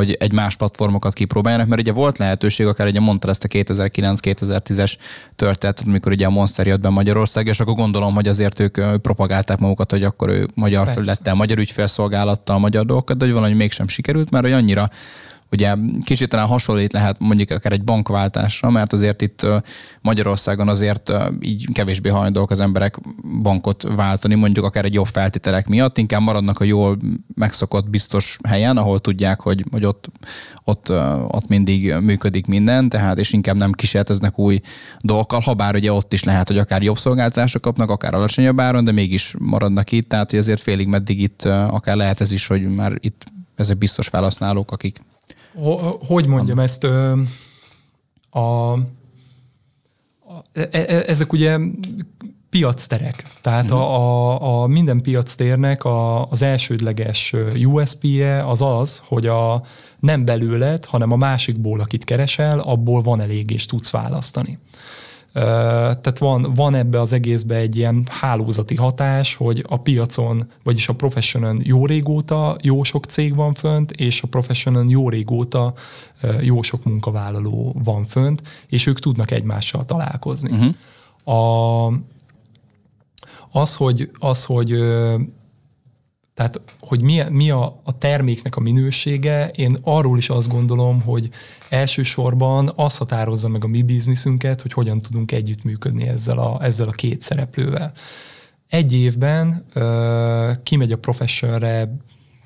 hogy 0.00 0.16
egy 0.18 0.32
más 0.32 0.56
platformokat 0.56 1.12
kipróbáljanak, 1.12 1.68
mert 1.68 1.80
ugye 1.80 1.92
volt 1.92 2.18
lehetőség, 2.18 2.66
akár 2.66 2.86
ugye 2.86 3.00
mondta 3.00 3.28
ezt 3.28 3.44
a 3.44 3.48
2009-2010-es 3.48 4.94
történetet, 5.36 5.86
amikor 5.86 6.12
ugye 6.12 6.26
a 6.26 6.30
Monster 6.30 6.66
jött 6.66 6.80
be 6.80 6.88
Magyarország, 6.88 7.46
és 7.46 7.60
akkor 7.60 7.74
gondolom, 7.74 8.14
hogy 8.14 8.28
azért 8.28 8.60
ők 8.60 8.96
propagálták 8.96 9.58
magukat, 9.58 9.90
hogy 9.90 10.04
akkor 10.04 10.28
ő 10.28 10.48
magyar 10.54 10.88
felülettel, 10.92 11.34
magyar 11.34 11.58
ügyfélszolgálattal, 11.58 12.58
magyar 12.58 12.84
dolgokat, 12.84 13.16
de 13.16 13.24
hogy 13.24 13.34
valahogy 13.34 13.56
mégsem 13.56 13.88
sikerült, 13.88 14.30
mert 14.30 14.44
hogy 14.44 14.52
annyira 14.52 14.90
Ugye 15.52 15.74
kicsit 16.02 16.28
talán 16.28 16.46
hasonlít 16.46 16.92
lehet 16.92 17.18
mondjuk 17.18 17.50
akár 17.50 17.72
egy 17.72 17.84
bankváltásra, 17.84 18.70
mert 18.70 18.92
azért 18.92 19.22
itt 19.22 19.46
Magyarországon 20.00 20.68
azért 20.68 21.12
így 21.40 21.68
kevésbé 21.72 22.08
hajlandók 22.08 22.50
az 22.50 22.60
emberek 22.60 22.98
bankot 23.42 23.82
váltani, 23.82 24.34
mondjuk 24.34 24.64
akár 24.64 24.84
egy 24.84 24.94
jobb 24.94 25.06
feltételek 25.06 25.68
miatt, 25.68 25.98
inkább 25.98 26.20
maradnak 26.20 26.60
a 26.60 26.64
jól 26.64 26.98
megszokott 27.34 27.90
biztos 27.90 28.38
helyen, 28.48 28.76
ahol 28.76 29.00
tudják, 29.00 29.40
hogy, 29.40 29.64
hogy 29.70 29.84
ott, 29.84 30.10
ott, 30.64 30.90
ott 31.26 31.48
mindig 31.48 31.94
működik 31.94 32.46
minden, 32.46 32.88
tehát 32.88 33.18
és 33.18 33.32
inkább 33.32 33.56
nem 33.56 33.72
kísérleteznek 33.72 34.38
új 34.38 34.60
dolgokkal, 35.00 35.40
ha 35.40 35.54
bár 35.54 35.74
ugye 35.74 35.92
ott 35.92 36.12
is 36.12 36.24
lehet, 36.24 36.48
hogy 36.48 36.58
akár 36.58 36.82
jobb 36.82 36.98
szolgáltatások 36.98 37.62
kapnak, 37.62 37.90
akár 37.90 38.14
alacsonyabb 38.14 38.60
áron, 38.60 38.84
de 38.84 38.92
mégis 38.92 39.34
maradnak 39.38 39.92
itt, 39.92 40.08
tehát 40.08 40.30
hogy 40.30 40.38
azért 40.38 40.60
félig 40.60 40.86
meddig 40.86 41.20
itt 41.20 41.44
akár 41.44 41.96
lehet 41.96 42.20
ez 42.20 42.32
is, 42.32 42.46
hogy 42.46 42.74
már 42.74 42.92
itt 43.00 43.26
ezek 43.56 43.78
biztos 43.78 44.08
felhasználók, 44.08 44.72
akik 44.72 45.00
hogy 46.06 46.26
mondjam 46.26 46.58
ezt? 46.58 46.84
A, 46.84 47.12
a, 48.30 48.78
e, 50.52 50.68
e, 50.70 51.04
ezek 51.06 51.32
ugye 51.32 51.58
piacterek. 52.50 53.24
Tehát 53.40 53.70
a, 53.70 53.96
a, 53.96 54.62
a 54.62 54.66
minden 54.66 55.02
piactérnek 55.02 55.84
a, 55.84 56.26
az 56.26 56.42
elsődleges 56.42 57.34
USP-je 57.64 58.48
az 58.48 58.62
az, 58.62 59.02
hogy 59.04 59.26
a 59.26 59.62
nem 59.98 60.24
belőled, 60.24 60.84
hanem 60.84 61.12
a 61.12 61.16
másikból, 61.16 61.80
akit 61.80 62.04
keresel, 62.04 62.58
abból 62.58 63.02
van 63.02 63.20
elég, 63.20 63.50
és 63.50 63.66
tudsz 63.66 63.90
választani. 63.90 64.58
Tehát 65.32 66.18
van, 66.18 66.54
van 66.54 66.74
ebbe 66.74 67.00
az 67.00 67.12
egészbe 67.12 67.54
egy 67.54 67.76
ilyen 67.76 68.06
hálózati 68.10 68.74
hatás, 68.74 69.34
hogy 69.34 69.64
a 69.68 69.76
piacon, 69.76 70.50
vagyis 70.62 70.88
a 70.88 70.94
professionen 70.94 71.60
jó 71.64 71.86
régóta 71.86 72.56
jó 72.62 72.82
sok 72.82 73.04
cég 73.04 73.34
van 73.34 73.54
fönt, 73.54 73.92
és 73.92 74.22
a 74.22 74.26
professionen 74.26 74.88
jó 74.88 75.08
régóta 75.08 75.74
jó 76.40 76.62
sok 76.62 76.84
munkavállaló 76.84 77.74
van 77.84 78.06
fönt, 78.06 78.42
és 78.68 78.86
ők 78.86 78.98
tudnak 78.98 79.30
egymással 79.30 79.84
találkozni. 79.84 80.50
Uh-huh. 80.50 81.36
A, 81.36 81.86
az, 83.52 83.74
hogy, 83.74 84.10
az, 84.18 84.44
hogy 84.44 84.70
tehát, 86.40 86.60
hogy 86.80 87.00
mi, 87.00 87.22
mi 87.30 87.50
a, 87.50 87.80
a 87.84 87.98
terméknek 87.98 88.56
a 88.56 88.60
minősége, 88.60 89.48
én 89.48 89.78
arról 89.82 90.18
is 90.18 90.28
azt 90.28 90.48
gondolom, 90.48 91.00
hogy 91.02 91.28
elsősorban 91.68 92.72
az 92.76 92.96
határozza 92.96 93.48
meg 93.48 93.64
a 93.64 93.66
mi 93.66 93.82
bizniszünket, 93.82 94.62
hogy 94.62 94.72
hogyan 94.72 95.00
tudunk 95.00 95.32
együttműködni 95.32 96.08
ezzel 96.08 96.38
a, 96.38 96.58
ezzel 96.62 96.88
a 96.88 96.90
két 96.92 97.22
szereplővel. 97.22 97.92
Egy 98.68 98.92
évben 98.92 99.64
uh, 99.74 100.62
kimegy 100.62 100.92
a 100.92 100.98
professionre 100.98 101.96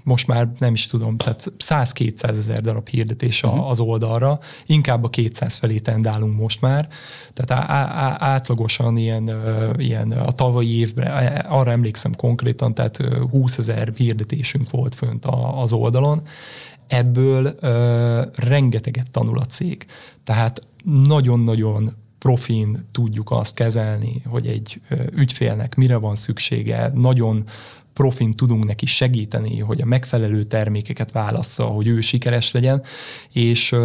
most 0.05 0.27
már 0.27 0.53
nem 0.59 0.73
is 0.73 0.87
tudom, 0.87 1.17
tehát 1.17 1.53
100-200 1.59 2.29
ezer 2.29 2.61
darab 2.61 2.89
hirdetés 2.89 3.43
uh-huh. 3.43 3.71
az 3.71 3.81
oldalra, 3.81 4.39
inkább 4.67 5.05
a 5.05 5.09
200 5.09 5.57
felé 5.57 5.79
tendálunk 5.79 6.39
most 6.39 6.61
már, 6.61 6.89
tehát 7.33 7.65
á, 7.69 7.75
á, 7.87 8.17
átlagosan 8.19 8.97
ilyen, 8.97 9.31
ilyen 9.77 10.13
a 10.13 10.33
tavalyi 10.33 10.79
évben, 10.79 11.37
arra 11.47 11.71
emlékszem 11.71 12.15
konkrétan, 12.15 12.75
tehát 12.75 12.97
20 13.31 13.59
ezer 13.59 13.93
hirdetésünk 13.97 14.71
volt 14.71 14.95
fönt 14.95 15.27
az 15.55 15.73
oldalon, 15.73 16.23
ebből 16.87 17.57
ö, 17.61 18.23
rengeteget 18.35 19.11
tanul 19.11 19.39
a 19.39 19.45
cég. 19.45 19.87
Tehát 20.25 20.61
nagyon-nagyon 20.85 21.91
profin 22.19 22.89
tudjuk 22.93 23.31
azt 23.31 23.55
kezelni, 23.55 24.23
hogy 24.27 24.47
egy 24.47 24.81
ügyfélnek 25.15 25.75
mire 25.75 25.97
van 25.97 26.17
szüksége, 26.17 26.91
nagyon 26.95 27.45
profin 27.95 28.33
tudunk 28.33 28.65
neki 28.65 28.87
segíteni, 28.87 29.59
hogy 29.59 29.81
a 29.81 29.87
megfelelő 29.87 30.43
termékeket 30.43 31.13
válassza, 31.13 31.65
hogy 31.65 31.87
ő 31.87 32.01
sikeres 32.01 32.53
legyen, 32.53 32.83
és 33.33 33.77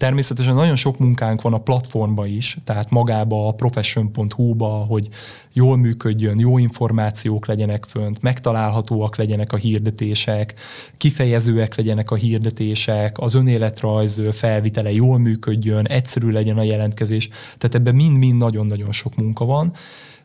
természetesen 0.00 0.54
nagyon 0.54 0.76
sok 0.76 0.98
munkánk 0.98 1.42
van 1.42 1.52
a 1.52 1.58
platformba 1.58 2.26
is, 2.26 2.56
tehát 2.64 2.90
magába 2.90 3.48
a 3.48 3.52
profession.hu-ba, 3.52 4.68
hogy 4.68 5.08
jól 5.52 5.76
működjön, 5.76 6.38
jó 6.38 6.58
információk 6.58 7.46
legyenek 7.46 7.84
fönt, 7.88 8.22
megtalálhatóak 8.22 9.16
legyenek 9.16 9.52
a 9.52 9.56
hirdetések, 9.56 10.54
kifejezőek 10.96 11.76
legyenek 11.76 12.10
a 12.10 12.14
hirdetések, 12.14 13.18
az 13.18 13.34
önéletrajz 13.34 14.22
felvitele 14.32 14.92
jól 14.92 15.18
működjön, 15.18 15.86
egyszerű 15.86 16.30
legyen 16.30 16.58
a 16.58 16.62
jelentkezés. 16.62 17.28
Tehát 17.28 17.74
ebben 17.74 17.94
mind-mind 17.94 18.36
nagyon-nagyon 18.36 18.92
sok 18.92 19.16
munka 19.16 19.44
van 19.44 19.72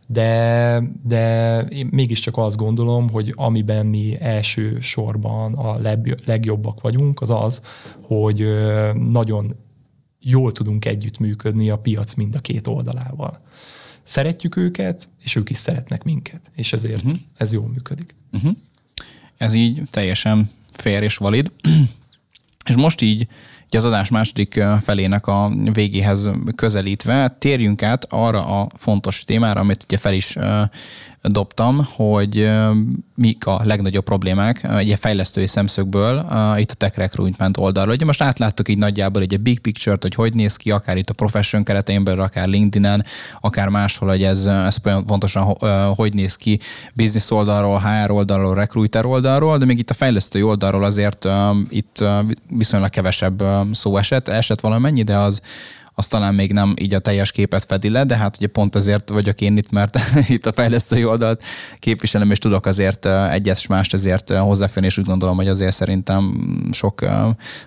de, 0.08 0.82
de 1.04 1.60
én 1.62 1.88
mégiscsak 1.92 2.38
azt 2.38 2.58
gondolom, 2.58 3.10
hogy 3.10 3.34
amiben 3.36 3.86
mi 3.86 4.18
első 4.20 4.80
sorban 4.80 5.54
a 5.54 5.78
legjobbak 6.26 6.82
vagyunk, 6.82 7.22
az 7.22 7.30
az, 7.30 7.62
hogy 8.02 8.48
nagyon 8.94 9.56
jól 10.20 10.52
tudunk 10.52 10.86
együttműködni 10.86 11.70
a 11.70 11.78
piac 11.78 12.14
mind 12.14 12.36
a 12.36 12.40
két 12.40 12.68
oldalával. 12.68 13.42
Szeretjük 14.04 14.56
őket, 14.56 15.10
és 15.24 15.36
ők 15.36 15.50
is 15.50 15.58
szeretnek 15.58 16.04
minket, 16.04 16.42
és 16.56 16.74
ezért 16.74 17.04
uh-huh. 17.04 17.20
ez 17.38 17.54
jól 17.54 17.68
működik. 17.68 18.16
Uh-huh. 18.32 18.56
Ez 19.38 19.54
így 19.54 19.82
teljesen 19.90 20.50
fair 20.72 21.04
és 21.04 21.18
valid. 21.18 21.52
és 22.70 22.76
most 22.76 23.02
így 23.02 23.28
az 23.76 23.86
adás 23.86 24.10
második 24.10 24.64
felének 24.84 25.28
a 25.28 25.52
végéhez 25.74 26.30
közelítve 26.56 27.36
térjünk 27.40 27.84
át 27.84 28.06
arra 28.10 28.62
a 28.62 28.68
fontos 28.78 29.24
témára, 29.24 29.60
amit 29.60 29.84
ugye 29.84 29.98
fel 29.98 30.14
is 30.14 30.38
dobtam, 31.28 31.88
hogy 31.96 32.52
mik 33.16 33.46
a 33.46 33.62
legnagyobb 33.64 34.04
problémák 34.04 34.64
egy 34.64 34.96
fejlesztői 35.00 35.48
szemszögből 35.48 36.26
itt 36.58 36.72
a 36.72 36.74
Tech 36.74 36.98
Recruitment 36.98 37.58
oldalról. 37.58 37.94
Ugye 37.94 38.06
most 38.06 38.22
átláttuk 38.22 38.70
így 38.70 38.78
nagyjából 38.78 39.22
egy 39.22 39.40
big 39.40 39.60
picture-t, 39.60 40.02
hogy 40.02 40.16
hogy 40.16 40.34
néz 40.34 40.56
ki, 40.56 40.72
akár 40.72 40.98
itt 40.98 41.10
a 41.10 41.14
profession 41.14 41.64
keretein 41.64 42.04
belül, 42.04 42.22
akár 42.22 42.48
LinkedIn-en, 42.48 43.06
akár 43.42 43.68
máshol, 43.68 44.10
hogy 44.10 44.24
ez, 44.24 44.46
ez 44.46 44.78
pontosan 45.06 45.44
hogy 45.96 46.14
néz 46.14 46.36
ki 46.36 46.60
business 46.94 47.32
oldalról, 47.32 47.80
HR 47.80 48.12
oldalról, 48.12 48.56
recruiter 48.56 49.06
oldalról, 49.06 49.58
de 49.58 49.66
még 49.66 49.80
itt 49.80 49.90
a 49.90 49.94
fejlesztői 49.94 50.42
oldalról 50.42 50.84
azért 50.84 51.28
itt 51.70 52.04
viszonylag 52.50 52.90
kevesebb 52.90 53.44
szó 53.74 53.98
esett, 53.98 54.28
esett 54.28 54.60
valamennyi, 54.60 55.04
de 55.04 55.18
az, 55.18 55.42
az 55.98 56.08
talán 56.08 56.36
még 56.36 56.52
nem 56.52 56.74
így 56.82 56.94
a 56.94 57.00
teljes 57.00 57.32
képet 57.32 57.64
fedi 57.64 57.90
le, 57.90 58.04
de 58.04 58.16
hát 58.16 58.36
ugye 58.38 58.48
pont 58.48 58.76
ezért 58.76 59.10
vagyok 59.10 59.42
én 59.42 59.58
itt, 59.58 59.72
mert 59.72 60.00
itt 60.28 60.46
a 60.46 60.54
fejlesztői 60.54 61.06
oldalt 61.06 61.44
képviselem, 61.80 62.32
és 62.32 62.38
tudok 62.38 62.66
azért 62.66 63.06
egyes 63.32 63.68
mást 63.68 63.94
azért 63.94 64.30
hozzáférni, 64.30 64.88
és 64.88 64.98
úgy 64.98 65.06
gondolom, 65.06 65.36
hogy 65.36 65.48
azért 65.48 65.76
szerintem 65.76 66.34
sok 66.72 67.06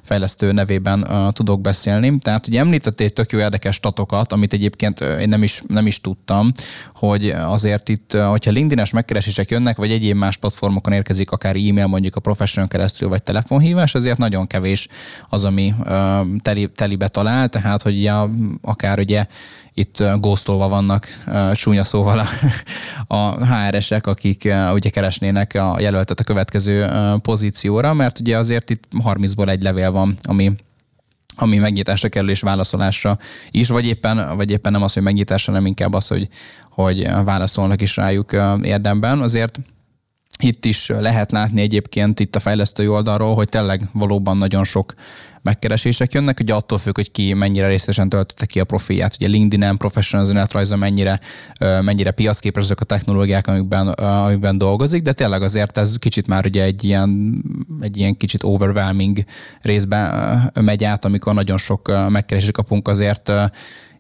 fejlesztő 0.03 0.53
nevében 0.53 1.09
tudok 1.33 1.61
beszélni. 1.61 2.19
Tehát 2.19 2.47
ugye 2.47 2.61
említettél 2.61 3.11
tök 3.11 3.33
jó 3.33 3.39
érdekes 3.39 3.75
statokat, 3.75 4.33
amit 4.33 4.53
egyébként 4.53 5.01
én 5.01 5.29
nem 5.29 5.43
is, 5.43 5.63
nem 5.67 5.87
is 5.87 6.01
tudtam, 6.01 6.53
hogy 6.95 7.31
azért 7.31 7.89
itt, 7.89 8.13
hogyha 8.13 8.51
LinkedIn-es 8.51 8.91
megkeresések 8.91 9.51
jönnek, 9.51 9.77
vagy 9.77 9.91
egyéb 9.91 10.17
más 10.17 10.37
platformokon 10.37 10.93
érkezik, 10.93 11.31
akár 11.31 11.57
e-mail 11.57 11.87
mondjuk 11.87 12.17
a 12.17 12.21
professional 12.21 12.69
keresztül, 12.69 13.09
vagy 13.09 13.23
telefonhívás, 13.23 13.95
azért 13.95 14.19
nagyon 14.19 14.47
kevés 14.47 14.89
az, 15.29 15.45
ami 15.45 15.75
teli, 16.43 16.71
telibe 16.75 17.09
talál, 17.09 17.49
tehát 17.49 17.83
hogy 17.83 18.03
ja, 18.19 18.31
akár 18.63 18.99
ugye 18.99 19.27
itt 19.75 20.05
góztolva 20.21 20.69
vannak 20.69 21.07
csúnya 21.53 21.85
szóval 21.85 22.19
a, 22.19 22.27
a 23.15 23.47
HR-esek, 23.47 24.07
akik 24.07 24.49
ugye 24.73 24.91
keresnének 24.91 25.55
a 25.55 25.77
jelöltet 25.81 26.21
a 26.21 26.25
következő 26.25 26.91
pozícióra, 27.23 27.95
mert 27.95 28.21
ugye 28.21 28.37
azért 28.37 28.71
itt 28.71 28.85
30-ból 29.05 29.49
egy 29.49 29.63
levél 29.63 29.91
van, 29.91 30.17
ami 30.23 30.53
ami 31.41 31.57
megnyitásra 31.57 32.09
kerül 32.09 32.31
és 32.31 32.41
válaszolásra 32.41 33.19
is, 33.51 33.69
vagy 33.69 33.87
éppen, 33.87 34.37
vagy 34.37 34.51
éppen 34.51 34.73
nem 34.73 34.83
az, 34.83 34.93
hogy 34.93 35.03
megnyitásra, 35.03 35.53
hanem 35.53 35.67
inkább 35.67 35.95
az, 35.95 36.09
hogy, 36.09 36.29
hogy 36.71 37.09
válaszolnak 37.25 37.81
is 37.81 37.97
rájuk 37.97 38.33
érdemben. 38.63 39.21
Azért 39.21 39.59
itt 40.39 40.65
is 40.65 40.89
lehet 40.89 41.33
látni 41.33 41.61
egyébként 41.61 42.21
itt 42.21 42.37
a 42.37 42.41
fejlesztői 42.41 42.89
oldalról, 42.89 43.35
hogy 43.35 43.49
tényleg 43.49 43.89
valóban 43.93 44.37
nagyon 44.37 44.65
sok 44.65 44.95
megkeresések 45.43 46.13
jönnek, 46.13 46.39
ugye 46.41 46.55
attól 46.55 46.79
függ, 46.79 46.95
hogy 46.95 47.11
ki 47.11 47.33
mennyire 47.33 47.67
részesen 47.67 48.09
töltötte 48.09 48.47
ki 48.47 48.61
a 48.61 48.65
profilját. 48.65 49.15
Ugye 49.15 49.29
LinkedIn-en, 49.29 49.77
Professional 49.77 50.29
önéletrajza 50.29 50.77
mennyire, 50.77 51.21
mennyire 51.59 52.11
piacképes 52.11 52.63
azok 52.63 52.81
a 52.81 52.85
technológiák, 52.85 53.47
amikben, 53.47 53.89
amikben 53.89 54.59
dolgozik, 54.59 55.03
de 55.03 55.13
tényleg 55.13 55.43
azért 55.43 55.79
ez 55.79 55.97
kicsit 55.99 56.27
már 56.27 56.47
ugye 56.47 56.63
egy 56.63 56.85
ilyen, 56.85 57.43
egy 57.81 57.97
ilyen 57.97 58.17
kicsit 58.17 58.43
overwhelming 58.43 59.25
részben 59.61 60.53
megy 60.61 60.85
át, 60.85 61.05
amikor 61.05 61.35
nagyon 61.35 61.59
sok 61.59 62.09
megkeresést 62.09 62.53
kapunk 62.53 62.89
azért 62.89 63.33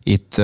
itt 0.08 0.36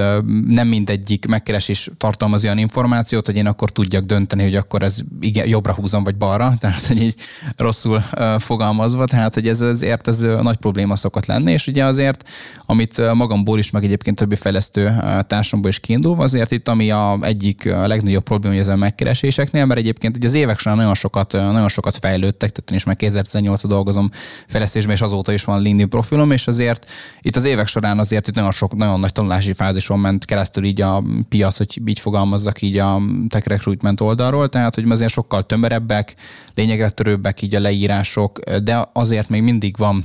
nem 0.47 0.69
mindegyik 0.69 1.27
megkeresés 1.27 1.91
tartalmaz 1.99 2.45
olyan 2.45 2.59
információt, 2.59 3.27
hogy 3.27 3.37
én 3.37 3.47
akkor 3.47 3.71
tudjak 3.71 4.05
dönteni, 4.05 4.43
hogy 4.43 4.55
akkor 4.55 4.83
ez 4.83 4.99
igen, 5.21 5.49
jobbra 5.49 5.73
húzom, 5.73 6.05
vagy 6.05 6.17
balra, 6.17 6.55
tehát 6.61 6.87
hogy 6.87 7.03
így 7.03 7.15
rosszul 7.57 8.03
fogalmazva, 8.39 9.07
tehát 9.07 9.35
hogy 9.35 9.49
ez 9.49 9.61
azért 9.61 10.09
ez 10.09 10.19
nagy 10.21 10.57
probléma 10.57 10.97
szokott 10.97 11.27
lenni, 11.27 11.53
és 11.53 11.67
ugye 11.67 11.85
azért, 11.85 12.29
amit 12.67 13.15
magamból 13.15 13.59
is, 13.59 13.71
meg 13.71 13.85
egyébként 13.85 14.17
többi 14.17 14.37
fejlesztő 14.37 14.97
társamból 15.27 15.71
is 15.71 15.79
kiindulva, 15.79 16.23
azért 16.23 16.51
itt 16.51 16.69
ami 16.69 16.91
a 16.91 17.19
egyik 17.21 17.65
legnagyobb 17.65 18.23
probléma, 18.23 18.55
hogy 18.55 18.63
ez 18.63 18.69
a 18.69 18.77
megkereséseknél, 18.77 19.65
mert 19.65 19.81
egyébként 19.81 20.17
ugye 20.17 20.27
az 20.27 20.35
évek 20.35 20.59
során 20.59 20.79
nagyon 20.79 20.95
sokat, 20.95 21.33
nagyon 21.33 21.69
sokat 21.69 21.97
fejlődtek, 21.97 22.51
tehát 22.51 22.71
én 22.71 22.77
is 22.77 22.85
meg 22.85 22.97
2018 22.97 23.67
dolgozom 23.67 24.11
fejlesztésben, 24.47 24.95
és 24.95 25.01
azóta 25.01 25.33
is 25.33 25.45
van 25.45 25.61
LinkedIn 25.61 25.89
profilom, 25.89 26.31
és 26.31 26.47
azért 26.47 26.87
itt 27.21 27.37
az 27.37 27.45
évek 27.45 27.67
során 27.67 27.99
azért 27.99 28.29
itt 28.29 28.35
nagyon 28.35 28.53
sok, 28.53 28.77
nagyon 28.77 29.01
nagy 29.01 29.13
tanulási 29.13 29.54
fázison 29.55 29.99
ment 29.99 30.25
keresztül 30.25 30.65
így 30.65 30.81
a 30.81 31.03
piac, 31.29 31.57
hogy 31.57 31.81
így 31.85 32.01
fogalmazzak 32.01 32.63
így 32.63 32.79
a 32.79 33.01
tech 33.29 33.47
recruitment 33.47 34.01
oldalról, 34.01 34.49
tehát 34.49 34.75
hogy 34.75 34.91
azért 34.91 35.11
sokkal 35.11 35.43
tömörebbek, 35.43 36.15
lényegre 36.55 36.91
törőbbek 36.91 37.43
így 37.43 37.55
a 37.55 37.61
leírások, 37.61 38.39
de 38.41 38.89
azért 38.93 39.29
még 39.29 39.43
mindig 39.43 39.77
van 39.77 40.05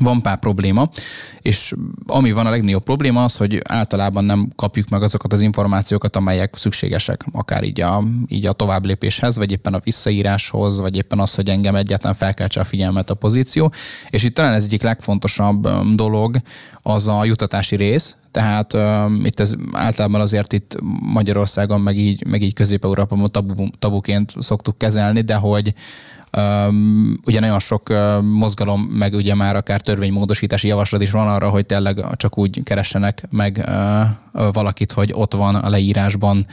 van 0.00 0.22
pár 0.22 0.38
probléma, 0.38 0.88
és 1.40 1.74
ami 2.06 2.32
van 2.32 2.46
a 2.46 2.50
legnagyobb 2.50 2.82
probléma 2.82 3.24
az, 3.24 3.36
hogy 3.36 3.60
általában 3.68 4.24
nem 4.24 4.48
kapjuk 4.56 4.88
meg 4.88 5.02
azokat 5.02 5.32
az 5.32 5.40
információkat, 5.40 6.16
amelyek 6.16 6.56
szükségesek, 6.56 7.24
akár 7.32 7.62
így 7.62 7.80
a, 7.80 8.04
így 8.28 8.46
a 8.46 8.52
továbblépéshez, 8.52 9.36
vagy 9.36 9.50
éppen 9.50 9.74
a 9.74 9.80
visszaíráshoz, 9.84 10.80
vagy 10.80 10.96
éppen 10.96 11.18
az, 11.18 11.34
hogy 11.34 11.48
engem 11.48 11.74
egyáltalán 11.74 12.16
felkeltse 12.16 12.60
a 12.60 12.64
figyelmet 12.64 13.10
a 13.10 13.14
pozíció. 13.14 13.72
És 14.10 14.22
itt 14.22 14.34
talán 14.34 14.52
ez 14.52 14.64
egyik 14.64 14.82
legfontosabb 14.82 15.68
dolog, 15.94 16.36
az 16.82 17.08
a 17.08 17.24
jutatási 17.24 17.76
rész, 17.76 18.16
tehát 18.36 18.72
uh, 18.72 19.26
itt 19.26 19.40
ez 19.40 19.54
általában 19.72 20.20
azért 20.20 20.52
itt 20.52 20.76
Magyarországon, 21.02 21.80
meg 21.80 21.96
így, 21.98 22.26
meg 22.26 22.42
így 22.42 22.52
Közép-Európában 22.52 23.30
tabu, 23.30 23.68
tabuként 23.78 24.34
szoktuk 24.38 24.78
kezelni, 24.78 25.20
de 25.20 25.34
hogy 25.34 25.74
Um, 26.36 27.18
ugye 27.26 27.40
nagyon 27.40 27.58
sok 27.58 27.88
uh, 27.88 28.22
mozgalom, 28.22 28.80
meg 28.80 29.14
ugye 29.14 29.34
már 29.34 29.56
akár 29.56 29.80
törvénymódosítási 29.80 30.68
javaslat 30.68 31.02
is 31.02 31.10
van 31.10 31.28
arra, 31.28 31.48
hogy 31.48 31.66
tényleg 31.66 32.04
csak 32.16 32.38
úgy 32.38 32.62
keressenek 32.62 33.24
meg 33.30 33.64
uh, 33.66 34.52
valakit, 34.52 34.92
hogy 34.92 35.10
ott 35.14 35.34
van 35.34 35.54
a 35.54 35.68
leírásban 35.68 36.46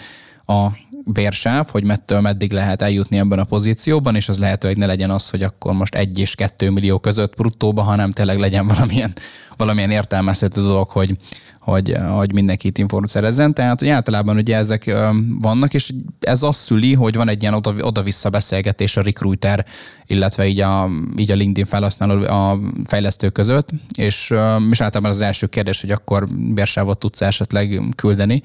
a 0.46 0.68
bérsáv, 1.06 1.70
hogy 1.70 1.84
mettől 1.84 2.22
meddig 2.22 2.52
lehet 2.52 2.82
eljutni 2.82 3.18
ebben 3.18 3.40
a 3.40 3.44
pozícióban, 3.44 4.16
és 4.16 4.30
az 4.30 4.40
lehetőleg 4.40 4.78
ne 4.78 4.86
legyen 4.86 5.10
az, 5.10 5.30
hogy 5.30 5.44
akkor 5.44 5.74
most 5.74 5.96
egy 5.96 6.20
és 6.20 6.36
kettő 6.36 6.70
millió 6.70 7.00
között 7.00 7.36
bruttóba, 7.36 7.82
hanem 7.82 8.12
tényleg 8.12 8.40
legyen 8.40 8.68
valamilyen, 8.68 9.14
valamilyen 9.58 9.92
értelmezhető 9.92 10.62
dolog, 10.62 10.90
hogy 10.90 11.18
hogy, 11.64 11.96
hogy 12.10 12.34
mindenki 12.34 12.68
itt 12.74 13.08
szerezzen. 13.08 13.54
Tehát, 13.54 13.80
hogy 13.80 13.90
általában 13.90 14.38
ugye 14.38 14.56
ezek 14.56 14.96
vannak, 15.40 15.74
és 15.74 15.94
ez 16.20 16.44
azt 16.44 16.60
szüli, 16.60 16.94
hogy 16.94 17.16
van 17.16 17.30
egy 17.30 17.42
ilyen 17.42 17.54
oda-vissza 17.82 18.30
beszélgetés 18.30 18.98
a 18.98 19.02
recruiter, 19.02 19.66
illetve 20.06 20.48
így 20.48 20.60
a, 20.60 20.90
így 21.18 21.32
a 21.32 21.36
LinkedIn 21.36 21.66
felhasználó 21.66 22.22
a 22.22 22.60
fejlesztő 22.86 23.30
között, 23.30 23.70
és, 23.98 24.34
és 24.72 24.82
általában 24.82 25.12
az 25.12 25.22
első 25.22 25.48
kérdés, 25.48 25.82
hogy 25.82 25.92
akkor 25.92 26.28
bérsávot 26.30 27.00
tudsz 27.00 27.22
esetleg 27.22 27.82
küldeni. 27.96 28.42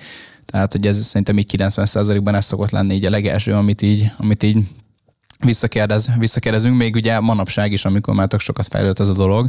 Tehát, 0.47 0.73
hogy 0.73 0.87
ez 0.87 1.07
szerintem 1.07 1.39
így 1.39 1.55
90%-ban 1.57 2.35
ez 2.35 2.45
szokott 2.45 2.71
lenni 2.71 2.95
így 2.95 3.05
a 3.05 3.11
legelső, 3.11 3.53
amit 3.53 3.83
így, 3.83 4.11
amit 4.19 4.43
így 4.43 4.57
visszakérdez, 5.39 6.11
visszakérdezünk, 6.19 6.77
még 6.77 6.95
ugye 6.95 7.21
manapság 7.21 7.73
is, 7.73 7.85
amikor 7.85 8.15
már 8.15 8.29
tök 8.29 8.41
sokat 8.41 8.67
fejlődött 8.67 8.99
ez 8.99 9.09
a 9.09 9.13
dolog. 9.13 9.49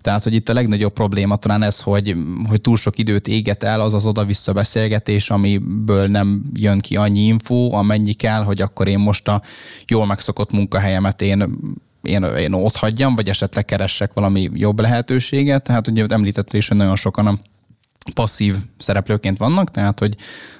Tehát, 0.00 0.22
hogy 0.22 0.34
itt 0.34 0.48
a 0.48 0.52
legnagyobb 0.52 0.92
probléma 0.92 1.36
talán 1.36 1.62
ez, 1.62 1.80
hogy, 1.80 2.16
hogy 2.48 2.60
túl 2.60 2.76
sok 2.76 2.98
időt 2.98 3.28
éget 3.28 3.62
el 3.62 3.80
az 3.80 3.94
az 3.94 4.06
oda-vissza 4.06 4.52
beszélgetés, 4.52 5.30
amiből 5.30 6.06
nem 6.06 6.42
jön 6.54 6.80
ki 6.80 6.96
annyi 6.96 7.20
info, 7.20 7.72
amennyi 7.72 8.12
kell, 8.12 8.44
hogy 8.44 8.60
akkor 8.60 8.88
én 8.88 8.98
most 8.98 9.28
a 9.28 9.42
jól 9.86 10.06
megszokott 10.06 10.50
munkahelyemet 10.50 11.22
én 11.22 11.58
én, 12.02 12.22
én 12.22 12.52
ott 12.52 12.76
hagyjam, 12.76 13.14
vagy 13.14 13.28
esetleg 13.28 13.64
keressek 13.64 14.12
valami 14.12 14.50
jobb 14.52 14.80
lehetőséget. 14.80 15.62
Tehát 15.62 15.88
ugye 15.88 16.04
említettél 16.08 16.60
is, 16.60 16.68
hogy 16.68 16.76
nagyon 16.76 16.96
sokan 16.96 17.26
a 17.26 17.38
passzív 18.14 18.56
szereplőként 18.76 19.38
vannak, 19.38 19.70
tehát 19.70 19.98
hogy 19.98 20.16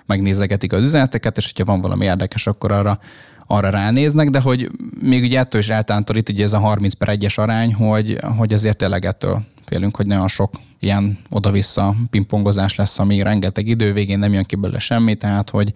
megnézegetik 0.07 0.73
az 0.73 0.85
üzeneteket, 0.85 1.37
és 1.37 1.45
hogyha 1.45 1.65
van 1.65 1.81
valami 1.81 2.05
érdekes, 2.05 2.47
akkor 2.47 2.73
arra 2.73 2.99
arra 3.47 3.69
ránéznek, 3.71 4.31
de 4.31 4.41
hogy 4.41 4.71
még 5.01 5.23
ugye 5.23 5.39
ettől 5.39 5.61
is 5.61 5.69
eltántorít 5.69 6.29
ugye 6.29 6.45
ez 6.45 6.53
a 6.53 6.59
30 6.59 6.93
per 6.95 7.17
1-es 7.19 7.39
arány, 7.39 7.75
hogy, 7.75 8.19
hogy 8.37 8.53
azért 8.53 8.77
tényleg 8.77 9.05
ettől 9.05 9.43
félünk, 9.65 9.97
hogy 9.97 10.07
nagyon 10.07 10.29
sok 10.29 10.51
ilyen 10.81 11.19
oda-vissza 11.31 11.95
pingpongozás 12.11 12.75
lesz, 12.75 12.99
ami 12.99 13.23
rengeteg 13.23 13.67
idő, 13.67 13.93
végén 13.93 14.19
nem 14.19 14.33
jön 14.33 14.45
ki 14.45 14.57
belőle 14.57 14.79
semmi, 14.79 15.15
tehát 15.15 15.51
hogy 15.51 15.73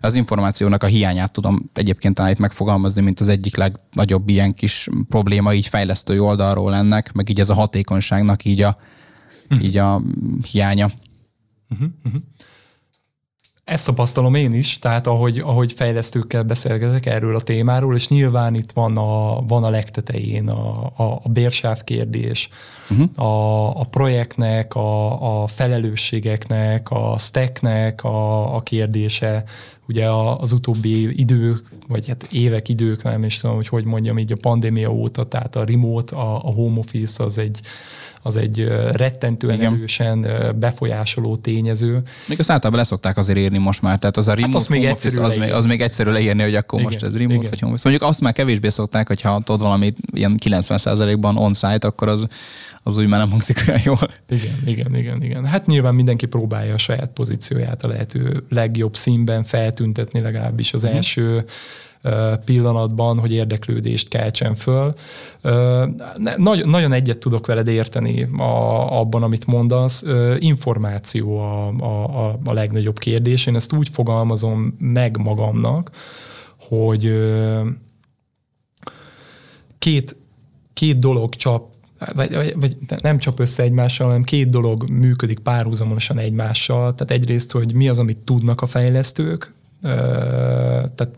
az 0.00 0.14
információnak 0.14 0.82
a 0.82 0.86
hiányát 0.86 1.32
tudom 1.32 1.70
egyébként 1.74 2.14
talán 2.14 2.30
itt 2.30 2.38
megfogalmazni, 2.38 3.02
mint 3.02 3.20
az 3.20 3.28
egyik 3.28 3.56
legnagyobb 3.56 4.28
ilyen 4.28 4.54
kis 4.54 4.88
probléma 5.08 5.54
így 5.54 5.66
fejlesztői 5.66 6.18
oldalról 6.18 6.74
ennek, 6.74 7.12
meg 7.12 7.28
így 7.28 7.40
ez 7.40 7.50
a 7.50 7.54
hatékonyságnak 7.54 8.44
így 8.44 8.62
a, 8.62 8.76
így 9.62 9.76
a 9.76 10.02
hiánya. 10.50 10.90
Uh-huh, 11.70 11.88
uh-huh. 12.04 12.22
Ezt 13.68 13.86
tapasztalom 13.86 14.34
én 14.34 14.54
is, 14.54 14.78
tehát 14.78 15.06
ahogy, 15.06 15.38
ahogy 15.38 15.72
fejlesztőkkel 15.72 16.42
beszélgetek 16.42 17.06
erről 17.06 17.36
a 17.36 17.40
témáról, 17.40 17.94
és 17.94 18.08
nyilván 18.08 18.54
itt 18.54 18.72
van 18.72 18.96
a, 18.96 19.42
van 19.46 19.64
a 19.64 19.70
legtetején 19.70 20.48
a, 20.48 20.92
a, 20.96 21.20
a 21.22 21.28
bérsáv 21.28 21.84
kérdés, 21.84 22.48
uh-huh. 22.90 23.26
a, 23.28 23.80
a 23.80 23.84
projektnek, 23.84 24.74
a, 24.74 25.42
a 25.42 25.46
felelősségeknek, 25.46 26.90
a 26.90 27.16
stacknek 27.18 28.04
a, 28.04 28.54
a 28.56 28.62
kérdése, 28.62 29.44
ugye 29.88 30.10
az 30.10 30.52
utóbbi 30.52 31.20
idők, 31.20 31.70
vagy 31.88 32.08
hát 32.08 32.28
évek 32.30 32.68
idők, 32.68 33.02
nem 33.02 33.24
is 33.24 33.38
tudom, 33.38 33.56
hogy 33.56 33.68
hogy 33.68 33.84
mondjam 33.84 34.18
így 34.18 34.32
a 34.32 34.38
pandémia 34.40 34.92
óta, 34.92 35.24
tehát 35.24 35.56
a 35.56 35.64
remote, 35.64 36.16
a, 36.16 36.34
a 36.36 36.52
home 36.52 36.78
office 36.78 37.24
az 37.24 37.38
egy, 37.38 37.60
az 38.22 38.36
egy 38.36 38.68
rettentően 38.92 39.54
Igen. 39.54 39.74
erősen 39.74 40.26
befolyásoló 40.58 41.36
tényező. 41.36 42.02
Még 42.26 42.38
azt 42.38 42.50
általában 42.50 42.80
leszokták 42.80 43.16
azért 43.16 43.38
írni 43.38 43.58
most 43.58 43.82
már, 43.82 43.98
tehát 43.98 44.16
az 44.16 44.28
a 44.28 44.34
remote 44.34 44.52
hát 44.52 44.60
az 44.60 44.66
még 44.66 44.90
office, 44.90 45.22
az, 45.22 45.36
még, 45.36 45.52
az 45.52 45.66
még 45.66 45.80
egyszerű 45.80 46.10
leírni, 46.10 46.42
hogy 46.42 46.54
akkor 46.54 46.78
Igen. 46.78 46.92
most 46.92 47.04
ez 47.04 47.16
remote 47.16 47.34
Igen. 47.34 47.46
vagy 47.50 47.60
home 47.60 47.72
office. 47.72 47.88
Mondjuk 47.88 48.10
azt 48.10 48.20
már 48.20 48.32
kevésbé 48.32 48.68
szokták, 48.68 49.06
hogyha 49.06 49.40
tudod 49.44 49.60
valamit 49.60 49.96
ilyen 50.12 50.34
90%-ban 50.44 51.36
on-site, 51.36 51.86
akkor 51.86 52.08
az, 52.08 52.26
az 52.82 52.96
úgy 52.96 53.06
már 53.06 53.20
nem 53.20 53.30
hangzik 53.30 53.64
olyan 53.68 53.80
jól. 53.84 54.10
Igen, 54.28 54.54
igen, 54.64 54.94
igen, 54.94 55.22
igen. 55.22 55.46
Hát 55.46 55.66
nyilván 55.66 55.94
mindenki 55.94 56.26
próbálja 56.26 56.74
a 56.74 56.78
saját 56.78 57.10
pozícióját 57.14 57.84
a 57.84 57.88
lehető 57.88 58.44
legjobb 58.48 58.96
színben 58.96 59.44
feltüntetni 59.44 60.20
legalábbis 60.20 60.74
az 60.74 60.86
mm. 60.86 60.98
Pillanatban, 62.44 63.18
hogy 63.18 63.32
érdeklődést 63.32 64.08
keltsen 64.08 64.54
föl. 64.54 64.94
Nagy, 66.36 66.66
nagyon 66.66 66.92
egyet 66.92 67.18
tudok 67.18 67.46
veled 67.46 67.68
érteni 67.68 68.22
a, 68.22 68.98
abban, 69.00 69.22
amit 69.22 69.46
mondasz. 69.46 70.04
Információ 70.38 71.38
a, 71.38 71.68
a, 71.68 72.38
a 72.44 72.52
legnagyobb 72.52 72.98
kérdés. 72.98 73.46
Én 73.46 73.54
ezt 73.54 73.72
úgy 73.72 73.88
fogalmazom 73.88 74.76
meg 74.78 75.16
magamnak, 75.16 75.90
hogy 76.68 77.12
két, 79.78 80.16
két 80.72 80.98
dolog 80.98 81.34
csap 81.34 81.76
vagy, 82.14 82.54
vagy 82.56 82.76
nem 83.02 83.18
csap 83.18 83.40
össze 83.40 83.62
egymással, 83.62 84.06
hanem 84.06 84.22
két 84.22 84.48
dolog 84.48 84.90
működik 84.90 85.38
párhuzamosan 85.38 86.18
egymással. 86.18 86.94
Tehát 86.94 87.10
egyrészt, 87.22 87.52
hogy 87.52 87.74
mi 87.74 87.88
az, 87.88 87.98
amit 87.98 88.18
tudnak 88.18 88.62
a 88.62 88.66
fejlesztők, 88.66 89.54
tehát 89.80 91.10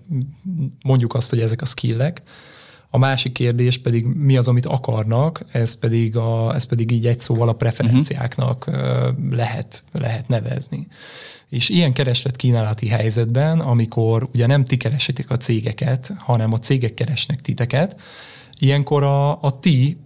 mondjuk 0.82 1.14
azt, 1.14 1.30
hogy 1.30 1.40
ezek 1.40 1.62
a 1.62 1.66
skillek. 1.66 2.22
A 2.92 2.98
másik 2.98 3.32
kérdés 3.32 3.78
pedig 3.78 4.04
mi 4.04 4.36
az, 4.36 4.48
amit 4.48 4.66
akarnak, 4.66 5.44
ez 5.52 5.78
pedig, 5.78 6.16
a, 6.16 6.54
ez 6.54 6.64
pedig 6.64 6.90
így 6.90 7.06
egy 7.06 7.20
szóval 7.20 7.48
a 7.48 7.52
preferenciáknak 7.52 8.66
uh-huh. 8.68 9.14
lehet, 9.30 9.84
lehet 9.92 10.28
nevezni. 10.28 10.86
És 11.48 11.68
ilyen 11.68 11.92
kereslet 11.92 12.36
kínálati 12.36 12.88
helyzetben, 12.88 13.61
amikor 13.61 14.28
ugye 14.32 14.46
nem 14.46 14.64
ti 14.64 14.76
keresitek 14.76 15.30
a 15.30 15.36
cégeket, 15.36 16.12
hanem 16.18 16.52
a 16.52 16.58
cégek 16.58 16.94
keresnek 16.94 17.40
titeket, 17.40 18.00
ilyenkor 18.58 19.02
a, 19.02 19.42
a 19.42 19.58
ti 19.61 19.98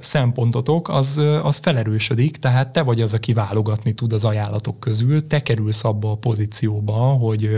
szempontotok, 0.00 0.88
az, 0.88 1.22
az 1.42 1.58
felerősödik, 1.58 2.36
tehát 2.36 2.72
te 2.72 2.82
vagy 2.82 3.00
az, 3.00 3.14
aki 3.14 3.32
válogatni 3.32 3.92
tud 3.92 4.12
az 4.12 4.24
ajánlatok 4.24 4.80
közül, 4.80 5.26
te 5.26 5.42
kerülsz 5.42 5.84
abba 5.84 6.10
a 6.10 6.16
pozícióba, 6.16 6.94
hogy 6.94 7.50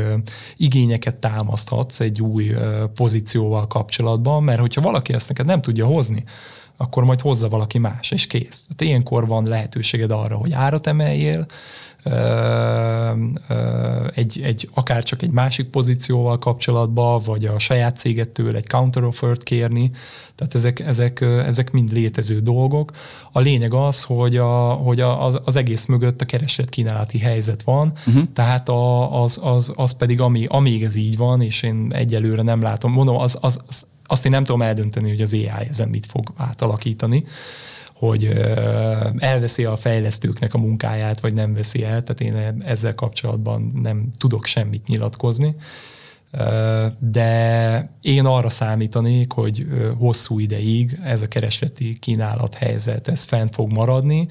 igényeket 0.56 1.16
támaszthatsz 1.16 2.00
egy 2.00 2.22
új 2.22 2.54
pozícióval 2.94 3.66
kapcsolatban, 3.66 4.42
mert 4.42 4.60
hogyha 4.60 4.80
valaki 4.80 5.12
ezt 5.12 5.28
neked 5.28 5.46
nem 5.46 5.60
tudja 5.60 5.86
hozni, 5.86 6.24
akkor 6.76 7.04
majd 7.04 7.20
hozza 7.20 7.48
valaki 7.48 7.78
más, 7.78 8.10
és 8.10 8.26
kész. 8.26 8.62
Tehát 8.62 8.82
ilyenkor 8.82 9.26
van 9.26 9.44
lehetőséged 9.44 10.10
arra, 10.10 10.36
hogy 10.36 10.52
árat 10.52 10.86
emeljél, 10.86 11.46
egy, 14.14 14.40
egy, 14.42 14.68
akár 14.74 15.02
csak 15.02 15.22
egy 15.22 15.30
másik 15.30 15.68
pozícióval 15.68 16.38
kapcsolatban, 16.38 17.20
vagy 17.24 17.44
a 17.44 17.58
saját 17.58 17.96
cégettől 17.96 18.56
egy 18.56 18.68
counteroffert 18.68 19.42
kérni, 19.42 19.90
tehát 20.34 20.54
ezek, 20.54 20.80
ezek, 20.80 21.20
ezek 21.20 21.70
mind 21.70 21.92
létező 21.92 22.40
dolgok. 22.40 22.92
A 23.32 23.40
lényeg 23.40 23.74
az, 23.74 24.02
hogy, 24.02 24.36
a, 24.36 24.72
hogy 24.72 25.00
a, 25.00 25.24
az, 25.24 25.40
az 25.44 25.56
egész 25.56 25.84
mögött 25.84 26.20
a 26.20 26.24
keresett 26.24 26.68
kínálati 26.68 27.18
helyzet 27.18 27.62
van, 27.62 27.92
uh-huh. 28.06 28.22
tehát 28.32 28.68
a, 28.68 29.22
az, 29.22 29.40
az, 29.42 29.72
az 29.74 29.96
pedig, 29.96 30.20
ami, 30.20 30.46
amíg 30.48 30.84
ez 30.84 30.94
így 30.94 31.16
van, 31.16 31.40
és 31.42 31.62
én 31.62 31.90
egyelőre 31.94 32.42
nem 32.42 32.62
látom, 32.62 32.92
mondom, 32.92 33.16
az, 33.16 33.38
az, 33.40 33.60
az, 33.66 33.86
azt 34.06 34.24
én 34.24 34.30
nem 34.30 34.44
tudom 34.44 34.62
eldönteni, 34.62 35.08
hogy 35.08 35.20
az 35.20 35.32
AI 35.32 35.66
ezen 35.68 35.88
mit 35.88 36.06
fog 36.06 36.32
átalakítani 36.36 37.24
hogy 37.98 38.24
elveszi 39.18 39.64
a 39.64 39.76
fejlesztőknek 39.76 40.54
a 40.54 40.58
munkáját, 40.58 41.20
vagy 41.20 41.32
nem 41.32 41.54
veszi 41.54 41.84
el, 41.84 42.02
tehát 42.02 42.20
én 42.20 42.62
ezzel 42.62 42.94
kapcsolatban 42.94 43.72
nem 43.82 44.10
tudok 44.18 44.44
semmit 44.44 44.86
nyilatkozni. 44.86 45.54
De 46.98 47.90
én 48.00 48.24
arra 48.24 48.48
számítanék, 48.48 49.32
hogy 49.32 49.66
hosszú 49.98 50.38
ideig 50.38 50.98
ez 51.04 51.22
a 51.22 51.28
keresleti 51.28 51.98
kínálat 51.98 52.54
helyzet, 52.54 53.08
ez 53.08 53.24
fent 53.24 53.54
fog 53.54 53.72
maradni, 53.72 54.28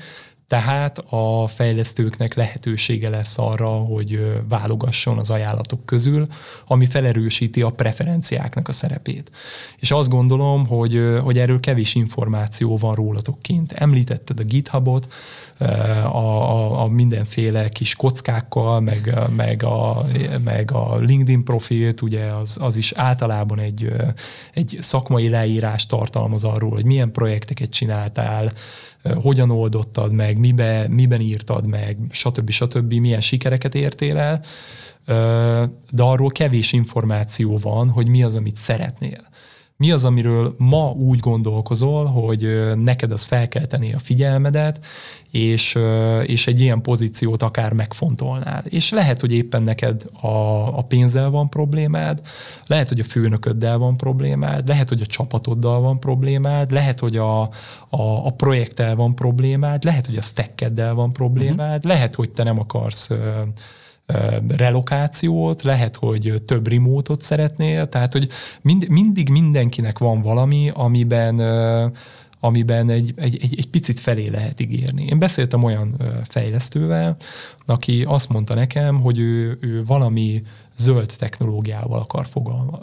tehát 0.48 0.98
a 1.10 1.48
fejlesztőknek 1.48 2.34
lehetősége 2.34 3.10
lesz 3.10 3.38
arra, 3.38 3.70
hogy 3.70 4.41
válogasson 4.48 5.18
az 5.18 5.30
ajánlatok 5.30 5.86
közül, 5.86 6.28
ami 6.68 6.86
felerősíti 6.86 7.62
a 7.62 7.70
preferenciáknak 7.70 8.68
a 8.68 8.74
szerepét. 8.74 9.32
És 9.80 9.91
azt 9.91 10.10
gondolom, 10.10 10.68
hogy, 10.68 11.02
hogy 11.24 11.38
erről 11.38 11.60
kevés 11.60 11.96
információ 11.96 12.78
van 12.78 12.93
rólatok 12.93 13.41
kint. 13.41 13.72
Említetted 13.72 14.39
a 14.39 14.43
GitHubot, 14.43 15.14
a, 15.58 15.64
a, 16.16 16.82
a 16.82 16.88
mindenféle 16.88 17.70
kis 17.70 17.96
kockákkal, 17.96 18.80
meg, 18.80 19.20
meg, 19.36 19.64
a, 19.64 20.06
meg 20.43 20.72
a 20.72 20.98
LinkedIn 20.98 21.43
profilt, 21.43 22.02
ugye 22.02 22.26
az, 22.26 22.58
az 22.62 22.76
is 22.76 22.91
általában 22.91 23.60
egy, 23.60 23.93
egy 24.54 24.78
szakmai 24.82 25.30
leírás 25.30 25.86
tartalmaz 25.86 26.43
arról, 26.43 26.72
hogy 26.72 26.86
milyen 26.86 27.12
projekteket 27.12 27.70
csináltál, 27.70 28.52
hogyan 29.14 29.49
oldottad 29.49 30.12
meg, 30.12 30.38
mibe, 30.38 30.88
miben 30.89 31.22
írtad 31.22 31.68
meg, 31.68 31.97
stb. 32.12 32.49
stb. 32.49 32.93
milyen 32.93 33.22
sikereket 33.22 33.76
értél 33.76 34.18
el, 34.18 34.41
de 35.91 36.03
arról 36.03 36.30
kevés 36.30 36.74
információ 36.74 37.58
van, 37.58 37.89
hogy 37.89 38.08
mi 38.08 38.24
az, 38.24 38.36
amit 38.36 38.58
szeretnél. 38.58 39.28
Mi 39.78 39.92
az, 39.92 40.06
amiről 40.06 40.56
ma 40.58 40.92
úgy 40.92 41.20
gondolkozol, 41.20 42.06
hogy 42.06 42.72
neked 42.76 43.12
az 43.12 43.24
felkelteni 43.24 43.94
a 43.94 44.00
figyelmedet, 44.00 44.86
és, 45.32 45.78
és 46.24 46.48
egy 46.48 46.62
ilyen 46.62 46.82
pozíciót 46.82 47.42
akár 47.42 47.74
megfontolnál. 47.74 48.64
És 48.66 48.92
lehet, 48.92 49.22
hogy 49.22 49.34
éppen 49.34 49.64
neked 49.64 50.06
a, 50.22 50.28
a 50.78 50.82
pénzzel 50.82 51.30
van 51.30 51.50
problémád, 51.50 52.22
lehet, 52.68 52.90
hogy 52.90 53.00
a 53.00 53.04
főnököddel 53.04 53.78
van 53.78 53.98
problémád, 53.98 54.68
lehet, 54.68 54.90
hogy 54.90 55.02
a 55.02 55.06
csapatoddal 55.06 55.82
van 55.82 56.00
problémád, 56.00 56.72
lehet, 56.72 57.00
hogy 57.00 57.18
a, 57.18 57.42
a, 57.90 58.26
a 58.26 58.30
projekttel 58.30 58.96
van 58.96 59.16
problémád, 59.16 59.84
lehet, 59.84 60.06
hogy 60.06 60.18
a 60.18 60.22
stackeddel 60.22 60.94
van 60.94 61.14
problémád, 61.14 61.76
uh-huh. 61.76 61.92
lehet, 61.92 62.16
hogy 62.16 62.32
te 62.32 62.44
nem 62.44 62.60
akarsz 62.60 63.10
relokációt, 64.58 65.62
lehet, 65.62 65.95
hogy 65.95 66.34
több 66.45 66.68
remote 66.68 67.14
szeretnél, 67.20 67.89
tehát 67.89 68.14
hogy 68.14 68.28
mind, 68.62 68.89
mindig 68.89 69.30
mindenkinek 69.30 69.99
van 69.99 70.22
valami, 70.22 70.72
amiben 70.74 71.41
amiben 72.40 72.90
egy, 72.90 73.14
egy, 73.16 73.40
egy, 73.42 73.56
egy 73.58 73.70
picit 73.70 74.00
felé 74.00 74.28
lehet 74.28 74.60
ígérni. 74.60 75.06
Én 75.06 75.20
beszéltem 75.20 75.64
olyan 75.64 76.02
fejlesztővel, 76.28 77.16
aki 77.66 78.04
azt 78.04 78.30
mondta 78.30 78.54
nekem, 78.54 79.02
hogy 79.02 79.20
ő, 79.20 79.58
ő 79.62 79.84
valami 79.86 80.44
zöld 80.78 81.14
technológiával 81.18 82.00
akar 82.00 82.28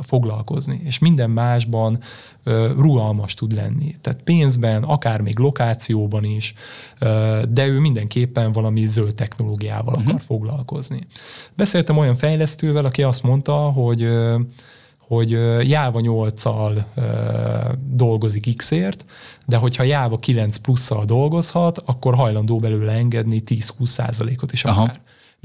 foglalkozni, 0.02 0.80
és 0.84 0.98
minden 0.98 1.30
másban 1.30 1.98
rugalmas 2.76 3.34
tud 3.34 3.52
lenni. 3.52 3.96
Tehát 4.00 4.22
pénzben, 4.22 4.82
akár 4.82 5.20
még 5.20 5.38
lokációban 5.38 6.24
is, 6.24 6.54
de 7.48 7.66
ő 7.66 7.78
mindenképpen 7.78 8.52
valami 8.52 8.86
zöld 8.86 9.14
technológiával 9.14 9.94
uh-huh. 9.94 10.08
akar 10.08 10.20
foglalkozni. 10.20 11.00
Beszéltem 11.54 11.96
olyan 11.96 12.16
fejlesztővel, 12.16 12.84
aki 12.84 13.02
azt 13.02 13.22
mondta, 13.22 13.54
hogy 13.54 14.08
hogy 15.06 15.30
Java 15.68 16.00
8-al 16.02 16.84
dolgozik 17.90 18.56
X-ért, 18.56 19.04
de 19.46 19.56
hogyha 19.56 19.82
Java 19.82 20.18
9 20.18 20.56
plusszal 20.56 21.04
dolgozhat, 21.04 21.78
akkor 21.78 22.14
hajlandó 22.14 22.58
belőle 22.58 22.92
engedni 22.92 23.42
10-20 23.46 23.86
százalékot 23.86 24.52
is 24.52 24.64
akár. 24.64 24.78
Aha 24.78 24.92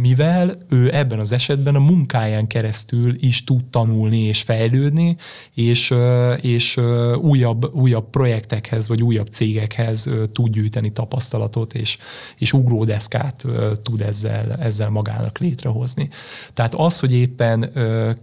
mivel 0.01 0.57
ő 0.69 0.93
ebben 0.95 1.19
az 1.19 1.31
esetben 1.31 1.75
a 1.75 1.79
munkáján 1.79 2.47
keresztül 2.47 3.15
is 3.19 3.43
tud 3.43 3.65
tanulni 3.65 4.19
és 4.19 4.41
fejlődni, 4.41 5.15
és, 5.53 5.93
és 6.41 6.77
újabb, 7.21 7.75
újabb 7.75 8.09
projektekhez 8.09 8.87
vagy 8.87 9.01
újabb 9.03 9.27
cégekhez 9.27 10.09
tud 10.31 10.51
gyűjteni 10.51 10.91
tapasztalatot, 10.91 11.73
és, 11.73 11.97
és 12.37 12.53
ugródeszkát 12.53 13.45
tud 13.83 14.01
ezzel, 14.01 14.53
ezzel 14.53 14.89
magának 14.89 15.37
létrehozni. 15.37 16.09
Tehát 16.53 16.75
az, 16.75 16.99
hogy 16.99 17.13
éppen 17.13 17.71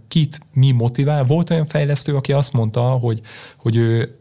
kit 0.07 0.39
mi 0.53 0.71
motivál, 0.71 1.23
volt 1.23 1.49
olyan 1.49 1.65
fejlesztő, 1.65 2.15
aki 2.15 2.31
azt 2.31 2.53
mondta, 2.53 2.81
hogy, 2.81 3.21
hogy 3.57 3.75
ő 3.75 4.17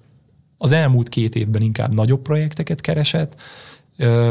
az 0.59 0.73
elmúlt 0.73 1.09
két 1.09 1.35
évben 1.35 1.63
inkább 1.63 1.95
nagyobb 1.95 2.23
projekteket 2.23 2.81
keresett, 2.81 3.37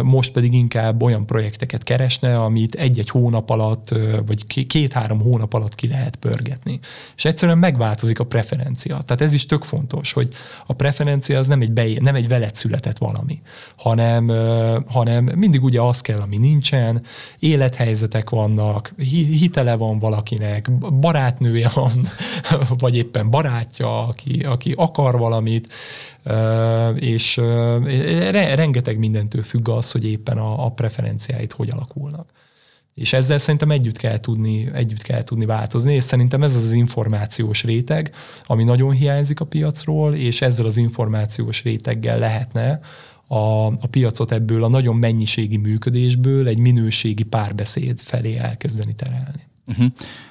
most 0.04 0.32
pedig 0.32 0.54
inkább 0.54 1.02
olyan 1.02 1.26
projekteket 1.26 1.84
keresne, 1.84 2.40
amit 2.40 2.76
egy-egy 2.76 3.10
hónap 3.10 3.50
alatt, 3.50 3.90
vagy 4.26 4.68
két-három 4.68 5.20
hónap 5.20 5.54
alatt 5.54 5.76
ki 5.76 5.88
lehet 5.88 6.16
pörgetni. 6.16 6.80
És 7.16 7.26
egyszerűen 7.26 7.58
megváltozik 7.58 8.20
a 8.20 8.26
preferencia. 8.26 9.02
Tehát 9.02 9.22
ez 9.22 9.34
is 9.34 9.46
tök 9.46 9.64
fontos, 9.64 10.14
hogy 10.14 10.28
a 10.66 10.74
preferencia 10.74 11.40
az 11.40 11.48
nem 11.48 11.62
egy, 11.62 11.72
beé, 11.72 11.98
nem 12.02 12.16
egy 12.16 12.28
veled 12.28 12.56
született 12.56 12.98
valami, 12.98 13.42
hanem, 13.76 14.28
hanem 14.88 15.30
mindig 15.36 15.64
ugye 15.64 15.82
az 15.82 16.02
kell, 16.02 16.20
ami 16.20 16.38
nincsen, 16.38 17.02
élethelyzetek 17.40 18.30
vannak, 18.30 18.94
hitele 19.40 19.76
van 19.76 20.00
valakinek, 20.00 20.72
barátnője 21.00 21.70
van, 21.74 21.92
vagy 22.78 22.96
éppen 22.96 23.30
barátja, 23.30 24.08
aki, 24.08 24.40
aki 24.40 24.74
akar 24.78 25.18
valamit, 25.18 25.74
és 26.96 27.38
rengeteg 28.32 28.98
mindentől 28.98 29.44
függ 29.44 29.70
az, 29.70 29.92
hogy 29.92 30.06
éppen 30.06 30.38
a, 30.38 30.66
a 30.66 30.70
preferenciáit 30.70 31.52
hogy 31.52 31.70
alakulnak. 31.70 32.30
És 32.94 33.14
ezzel 33.14 33.38
szerintem 33.38 33.72
együtt 33.72 33.98
kell 33.98 34.20
tudni, 34.20 34.70
együtt 34.74 35.02
kell 35.02 35.24
tudni 35.24 35.46
változni, 35.46 35.94
és 35.94 36.04
szerintem 36.04 36.44
ez 36.44 36.56
az, 36.56 36.72
információs 36.72 37.64
réteg, 37.64 38.12
ami 38.46 38.64
nagyon 38.64 38.92
hiányzik 38.92 39.40
a 39.40 39.46
piacról, 39.46 40.16
és 40.16 40.42
ezzel 40.42 40.66
az 40.66 40.78
információs 40.78 41.64
réteggel 41.64 42.20
lehetne 42.20 42.80
a, 43.28 43.66
a 43.66 43.88
piacot 43.90 44.32
ebből 44.32 44.64
a 44.64 44.68
nagyon 44.68 44.96
mennyiségi 44.96 45.58
működésből 45.58 46.48
egy 46.48 46.58
minőségi 46.58 47.24
párbeszéd 47.24 48.00
felé 48.02 48.38
elkezdeni 48.38 48.96
terelni. 48.96 49.52
Uh-huh. 49.68 49.86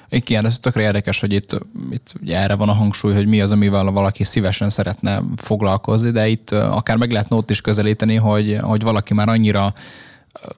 Igen, 0.09 0.45
ez 0.45 0.59
tökre 0.59 0.81
érdekes, 0.81 1.19
hogy 1.19 1.33
itt, 1.33 1.57
itt 1.91 2.13
ugye 2.21 2.37
erre 2.37 2.55
van 2.55 2.69
a 2.69 2.73
hangsúly, 2.73 3.13
hogy 3.13 3.27
mi 3.27 3.41
az, 3.41 3.51
amivel 3.51 3.83
valaki 3.83 4.23
szívesen 4.23 4.69
szeretne 4.69 5.21
foglalkozni, 5.35 6.11
de 6.11 6.27
itt 6.27 6.51
akár 6.51 6.97
meg 6.97 7.11
lehetne 7.11 7.35
ott 7.35 7.49
is 7.49 7.61
közelíteni, 7.61 8.15
hogy, 8.15 8.57
hogy 8.61 8.81
valaki 8.81 9.13
már 9.13 9.29
annyira 9.29 9.73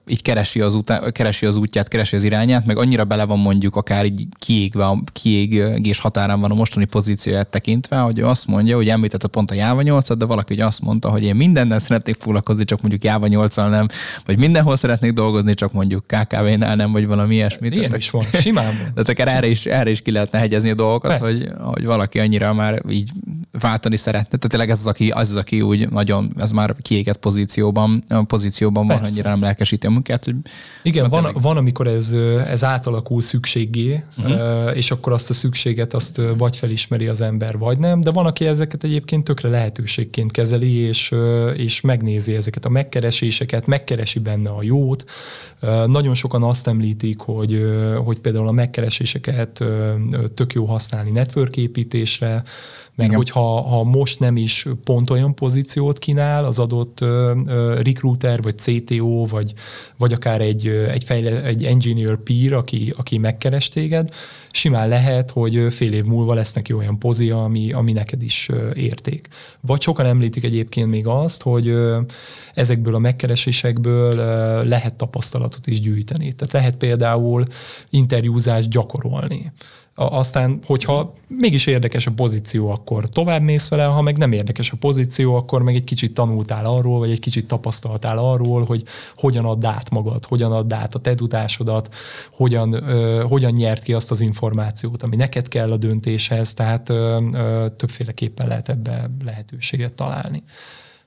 így 0.07 0.21
keresi 0.21 0.61
az, 0.61 0.73
utá, 0.73 1.11
keresi 1.11 1.45
az 1.45 1.55
útját, 1.55 1.87
keresi 1.87 2.15
az 2.15 2.23
irányát, 2.23 2.65
meg 2.65 2.77
annyira 2.77 3.03
bele 3.03 3.23
van 3.23 3.39
mondjuk 3.39 3.75
akár 3.75 4.05
így 4.05 4.27
kiégve, 4.39 4.85
a 4.85 5.01
kiégés 5.11 5.99
határán 5.99 6.39
van 6.39 6.51
a 6.51 6.53
mostani 6.53 6.85
pozícióját 6.85 7.47
tekintve, 7.47 7.97
hogy 7.97 8.19
ő 8.19 8.25
azt 8.25 8.47
mondja, 8.47 8.75
hogy 8.75 8.89
említette 8.89 9.27
pont 9.27 9.51
a 9.51 9.53
Java 9.53 9.81
8 9.81 10.17
de 10.17 10.25
valaki 10.25 10.53
ugye 10.53 10.65
azt 10.65 10.81
mondta, 10.81 11.09
hogy 11.09 11.23
én 11.23 11.35
mindennel 11.35 11.79
szeretnék 11.79 12.15
foglalkozni, 12.19 12.65
csak 12.65 12.81
mondjuk 12.81 13.03
Java 13.03 13.27
8 13.27 13.55
nem, 13.55 13.87
vagy 14.25 14.37
mindenhol 14.37 14.75
szeretnék 14.75 15.11
dolgozni, 15.11 15.53
csak 15.53 15.71
mondjuk 15.71 16.07
KKV-nál 16.07 16.75
nem, 16.75 16.91
vagy 16.91 17.07
valami 17.07 17.35
ilyesmit. 17.35 17.71
Ilyen 17.71 17.83
tehát, 17.83 17.99
is 17.99 18.09
van, 18.09 18.23
simán 18.23 18.65
van. 18.65 18.93
Tehát 18.93 19.09
akár 19.09 19.27
erre 19.27 19.47
is, 19.47 19.65
erre 19.65 19.89
is 19.89 20.01
ki 20.01 20.11
lehetne 20.11 20.39
hegyezni 20.39 20.69
a 20.69 20.75
dolgokat, 20.75 21.17
hogy, 21.17 21.49
hogy 21.59 21.85
valaki 21.85 22.19
annyira 22.19 22.53
már 22.53 22.81
így 22.89 23.11
váltani 23.59 23.97
szeretne. 23.97 24.37
Tehát 24.37 24.49
tényleg 24.49 24.69
ez 24.69 24.79
az, 24.79 24.87
aki, 24.87 25.09
az, 25.09 25.29
az, 25.29 25.35
aki 25.35 25.61
úgy 25.61 25.89
nagyon, 25.89 26.33
ez 26.37 26.51
már 26.51 26.75
kiégett 26.79 27.17
pozícióban, 27.17 28.03
pozícióban 28.27 28.87
van, 28.87 29.03
annyira 29.03 29.29
nem 29.29 29.41
lelkesíti 29.41 29.87
a 29.87 29.89
munkát. 29.89 30.25
Hogy 30.25 30.35
Igen, 30.83 31.09
van, 31.09 31.23
tényleg... 31.23 31.41
van, 31.41 31.57
amikor 31.57 31.87
ez, 31.87 32.11
ez 32.47 32.63
átalakul 32.63 33.21
szükségé, 33.21 34.03
uh-huh. 34.17 34.77
és 34.77 34.91
akkor 34.91 35.13
azt 35.13 35.29
a 35.29 35.33
szükséget 35.33 35.93
azt 35.93 36.21
vagy 36.37 36.57
felismeri 36.57 37.07
az 37.07 37.21
ember, 37.21 37.57
vagy 37.57 37.77
nem, 37.77 38.01
de 38.01 38.11
van, 38.11 38.25
aki 38.25 38.45
ezeket 38.45 38.83
egyébként 38.83 39.23
tökre 39.23 39.49
lehetőségként 39.49 40.31
kezeli, 40.31 40.73
és, 40.73 41.13
és 41.55 41.81
megnézi 41.81 42.35
ezeket 42.35 42.65
a 42.65 42.69
megkereséseket, 42.69 43.65
megkeresi 43.65 44.19
benne 44.19 44.49
a 44.49 44.63
jót. 44.63 45.05
Nagyon 45.85 46.13
sokan 46.13 46.43
azt 46.43 46.67
említik, 46.67 47.19
hogy, 47.19 47.65
hogy 48.03 48.19
például 48.19 48.47
a 48.47 48.51
megkereséseket 48.51 49.63
tök 50.33 50.53
jó 50.53 50.65
használni 50.65 51.11
network 51.11 51.57
építésre, 51.57 52.43
meg 52.95 53.07
Igen. 53.07 53.17
hogyha 53.17 53.44
ha 53.45 53.83
most 53.83 54.19
nem 54.19 54.37
is 54.37 54.67
pont 54.83 55.09
olyan 55.09 55.35
pozíciót 55.35 55.99
kínál 55.99 56.43
az 56.43 56.59
adott 56.59 56.99
recruiter, 57.81 58.41
vagy 58.41 58.57
CTO, 58.57 59.25
vagy, 59.25 59.53
vagy 59.97 60.13
akár 60.13 60.41
egy, 60.41 60.67
egy, 60.67 61.03
fejle, 61.03 61.43
egy 61.43 61.65
engineer 61.65 62.17
peer, 62.17 62.53
aki, 62.53 62.93
aki 62.97 63.17
megkeres 63.17 63.69
téged, 63.69 64.09
simán 64.51 64.87
lehet, 64.87 65.31
hogy 65.31 65.73
fél 65.73 65.93
év 65.93 66.03
múlva 66.03 66.33
lesz 66.33 66.53
neki 66.53 66.73
olyan 66.73 66.99
pozia, 66.99 67.43
ami, 67.43 67.71
ami 67.71 67.91
neked 67.91 68.21
is 68.21 68.49
érték. 68.73 69.27
Vagy 69.61 69.81
sokan 69.81 70.05
említik 70.05 70.43
egyébként 70.43 70.89
még 70.89 71.07
azt, 71.07 71.41
hogy 71.41 71.73
ezekből 72.53 72.95
a 72.95 72.99
megkeresésekből 72.99 74.15
lehet 74.63 74.93
tapasztalatot 74.93 75.67
is 75.67 75.81
gyűjteni. 75.81 76.33
Tehát 76.33 76.53
lehet 76.53 76.75
például 76.75 77.43
interjúzást 77.89 78.69
gyakorolni 78.69 79.51
aztán, 79.95 80.59
hogyha 80.65 81.13
mégis 81.27 81.65
érdekes 81.65 82.07
a 82.07 82.11
pozíció, 82.11 82.69
akkor 82.69 83.09
tovább 83.09 83.41
mész 83.41 83.67
vele, 83.67 83.83
ha 83.83 84.01
meg 84.01 84.17
nem 84.17 84.31
érdekes 84.31 84.71
a 84.71 84.77
pozíció, 84.77 85.35
akkor 85.35 85.63
meg 85.63 85.75
egy 85.75 85.83
kicsit 85.83 86.13
tanultál 86.13 86.65
arról, 86.65 86.99
vagy 86.99 87.11
egy 87.11 87.19
kicsit 87.19 87.47
tapasztaltál 87.47 88.17
arról, 88.17 88.65
hogy 88.65 88.83
hogyan 89.15 89.45
add 89.45 89.65
át 89.65 89.89
magad, 89.89 90.25
hogyan 90.25 90.51
add 90.51 90.73
át 90.73 90.95
a 90.95 90.99
te 90.99 91.15
tudásodat, 91.15 91.93
hogyan, 92.31 92.73
ö, 92.73 93.23
hogyan 93.29 93.51
nyert 93.51 93.83
ki 93.83 93.93
azt 93.93 94.11
az 94.11 94.21
információt, 94.21 95.03
ami 95.03 95.15
neked 95.15 95.47
kell 95.47 95.71
a 95.71 95.77
döntéshez, 95.77 96.53
tehát 96.53 96.89
ö, 96.89 97.21
ö, 97.33 97.65
többféleképpen 97.77 98.47
lehet 98.47 98.69
ebbe 98.69 99.09
lehetőséget 99.25 99.93
találni. 99.93 100.43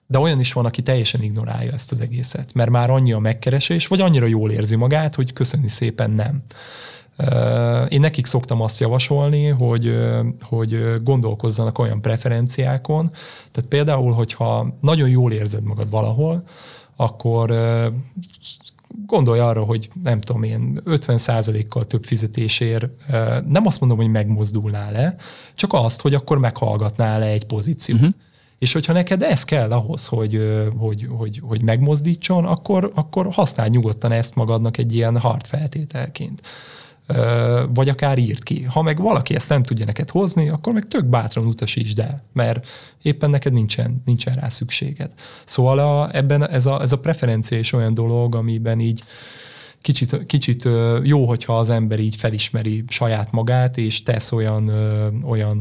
De 0.06 0.18
olyan 0.18 0.40
is 0.40 0.52
van, 0.52 0.64
aki 0.64 0.82
teljesen 0.82 1.22
ignorálja 1.22 1.72
ezt 1.72 1.90
az 1.92 2.00
egészet, 2.00 2.54
mert 2.54 2.70
már 2.70 2.90
annyi 2.90 3.12
a 3.12 3.18
megkeresés, 3.18 3.86
vagy 3.86 4.00
annyira 4.00 4.26
jól 4.26 4.50
érzi 4.50 4.76
magát, 4.76 5.14
hogy 5.14 5.32
köszönni 5.32 5.68
szépen 5.68 6.10
nem. 6.10 6.42
Én 7.88 8.00
nekik 8.00 8.26
szoktam 8.26 8.60
azt 8.60 8.80
javasolni, 8.80 9.46
hogy, 9.46 9.96
hogy 10.42 11.02
gondolkozzanak 11.02 11.78
olyan 11.78 12.00
preferenciákon, 12.00 13.10
tehát 13.50 13.68
például, 13.68 14.12
hogyha 14.12 14.76
nagyon 14.80 15.08
jól 15.08 15.32
érzed 15.32 15.62
magad 15.62 15.90
valahol, 15.90 16.42
akkor 16.96 17.54
gondolj 19.06 19.38
arra, 19.38 19.62
hogy 19.62 19.90
nem 20.02 20.20
tudom 20.20 20.42
én, 20.42 20.80
50%-kal 20.84 21.86
több 21.86 22.04
fizetésért 22.04 22.88
nem 23.48 23.66
azt 23.66 23.80
mondom, 23.80 23.98
hogy 23.98 24.10
megmozdulnál 24.10 24.92
le, 24.92 25.16
csak 25.54 25.72
azt, 25.72 26.00
hogy 26.00 26.14
akkor 26.14 26.38
meghallgatnál 26.38 27.18
le 27.18 27.26
egy 27.26 27.44
pozíciót. 27.44 27.98
Uh-huh. 27.98 28.14
És 28.58 28.72
hogyha 28.72 28.92
neked 28.92 29.22
ez 29.22 29.44
kell 29.44 29.72
ahhoz, 29.72 30.06
hogy, 30.06 30.62
hogy, 30.78 31.06
hogy, 31.10 31.40
hogy 31.42 31.62
megmozdítson, 31.62 32.44
akkor, 32.44 32.92
akkor 32.94 33.32
használj 33.32 33.68
nyugodtan 33.68 34.12
ezt 34.12 34.34
magadnak 34.34 34.76
egy 34.78 34.94
ilyen 34.94 35.18
hard 35.18 35.46
feltételként 35.46 36.40
vagy 37.68 37.88
akár 37.88 38.18
írt 38.18 38.42
ki. 38.42 38.62
Ha 38.62 38.82
meg 38.82 39.00
valaki 39.00 39.34
ezt 39.34 39.48
nem 39.48 39.62
tudja 39.62 39.84
neked 39.84 40.10
hozni, 40.10 40.48
akkor 40.48 40.72
meg 40.72 40.86
tök 40.86 41.04
bátran 41.04 41.46
utasítsd 41.46 41.98
el, 41.98 42.22
mert 42.32 42.66
éppen 43.02 43.30
neked 43.30 43.52
nincsen, 43.52 44.02
nincsen 44.04 44.34
rá 44.34 44.48
szükséged. 44.48 45.10
Szóval 45.44 45.78
a, 45.78 46.08
ebben 46.12 46.48
ez 46.48 46.66
a, 46.66 46.80
ez 46.80 46.92
a 46.92 46.98
preferencia 46.98 47.58
is 47.58 47.72
olyan 47.72 47.94
dolog, 47.94 48.34
amiben 48.34 48.80
így 48.80 49.02
kicsit, 49.80 50.26
kicsit 50.26 50.68
jó, 51.02 51.26
hogyha 51.26 51.58
az 51.58 51.70
ember 51.70 51.98
így 51.98 52.16
felismeri 52.16 52.84
saját 52.88 53.32
magát, 53.32 53.78
és 53.78 54.02
tesz 54.02 54.32
olyan, 54.32 54.68
olyan 55.24 55.60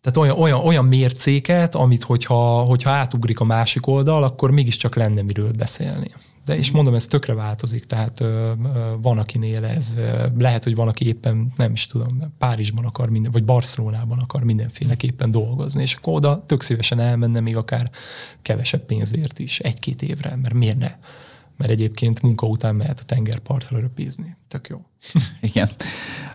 tehát 0.00 0.16
olyan, 0.16 0.38
olyan, 0.38 0.66
olyan 0.66 0.84
mércéket, 0.84 1.74
amit 1.74 2.02
hogyha, 2.02 2.62
hogyha 2.62 2.90
átugrik 2.90 3.40
a 3.40 3.44
másik 3.44 3.86
oldal, 3.86 4.22
akkor 4.22 4.50
mégiscsak 4.50 4.94
lenne 4.94 5.22
miről 5.22 5.50
beszélni. 5.52 6.10
De 6.48 6.56
és 6.56 6.70
mondom, 6.70 6.94
ez 6.94 7.06
tökre 7.06 7.34
változik, 7.34 7.84
tehát 7.84 8.20
ö, 8.20 8.52
ö, 8.74 8.94
van, 9.00 9.18
akinél 9.18 9.64
ez, 9.64 9.94
ö, 9.96 10.26
lehet, 10.38 10.64
hogy 10.64 10.74
van, 10.74 10.88
aki 10.88 11.06
éppen, 11.06 11.52
nem 11.56 11.72
is 11.72 11.86
tudom, 11.86 12.18
Párizsban 12.38 12.84
akar 12.84 13.10
minden, 13.10 13.32
vagy 13.32 13.44
Barcelonában 13.44 14.18
akar 14.18 14.42
mindenféleképpen 14.42 15.30
dolgozni, 15.30 15.82
és 15.82 15.94
akkor 15.94 16.12
oda 16.12 16.44
tök 16.46 16.62
szívesen 16.62 17.00
elmenne, 17.00 17.40
még 17.40 17.56
akár 17.56 17.90
kevesebb 18.42 18.84
pénzért 18.84 19.38
is, 19.38 19.60
egy-két 19.60 20.02
évre, 20.02 20.36
mert 20.36 20.54
miért 20.54 20.78
ne? 20.78 20.96
Mert 21.56 21.70
egyébként 21.70 22.22
munka 22.22 22.46
után 22.46 22.74
mehet 22.74 23.00
a 23.00 23.04
tengerpartra 23.04 23.78
röpizni. 23.78 24.36
Tök 24.48 24.68
jó. 24.68 24.80
Igen. 25.40 25.68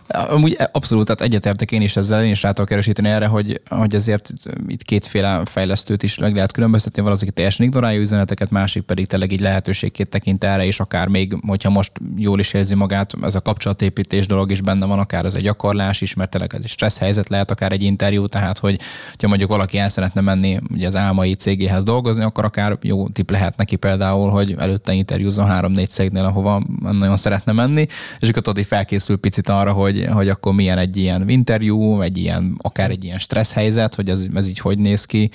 Amúgy 0.08 0.58
abszolút, 0.72 1.04
tehát 1.04 1.20
egyetértek 1.20 1.72
én 1.72 1.82
is 1.82 1.96
ezzel, 1.96 2.24
én 2.24 2.30
is 2.30 2.42
rá 2.42 2.52
tudok 2.52 2.70
erősíteni 2.70 3.08
erre, 3.08 3.26
hogy, 3.26 3.60
hogy 3.68 3.94
ezért 3.94 4.32
itt 4.66 4.82
kétféle 4.82 5.42
fejlesztőt 5.44 6.02
is 6.02 6.18
meg 6.18 6.34
lehet 6.34 6.52
különböztetni, 6.52 7.02
valaki 7.02 7.30
teljesen 7.30 7.66
ignorálja 7.66 8.00
üzeneteket, 8.00 8.50
másik 8.50 8.82
pedig 8.82 9.06
tényleg 9.06 9.32
így 9.32 9.40
lehetőségként 9.40 10.08
tekint 10.08 10.44
erre, 10.44 10.66
és 10.66 10.80
akár 10.80 11.08
még, 11.08 11.36
hogyha 11.46 11.70
most 11.70 11.92
jól 12.16 12.38
is 12.38 12.52
érzi 12.52 12.74
magát, 12.74 13.12
ez 13.22 13.34
a 13.34 13.40
kapcsolatépítés 13.40 14.26
dolog 14.26 14.50
is 14.50 14.60
benne 14.60 14.86
van, 14.86 14.98
akár 14.98 15.24
ez 15.24 15.34
egy 15.34 15.42
gyakorlás 15.42 16.00
is, 16.00 16.14
mert 16.14 16.30
tényleg 16.30 16.54
ez 16.54 16.60
egy 16.62 16.68
stressz 16.68 16.98
helyzet 16.98 17.28
lehet, 17.28 17.50
akár 17.50 17.72
egy 17.72 17.82
interjú, 17.82 18.26
tehát 18.26 18.58
hogy 18.58 18.80
ha 19.20 19.28
mondjuk 19.28 19.50
valaki 19.50 19.78
el 19.78 19.88
szeretne 19.88 20.20
menni 20.20 20.60
ugye 20.70 20.86
az 20.86 20.96
álmai 20.96 21.34
cégéhez 21.34 21.84
dolgozni, 21.84 22.22
akkor 22.22 22.44
akár 22.44 22.78
jó 22.82 23.08
tip 23.08 23.30
lehet 23.30 23.56
neki 23.56 23.76
például, 23.76 24.30
hogy 24.30 24.54
előtte 24.58 24.92
interjúzon 24.92 25.46
három-négy 25.46 25.90
cégnél, 25.90 26.24
ahova 26.24 26.62
nagyon 26.80 27.16
szeretne 27.16 27.52
menni, 27.52 27.86
és 28.18 28.28
akkor 28.28 28.42
tudod, 28.54 28.68
felkészül 28.68 29.16
picit 29.16 29.48
arra, 29.48 29.72
hogy, 29.72 30.06
hogy 30.12 30.28
akkor 30.28 30.54
milyen 30.54 30.78
egy 30.78 30.96
ilyen 30.96 31.28
interjú, 31.28 32.00
egy 32.00 32.16
ilyen, 32.16 32.54
akár 32.62 32.90
egy 32.90 33.04
ilyen 33.04 33.18
stressz 33.18 33.52
helyzet, 33.52 33.94
hogy 33.94 34.08
ez, 34.08 34.26
ez 34.34 34.48
így 34.48 34.58
hogy 34.58 34.78
néz 34.78 35.04
ki, 35.04 35.30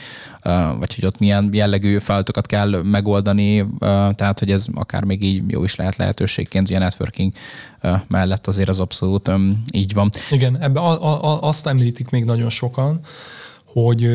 vagy 0.79 0.95
hogy 0.95 1.05
ott 1.05 1.19
milyen 1.19 1.49
jellegű 1.51 1.97
feladatokat 1.97 2.45
kell 2.45 2.81
megoldani, 2.83 3.65
tehát 4.15 4.39
hogy 4.39 4.51
ez 4.51 4.65
akár 4.73 5.03
még 5.03 5.23
így 5.23 5.43
jó 5.47 5.63
is 5.63 5.75
lehet 5.75 5.95
lehetőségként, 5.95 6.69
ugye 6.69 6.79
networking 6.79 7.31
mellett 8.07 8.47
azért 8.47 8.69
az 8.69 8.79
abszolút 8.79 9.31
így 9.71 9.93
van. 9.93 10.09
Igen, 10.31 10.61
ebben 10.61 10.83
azt 11.41 11.67
említik 11.67 12.09
még 12.09 12.23
nagyon 12.23 12.49
sokan, 12.49 12.99
hogy 13.73 14.05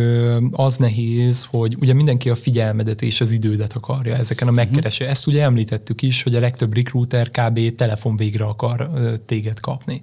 az 0.50 0.76
nehéz, 0.76 1.44
hogy 1.50 1.76
ugye 1.80 1.92
mindenki 1.92 2.30
a 2.30 2.34
figyelmedet 2.34 3.02
és 3.02 3.20
az 3.20 3.30
idődet 3.30 3.72
akarja 3.72 4.16
ezeken 4.16 4.48
a 4.48 4.50
mhm. 4.50 4.60
megkereső. 4.60 5.06
Ezt 5.06 5.26
ugye 5.26 5.42
említettük 5.42 6.02
is, 6.02 6.22
hogy 6.22 6.34
a 6.34 6.40
legtöbb 6.40 6.74
recruiter 6.74 7.30
kb. 7.30 7.74
telefon 7.74 8.16
végre 8.16 8.44
akar 8.44 8.90
téged 9.26 9.60
kapni 9.60 10.00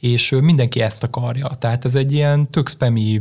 és 0.00 0.30
mindenki 0.40 0.80
ezt 0.80 1.02
akarja. 1.02 1.46
Tehát 1.58 1.84
ez 1.84 1.94
egy 1.94 2.12
ilyen 2.12 2.50
tök 2.50 2.68
spammy 2.68 3.18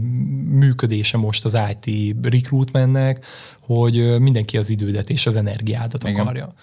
működése 0.50 1.18
most 1.18 1.46
az 1.46 1.58
IT 1.70 2.16
recruitmentnek, 2.22 3.26
hogy 3.62 4.20
mindenki 4.20 4.58
az 4.58 4.70
idődet 4.70 5.10
és 5.10 5.26
az 5.26 5.36
energiádat 5.36 6.04
Igen. 6.04 6.20
akarja. 6.20 6.54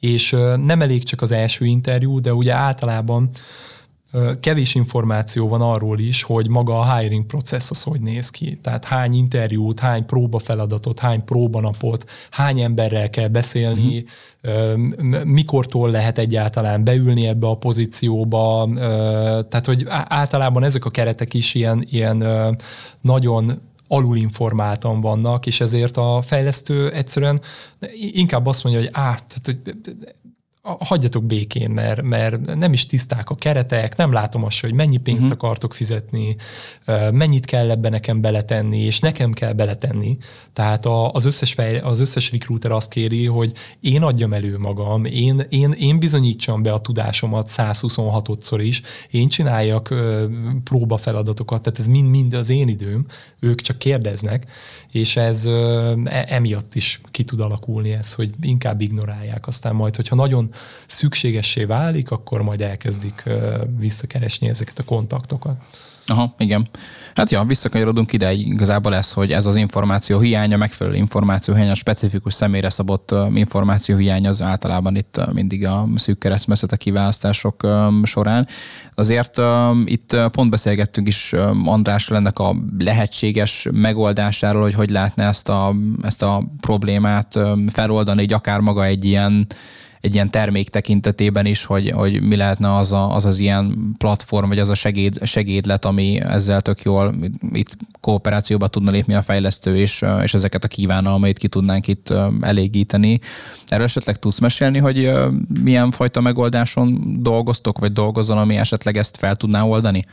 És 0.00 0.30
nem 0.64 0.82
elég 0.82 1.04
csak 1.04 1.22
az 1.22 1.30
első 1.30 1.64
interjú, 1.64 2.20
de 2.20 2.34
ugye 2.34 2.52
általában 2.52 3.30
kevés 4.40 4.74
információ 4.74 5.48
van 5.48 5.60
arról 5.60 5.98
is, 5.98 6.22
hogy 6.22 6.48
maga 6.48 6.78
a 6.78 6.96
hiring 6.96 7.26
process 7.26 7.70
az 7.70 7.82
hogy 7.82 8.00
néz 8.00 8.30
ki. 8.30 8.58
Tehát 8.62 8.84
hány 8.84 9.14
interjút, 9.14 9.80
hány 9.80 10.06
próbafeladatot, 10.06 10.98
hány 10.98 11.24
próbanapot, 11.24 12.10
hány 12.30 12.60
emberrel 12.60 13.10
kell 13.10 13.28
beszélni, 13.28 14.04
uh-huh. 14.42 15.24
mikortól 15.24 15.90
lehet 15.90 16.18
egyáltalán 16.18 16.84
beülni 16.84 17.26
ebbe 17.26 17.46
a 17.46 17.56
pozícióba. 17.56 18.68
Tehát, 19.48 19.66
hogy 19.66 19.84
általában 19.88 20.64
ezek 20.64 20.84
a 20.84 20.90
keretek 20.90 21.34
is 21.34 21.54
ilyen, 21.54 21.86
ilyen 21.90 22.24
nagyon 23.00 23.60
alulinformáltan 23.88 25.00
vannak, 25.00 25.46
és 25.46 25.60
ezért 25.60 25.96
a 25.96 26.22
fejlesztő 26.24 26.90
egyszerűen 26.92 27.40
inkább 28.12 28.46
azt 28.46 28.64
mondja, 28.64 28.82
hogy 28.82 28.90
át, 28.92 29.40
tehát, 29.42 29.76
hagyjatok 30.62 31.24
békén, 31.24 31.70
mert, 31.70 32.02
mert 32.02 32.54
nem 32.54 32.72
is 32.72 32.86
tiszták 32.86 33.30
a 33.30 33.34
keretek, 33.34 33.96
nem 33.96 34.12
látom 34.12 34.44
azt, 34.44 34.60
hogy 34.60 34.72
mennyi 34.72 34.96
pénzt 34.96 35.22
uh-huh. 35.22 35.38
akartok 35.40 35.74
fizetni, 35.74 36.36
mennyit 37.12 37.44
kell 37.44 37.70
ebbe 37.70 37.88
nekem 37.88 38.20
beletenni, 38.20 38.78
és 38.78 39.00
nekem 39.00 39.32
kell 39.32 39.52
beletenni. 39.52 40.16
Tehát 40.52 40.86
az 41.12 41.24
összes, 41.24 41.52
fej, 41.52 41.78
az 41.78 42.00
összes 42.00 42.30
recruiter 42.30 42.70
azt 42.70 42.90
kéri, 42.90 43.26
hogy 43.26 43.52
én 43.80 44.02
adjam 44.02 44.32
elő 44.32 44.58
magam, 44.58 45.04
én, 45.04 45.46
én, 45.48 45.72
én 45.72 45.98
bizonyítsam 45.98 46.62
be 46.62 46.72
a 46.72 46.80
tudásomat 46.80 47.50
126-szor 47.56 48.60
is, 48.60 48.82
én 49.10 49.28
csináljak 49.28 49.94
próbafeladatokat, 50.64 51.62
tehát 51.62 51.78
ez 51.78 51.86
mind-mind 51.86 52.32
az 52.32 52.50
én 52.50 52.68
időm, 52.68 53.06
ők 53.38 53.60
csak 53.60 53.78
kérdeznek, 53.78 54.46
és 54.90 55.16
ez 55.16 55.44
e, 55.44 56.24
emiatt 56.28 56.74
is 56.74 57.00
ki 57.10 57.24
tud 57.24 57.40
alakulni 57.40 57.92
ez, 57.92 58.14
hogy 58.14 58.30
inkább 58.40 58.80
ignorálják. 58.80 59.46
Aztán 59.46 59.74
majd, 59.74 59.96
hogyha 59.96 60.16
nagyon 60.16 60.50
szükségessé 60.86 61.64
válik, 61.64 62.10
akkor 62.10 62.42
majd 62.42 62.60
elkezdik 62.60 63.22
visszakeresni 63.78 64.48
ezeket 64.48 64.78
a 64.78 64.84
kontaktokat. 64.84 65.56
Aha, 66.06 66.34
igen. 66.38 66.68
Hát 67.14 67.30
ja, 67.30 67.44
visszakanyarodunk 67.44 68.12
ide, 68.12 68.32
igazából 68.32 68.90
lesz, 68.90 69.12
hogy 69.12 69.32
ez 69.32 69.46
az 69.46 69.56
információ 69.56 70.18
hiánya, 70.18 70.56
megfelelő 70.56 70.96
információ 70.96 71.54
hiánya, 71.54 71.74
specifikus 71.74 72.34
személyre 72.34 72.68
szabott 72.68 73.14
információ 73.34 73.96
hiány 73.96 74.26
az 74.26 74.42
általában 74.42 74.96
itt 74.96 75.32
mindig 75.32 75.66
a 75.66 75.88
szűk 75.94 76.24
a 76.68 76.76
kiválasztások 76.76 77.66
során. 78.02 78.46
Azért 78.94 79.40
itt 79.84 80.16
pont 80.32 80.50
beszélgettünk 80.50 81.08
is 81.08 81.32
András 81.64 82.10
ennek 82.10 82.38
a 82.38 82.56
lehetséges 82.78 83.68
megoldásáról, 83.72 84.62
hogy 84.62 84.74
hogy 84.74 84.90
lehetne 84.90 85.26
ezt 85.26 85.48
a, 85.48 85.74
ezt 86.02 86.22
a 86.22 86.44
problémát 86.60 87.38
feloldani, 87.72 88.22
így 88.22 88.32
akár 88.32 88.60
maga 88.60 88.84
egy 88.84 89.04
ilyen 89.04 89.46
egy 90.02 90.14
ilyen 90.14 90.30
termék 90.30 90.68
tekintetében 90.68 91.46
is, 91.46 91.64
hogy, 91.64 91.90
hogy 91.90 92.22
mi 92.22 92.36
lehetne 92.36 92.76
az, 92.76 92.92
a, 92.92 93.14
az 93.14 93.24
az 93.24 93.38
ilyen 93.38 93.94
platform, 93.98 94.48
vagy 94.48 94.58
az 94.58 94.68
a 94.68 94.74
segéd, 94.74 95.26
segédlet, 95.26 95.84
ami 95.84 96.20
ezzel 96.20 96.60
tök 96.60 96.82
jól 96.82 97.14
itt 97.52 97.76
kooperációba 98.00 98.68
tudna 98.68 98.90
lépni 98.90 99.14
a 99.14 99.22
fejlesztő, 99.22 99.76
és, 99.76 100.04
és 100.22 100.34
ezeket 100.34 100.64
a 100.64 100.68
kívánalmait 100.68 101.38
ki 101.38 101.48
tudnánk 101.48 101.88
itt 101.88 102.12
elégíteni. 102.40 103.18
Erről 103.68 103.84
esetleg 103.84 104.18
tudsz 104.18 104.38
mesélni, 104.38 104.78
hogy 104.78 105.12
milyen 105.62 105.90
fajta 105.90 106.20
megoldáson 106.20 107.16
dolgoztok, 107.22 107.78
vagy 107.78 107.92
dolgozol, 107.92 108.38
ami 108.38 108.56
esetleg 108.56 108.96
ezt 108.96 109.16
fel 109.16 109.36
tudná 109.36 109.62
oldani? 109.62 110.04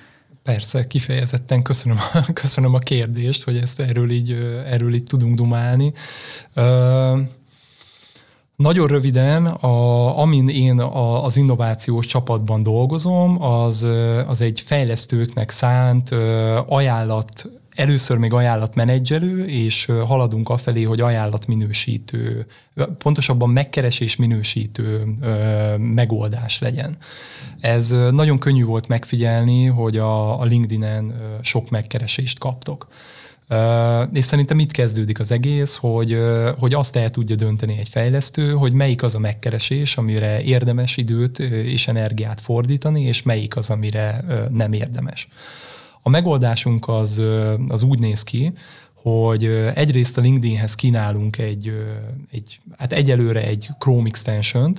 Persze, 0.43 0.87
kifejezetten 0.87 1.61
köszönöm, 1.61 1.97
köszönöm 2.33 2.73
a 2.73 2.79
kérdést, 2.79 3.43
hogy 3.43 3.57
ezt 3.57 3.79
erről 3.79 4.11
így, 4.11 4.31
erről 4.65 4.93
így 4.93 5.03
tudunk 5.03 5.35
dumálni. 5.35 5.93
Nagyon 8.59 8.87
röviden, 8.87 9.45
a, 9.45 10.19
amin 10.19 10.47
én 10.47 10.79
a, 10.79 11.23
az 11.23 11.37
innovációs 11.37 12.05
csapatban 12.05 12.63
dolgozom, 12.63 13.41
az, 13.41 13.87
az 14.27 14.41
egy 14.41 14.63
fejlesztőknek 14.65 15.49
szánt 15.49 16.09
ajánlat 16.67 17.49
először 17.75 18.17
még 18.17 18.33
ajánlatmenedzselő, 18.33 19.45
és 19.45 19.85
haladunk 19.85 20.49
afelé, 20.49 20.83
hogy 20.83 21.01
ajánlatminősítő, 21.01 22.45
pontosabban 22.97 23.49
megkeresés 23.49 24.15
minősítő 24.15 25.03
megoldás 25.77 26.59
legyen. 26.59 26.97
Ez 27.59 27.89
nagyon 28.11 28.39
könnyű 28.39 28.63
volt 28.63 28.87
megfigyelni, 28.87 29.65
hogy 29.65 29.97
a, 29.97 30.39
a 30.39 30.43
LinkedIn-en 30.43 31.13
sok 31.41 31.69
megkeresést 31.69 32.39
kaptok. 32.39 32.87
És 34.13 34.25
szerintem 34.25 34.59
itt 34.59 34.71
kezdődik 34.71 35.19
az 35.19 35.31
egész, 35.31 35.75
hogy, 35.75 36.17
hogy 36.57 36.73
azt 36.73 36.95
el 36.95 37.09
tudja 37.09 37.35
dönteni 37.35 37.77
egy 37.77 37.89
fejlesztő, 37.89 38.51
hogy 38.51 38.73
melyik 38.73 39.03
az 39.03 39.15
a 39.15 39.19
megkeresés, 39.19 39.97
amire 39.97 40.41
érdemes 40.43 40.97
időt 40.97 41.39
és 41.39 41.87
energiát 41.87 42.41
fordítani, 42.41 43.01
és 43.01 43.23
melyik 43.23 43.55
az, 43.55 43.69
amire 43.69 44.23
nem 44.51 44.73
érdemes. 44.73 45.27
A 46.01 46.09
megoldásunk 46.09 46.87
az, 46.87 47.21
az 47.67 47.83
úgy 47.83 47.99
néz 47.99 48.23
ki, 48.23 48.53
hogy 48.93 49.45
egyrészt 49.73 50.17
a 50.17 50.21
LinkedInhez 50.21 50.75
kínálunk 50.75 51.37
egy, 51.37 51.71
egy 52.31 52.59
hát 52.77 52.93
egyelőre 52.93 53.43
egy 53.43 53.69
Chrome 53.79 54.07
extension 54.07 54.75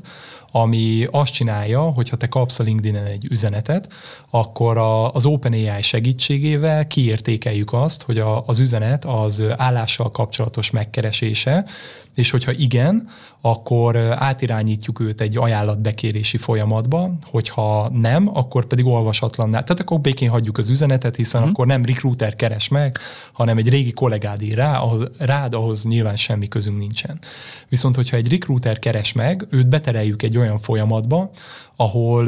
ami 0.50 1.06
azt 1.10 1.32
csinálja, 1.32 1.80
hogy 1.80 2.08
ha 2.08 2.16
te 2.16 2.26
kapsz 2.26 2.58
a 2.58 2.62
LinkedIn-en 2.62 3.06
egy 3.06 3.26
üzenetet, 3.30 3.92
akkor 4.30 4.78
a, 4.78 5.12
az 5.12 5.26
OpenAI 5.26 5.82
segítségével 5.82 6.86
kiértékeljük 6.86 7.72
azt, 7.72 8.02
hogy 8.02 8.18
a, 8.18 8.42
az 8.46 8.58
üzenet 8.58 9.04
az 9.04 9.44
állással 9.56 10.10
kapcsolatos 10.10 10.70
megkeresése, 10.70 11.64
és 12.14 12.30
hogyha 12.30 12.52
igen, 12.52 13.08
akkor 13.40 13.96
átirányítjuk 13.96 15.00
őt 15.00 15.20
egy 15.20 15.36
ajánlatbekérési 15.36 16.36
folyamatba, 16.36 17.12
hogyha 17.24 17.88
nem, 17.88 18.30
akkor 18.36 18.66
pedig 18.66 18.86
olvasatlanná. 18.86 19.62
Tehát 19.62 19.80
akkor 19.80 20.00
békén 20.00 20.30
hagyjuk 20.30 20.58
az 20.58 20.70
üzenetet, 20.70 21.16
hiszen 21.16 21.40
uh-huh. 21.40 21.54
akkor 21.54 21.66
nem 21.66 21.84
recruiter 21.84 22.36
keres 22.36 22.68
meg, 22.68 22.98
hanem 23.32 23.58
egy 23.58 23.68
régi 23.68 23.92
kollégád 23.92 24.42
ír 24.42 24.56
rá, 24.56 24.78
ahhoz, 24.78 25.08
rád, 25.18 25.54
ahhoz 25.54 25.84
nyilván 25.84 26.16
semmi 26.16 26.48
közünk 26.48 26.78
nincsen. 26.78 27.18
Viszont, 27.68 27.96
hogyha 27.96 28.16
egy 28.16 28.30
recruiter 28.30 28.78
keres 28.78 29.12
meg, 29.12 29.46
őt 29.50 29.68
betereljük 29.68 30.22
egy 30.22 30.36
olyan 30.40 30.58
folyamatba, 30.58 31.30
ahol, 31.76 32.26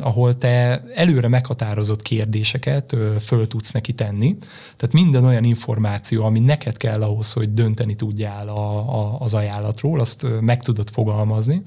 ahol 0.00 0.38
te 0.38 0.84
előre 0.94 1.28
meghatározott 1.28 2.02
kérdéseket 2.02 2.96
föl 3.20 3.46
tudsz 3.46 3.72
neki 3.72 3.92
tenni. 3.92 4.36
Tehát 4.76 4.94
minden 4.94 5.24
olyan 5.24 5.44
információ, 5.44 6.24
ami 6.24 6.40
neked 6.40 6.76
kell 6.76 7.02
ahhoz, 7.02 7.32
hogy 7.32 7.54
dönteni 7.54 7.94
tudjál 7.94 8.48
a, 8.48 8.78
a, 8.98 9.16
az 9.20 9.34
ajánlatról, 9.34 10.00
azt 10.00 10.26
meg 10.40 10.62
tudod 10.62 10.90
fogalmazni. 10.90 11.62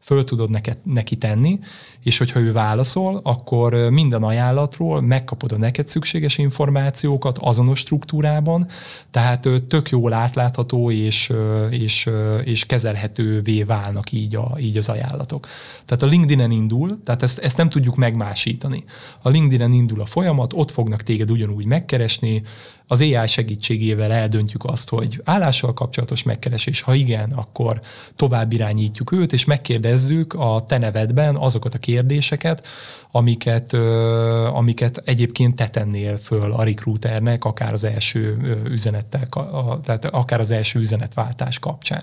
Föl 0.00 0.24
tudod 0.24 0.50
neked, 0.50 0.78
neki 0.82 1.16
tenni, 1.16 1.58
és 2.02 2.18
hogyha 2.18 2.40
ő 2.40 2.52
válaszol, 2.52 3.20
akkor 3.22 3.74
minden 3.74 4.22
ajánlatról 4.22 5.00
megkapod 5.00 5.52
a 5.52 5.56
neked 5.56 5.88
szükséges 5.88 6.38
információkat 6.38 7.38
azonos 7.38 7.78
struktúrában, 7.78 8.68
tehát 9.10 9.48
tök 9.68 9.90
jól 9.90 10.12
átlátható 10.12 10.90
és, 10.90 11.32
és, 11.70 12.10
és 12.44 12.66
kezelhetővé 12.66 13.62
válnak 13.62 14.12
így, 14.12 14.36
a, 14.36 14.56
így 14.58 14.76
az 14.76 14.88
ajánlatok. 14.88 15.46
Tehát 15.84 16.02
a 16.02 16.06
LinkedIn-en 16.06 16.50
indul, 16.50 17.02
tehát 17.04 17.22
ezt, 17.22 17.38
ezt 17.38 17.56
nem 17.56 17.68
tudjuk 17.68 17.96
megmásítani. 17.96 18.84
A 19.22 19.28
LinkedIn-en 19.28 19.72
indul 19.72 20.00
a 20.00 20.06
folyamat, 20.06 20.52
ott 20.52 20.70
fognak 20.70 21.02
téged 21.02 21.30
ugyanúgy 21.30 21.64
megkeresni, 21.64 22.42
az 22.90 23.00
AI 23.00 23.26
segítségével 23.26 24.12
eldöntjük 24.12 24.64
azt, 24.64 24.88
hogy 24.88 25.20
állással 25.24 25.74
kapcsolatos 25.74 26.22
megkeresés, 26.22 26.80
ha 26.80 26.94
igen, 26.94 27.30
akkor 27.30 27.80
tovább 28.16 28.52
irányítjuk 28.52 29.12
őt, 29.12 29.32
és 29.32 29.44
megkérdezzük 29.44 30.34
a 30.34 30.64
te 30.68 30.78
nevedben 30.78 31.36
azokat 31.36 31.74
a 31.74 31.78
kérdéseket, 31.78 32.66
amiket, 33.10 33.72
amiket 34.52 35.02
egyébként 35.04 35.56
te 35.56 35.68
tennél 35.68 36.16
föl 36.18 36.52
a 36.52 36.62
recruiternek, 36.62 37.44
akár 37.44 37.72
az 37.72 37.84
első 37.84 38.36
üzenettel, 38.64 39.28
tehát 39.84 40.04
akár 40.04 40.40
az 40.40 40.50
első 40.50 40.78
üzenetváltás 40.78 41.58
kapcsán. 41.58 42.02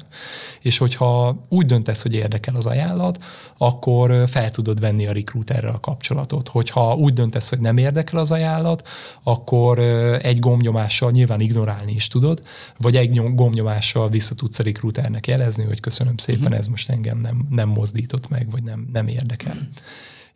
És 0.62 0.78
hogyha 0.78 1.38
úgy 1.50 1.66
döntesz, 1.66 2.02
hogy 2.02 2.14
érdekel 2.14 2.56
az 2.56 2.66
ajánlat, 2.66 3.24
akkor 3.58 4.24
fel 4.28 4.52
tudod 4.52 4.80
venni 4.80 5.08
a 5.08 5.14
recruiterrel 5.14 5.74
a 5.74 5.80
kapcsolatot. 5.80 6.48
Hogyha 6.48 6.96
úgy 6.96 7.14
döntesz, 7.14 7.50
hogy 7.50 7.60
nem 7.60 7.78
érdekel 7.78 8.20
az 8.20 8.32
ajánlat, 8.32 8.88
akkor 9.24 9.80
egy 10.22 10.40
gombnyomással 10.76 11.12
nyilván 11.12 11.40
ignorálni 11.40 11.94
is 11.94 12.08
tudod, 12.08 12.42
vagy 12.78 12.96
egy 12.96 13.36
gombnyomással 13.36 14.10
vissza 14.10 14.36
tudsz 14.36 14.60
a 14.60 14.64
recruiternek 14.64 15.28
jelezni, 15.28 15.64
hogy 15.64 15.80
köszönöm 15.80 16.18
szépen, 16.18 16.42
uh-huh. 16.42 16.58
ez 16.58 16.68
most 16.68 16.90
engem 16.90 17.20
nem, 17.20 17.48
nem 17.50 17.70
mozdított 17.70 18.30
meg, 18.30 18.52
vagy 18.52 18.64
nem, 18.64 18.90
nem 18.94 19.08
érdekel. 19.08 19.56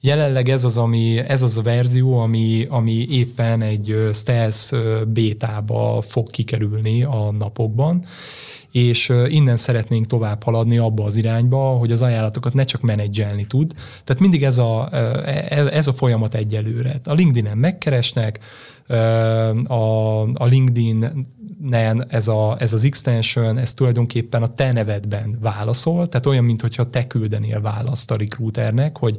Jelenleg 0.01 0.49
ez 0.49 0.63
az, 0.63 0.77
ami, 0.77 1.17
ez 1.17 1.41
az 1.41 1.57
a 1.57 1.61
verzió, 1.61 2.19
ami, 2.19 2.65
ami 2.69 3.07
éppen 3.09 3.61
egy 3.61 3.95
stealth 4.13 4.75
bétába 5.07 6.01
fog 6.01 6.29
kikerülni 6.29 7.03
a 7.03 7.31
napokban, 7.31 8.05
és 8.71 9.13
innen 9.27 9.57
szeretnénk 9.57 10.05
tovább 10.05 10.43
haladni 10.43 10.77
abba 10.77 11.03
az 11.03 11.15
irányba, 11.15 11.57
hogy 11.57 11.91
az 11.91 12.01
ajánlatokat 12.01 12.53
ne 12.53 12.63
csak 12.63 12.81
menedzselni 12.81 13.45
tud. 13.45 13.73
Tehát 14.03 14.21
mindig 14.21 14.43
ez 14.43 14.57
a, 14.57 14.89
e, 14.91 15.69
ez 15.71 15.87
a 15.87 15.93
folyamat 15.93 16.35
egyelőre. 16.35 16.99
A 17.03 17.13
LinkedIn-en 17.13 17.57
megkeresnek, 17.57 18.39
a, 19.67 20.21
a 20.21 20.45
LinkedIn 20.45 21.27
nen 21.61 22.05
ez, 22.09 22.27
a, 22.27 22.55
ez 22.59 22.73
az 22.73 22.83
extension, 22.83 23.57
ez 23.57 23.73
tulajdonképpen 23.73 24.41
a 24.41 24.53
te 24.53 24.71
nevedben 24.71 25.37
válaszol, 25.41 26.07
tehát 26.07 26.25
olyan, 26.25 26.43
mintha 26.43 26.89
te 26.89 27.07
küldenél 27.07 27.61
választ 27.61 28.11
a 28.11 28.15
recruiternek, 28.15 28.97
hogy 28.97 29.17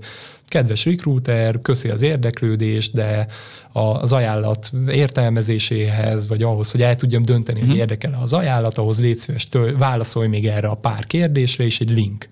kedves 0.49 0.85
recruiter, 0.85 1.61
köszi 1.63 1.89
az 1.89 2.03
érdeklődést, 2.03 2.95
de 2.95 3.27
az 3.73 4.13
ajánlat 4.13 4.73
értelmezéséhez, 4.89 6.29
vagy 6.29 6.43
ahhoz, 6.43 6.71
hogy 6.71 6.83
el 6.83 6.95
tudjam 6.95 7.25
dönteni, 7.25 7.59
uh-huh. 7.59 7.75
hogy 7.75 7.81
mhm. 7.81 7.91
érdekel 7.91 8.21
az 8.23 8.33
ajánlat, 8.33 8.79
ahhoz 8.79 9.01
légy 9.01 9.17
szíves, 9.17 9.49
válaszolj 9.79 10.29
még 10.29 10.47
erre 10.47 10.69
a 10.69 10.75
pár 10.75 11.07
kérdésre, 11.07 11.65
és 11.65 11.81
egy 11.81 11.91
link 11.91 12.29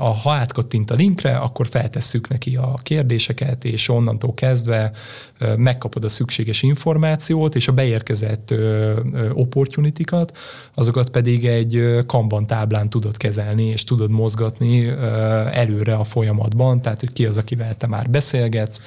a, 0.00 0.08
ha 0.08 0.32
átkattint 0.32 0.90
a 0.90 0.94
linkre, 0.94 1.36
akkor 1.36 1.68
feltesszük 1.68 2.28
neki 2.28 2.56
a 2.56 2.74
kérdéseket, 2.82 3.64
és 3.64 3.88
onnantól 3.88 4.34
kezdve 4.34 4.90
megkapod 5.56 6.04
a 6.04 6.08
szükséges 6.08 6.62
információt, 6.62 7.54
és 7.54 7.68
a 7.68 7.72
beérkezett 7.72 8.54
opportunity 9.32 10.02
azokat 10.74 11.10
pedig 11.10 11.46
egy 11.46 12.04
Kanban 12.06 12.46
táblán 12.46 12.88
tudod 12.88 13.16
kezelni, 13.16 13.64
és 13.64 13.84
tudod 13.84 14.10
mozgatni 14.10 14.88
előre 15.52 15.94
a 15.94 16.04
folyamatban, 16.04 16.82
tehát 16.82 17.00
hogy 17.00 17.12
ki 17.12 17.26
az, 17.26 17.36
akivel 17.36 17.76
te 17.76 17.86
már 17.86 18.10
beszélgetsz, 18.10 18.80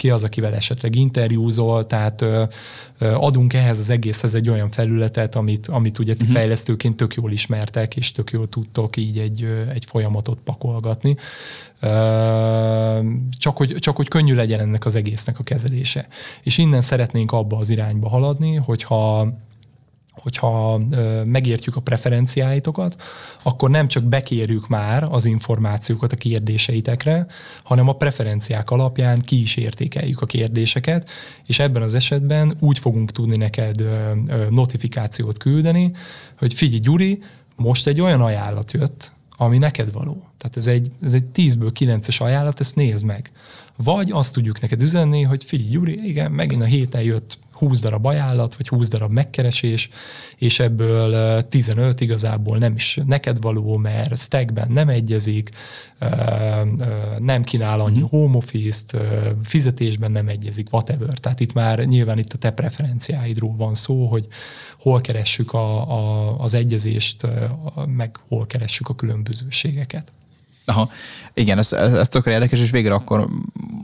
ki 0.00 0.10
az, 0.10 0.24
akivel 0.24 0.54
esetleg 0.54 0.94
interjúzol, 0.94 1.86
tehát 1.86 2.24
adunk 2.98 3.52
ehhez 3.52 3.78
az 3.78 3.90
egészhez 3.90 4.34
egy 4.34 4.48
olyan 4.48 4.70
felületet, 4.70 5.34
amit, 5.34 5.66
amit 5.66 5.98
ugye 5.98 6.14
ti 6.14 6.20
uh-huh. 6.20 6.36
fejlesztőként 6.36 6.96
tök 6.96 7.14
jól 7.14 7.32
ismertek, 7.32 7.96
és 7.96 8.12
tök 8.12 8.30
jól 8.30 8.48
tudtok 8.48 8.96
így 8.96 9.18
egy, 9.18 9.66
egy 9.72 9.84
folyamatot 9.88 10.38
pakolgatni. 10.44 11.16
Csak 13.38 13.56
hogy, 13.56 13.74
csak 13.78 13.96
hogy 13.96 14.08
könnyű 14.08 14.34
legyen 14.34 14.60
ennek 14.60 14.84
az 14.84 14.94
egésznek 14.94 15.38
a 15.38 15.42
kezelése. 15.42 16.06
És 16.42 16.58
innen 16.58 16.82
szeretnénk 16.82 17.32
abba 17.32 17.56
az 17.56 17.70
irányba 17.70 18.08
haladni, 18.08 18.54
hogyha 18.54 19.32
hogyha 20.22 20.80
megértjük 21.24 21.76
a 21.76 21.80
preferenciáitokat, 21.80 23.02
akkor 23.42 23.70
nem 23.70 23.88
csak 23.88 24.04
bekérjük 24.04 24.68
már 24.68 25.02
az 25.10 25.24
információkat 25.24 26.12
a 26.12 26.16
kérdéseitekre, 26.16 27.26
hanem 27.62 27.88
a 27.88 27.96
preferenciák 27.96 28.70
alapján 28.70 29.20
ki 29.20 29.40
is 29.40 29.56
értékeljük 29.56 30.20
a 30.20 30.26
kérdéseket, 30.26 31.08
és 31.46 31.58
ebben 31.58 31.82
az 31.82 31.94
esetben 31.94 32.56
úgy 32.60 32.78
fogunk 32.78 33.10
tudni 33.10 33.36
neked 33.36 33.84
notifikációt 34.50 35.38
küldeni, 35.38 35.92
hogy 36.38 36.54
figyelj 36.54 36.80
Gyuri, 36.80 37.22
most 37.56 37.86
egy 37.86 38.00
olyan 38.00 38.20
ajánlat 38.20 38.72
jött, 38.72 39.12
ami 39.36 39.58
neked 39.58 39.92
való. 39.92 40.24
Tehát 40.38 40.56
ez 40.56 40.66
egy, 40.66 40.90
ez 41.02 41.12
egy 41.12 41.24
10-ből 41.34 41.72
9-es 41.78 42.22
ajánlat, 42.22 42.60
ezt 42.60 42.76
nézd 42.76 43.04
meg. 43.04 43.30
Vagy 43.76 44.10
azt 44.10 44.34
tudjuk 44.34 44.60
neked 44.60 44.82
üzenni, 44.82 45.22
hogy 45.22 45.44
figyelj 45.44 45.70
Gyuri, 45.70 46.08
igen, 46.08 46.32
megint 46.32 46.62
a 46.62 46.64
héten 46.64 47.02
jött 47.02 47.38
20 47.60 47.80
darab 47.80 48.06
ajánlat, 48.06 48.54
vagy 48.54 48.68
20 48.68 48.88
darab 48.88 49.12
megkeresés, 49.12 49.88
és 50.36 50.60
ebből 50.60 51.42
15 51.48 52.00
igazából 52.00 52.58
nem 52.58 52.74
is 52.74 53.00
neked 53.06 53.40
való, 53.40 53.76
mert 53.76 54.18
stackben 54.18 54.72
nem 54.72 54.88
egyezik, 54.88 55.50
nem 57.18 57.42
kínál 57.42 57.80
annyi 57.80 57.98
mhm. 57.98 58.08
home 58.08 58.36
office-t, 58.36 58.96
fizetésben 59.44 60.10
nem 60.10 60.28
egyezik, 60.28 60.72
whatever. 60.72 61.18
Tehát 61.18 61.40
itt 61.40 61.52
már 61.52 61.84
nyilván 61.84 62.18
itt 62.18 62.32
a 62.32 62.38
te 62.38 62.50
preferenciáidról 62.50 63.56
van 63.56 63.74
szó, 63.74 64.06
hogy 64.06 64.26
hol 64.78 65.00
keressük 65.00 65.52
a, 65.52 65.90
a, 65.90 66.34
az 66.40 66.54
egyezést, 66.54 67.26
meg 67.86 68.18
hol 68.28 68.46
keressük 68.46 68.88
a 68.88 68.94
különbözőségeket. 68.94 70.12
Aha, 70.64 70.90
igen, 71.34 71.58
ez, 71.58 71.72
ez, 71.72 71.92
ez 71.92 72.08
tökre 72.08 72.32
érdekes, 72.32 72.60
és 72.60 72.70
végre 72.70 72.94
akkor 72.94 73.28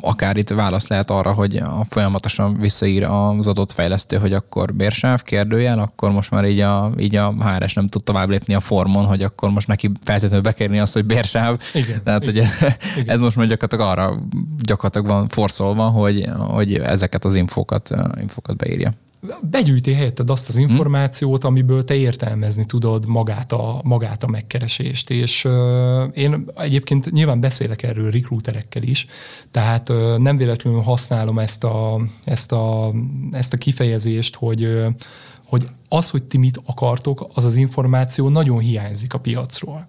akár 0.06 0.36
itt 0.36 0.48
válasz 0.48 0.88
lehet 0.88 1.10
arra, 1.10 1.32
hogy 1.32 1.56
a 1.56 1.84
folyamatosan 1.88 2.56
visszaír 2.58 3.02
az 3.02 3.46
adott 3.46 3.72
fejlesztő, 3.72 4.16
hogy 4.16 4.32
akkor 4.32 4.74
bérsáv, 4.74 5.22
kérdőjel, 5.22 5.78
akkor 5.78 6.10
most 6.10 6.30
már 6.30 6.44
így 6.44 6.60
a, 6.60 6.92
így 6.98 7.16
a 7.16 7.34
HRS 7.40 7.74
nem 7.74 7.88
tud 7.88 8.04
tovább 8.04 8.28
lépni 8.28 8.54
a 8.54 8.60
formon, 8.60 9.04
hogy 9.04 9.22
akkor 9.22 9.50
most 9.50 9.66
neki 9.66 9.90
feltétlenül 10.04 10.42
bekérni 10.42 10.78
azt, 10.78 10.92
hogy 10.92 11.04
bérsáv. 11.04 11.60
Igen, 11.74 12.02
Tehát 12.04 12.22
igen, 12.22 12.34
ugye, 12.34 12.48
igen. 12.96 13.14
ez 13.14 13.20
most 13.20 13.36
már 13.36 13.46
gyakorlatilag 13.46 13.98
arra 13.98 14.18
gyakorlatilag 14.62 15.06
van 15.06 15.28
forszolva, 15.28 15.88
hogy, 15.88 16.28
hogy 16.38 16.74
ezeket 16.74 17.24
az 17.24 17.34
infókat, 17.34 17.90
infókat 18.20 18.56
beírja 18.56 18.92
begyűjti 19.42 19.92
helyetted 19.92 20.30
azt 20.30 20.48
az 20.48 20.56
információt, 20.56 21.44
amiből 21.44 21.84
te 21.84 21.94
értelmezni 21.94 22.64
tudod 22.64 23.06
magát 23.06 23.52
a, 23.52 23.80
magát 23.84 24.22
a 24.22 24.26
megkeresést. 24.26 25.10
És 25.10 25.44
uh, 25.44 25.52
én 26.14 26.50
egyébként 26.56 27.10
nyilván 27.10 27.40
beszélek 27.40 27.82
erről 27.82 28.10
recruiterekkel 28.10 28.82
is, 28.82 29.06
tehát 29.50 29.88
uh, 29.88 30.18
nem 30.18 30.36
véletlenül 30.36 30.80
használom 30.80 31.38
ezt 31.38 31.64
a, 31.64 32.00
ezt 32.24 32.52
a, 32.52 32.92
ezt 33.30 33.52
a 33.52 33.56
kifejezést, 33.56 34.36
hogy 34.36 34.64
uh, 34.64 34.86
hogy 35.46 35.68
az, 35.88 36.10
hogy 36.10 36.22
ti 36.22 36.38
mit 36.38 36.60
akartok, 36.64 37.26
az 37.34 37.44
az 37.44 37.56
információ 37.56 38.28
nagyon 38.28 38.58
hiányzik 38.58 39.14
a 39.14 39.18
piacról 39.18 39.86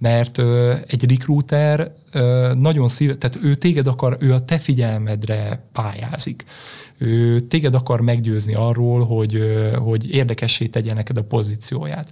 mert 0.00 0.38
ö, 0.38 0.74
egy 0.86 1.10
recruiter 1.10 1.92
ö, 2.12 2.52
nagyon 2.54 2.88
szíve, 2.88 3.16
tehát 3.16 3.38
ő 3.42 3.54
téged 3.54 3.86
akar, 3.86 4.16
ő 4.20 4.32
a 4.32 4.44
te 4.44 4.58
figyelmedre 4.58 5.68
pályázik 5.72 6.44
ő 7.00 7.40
téged 7.40 7.74
akar 7.74 8.00
meggyőzni 8.00 8.54
arról, 8.54 9.04
hogy, 9.04 9.38
hogy 9.78 10.10
érdekessé 10.10 10.66
tegye 10.66 10.94
neked 10.94 11.16
a 11.16 11.24
pozícióját 11.24 12.08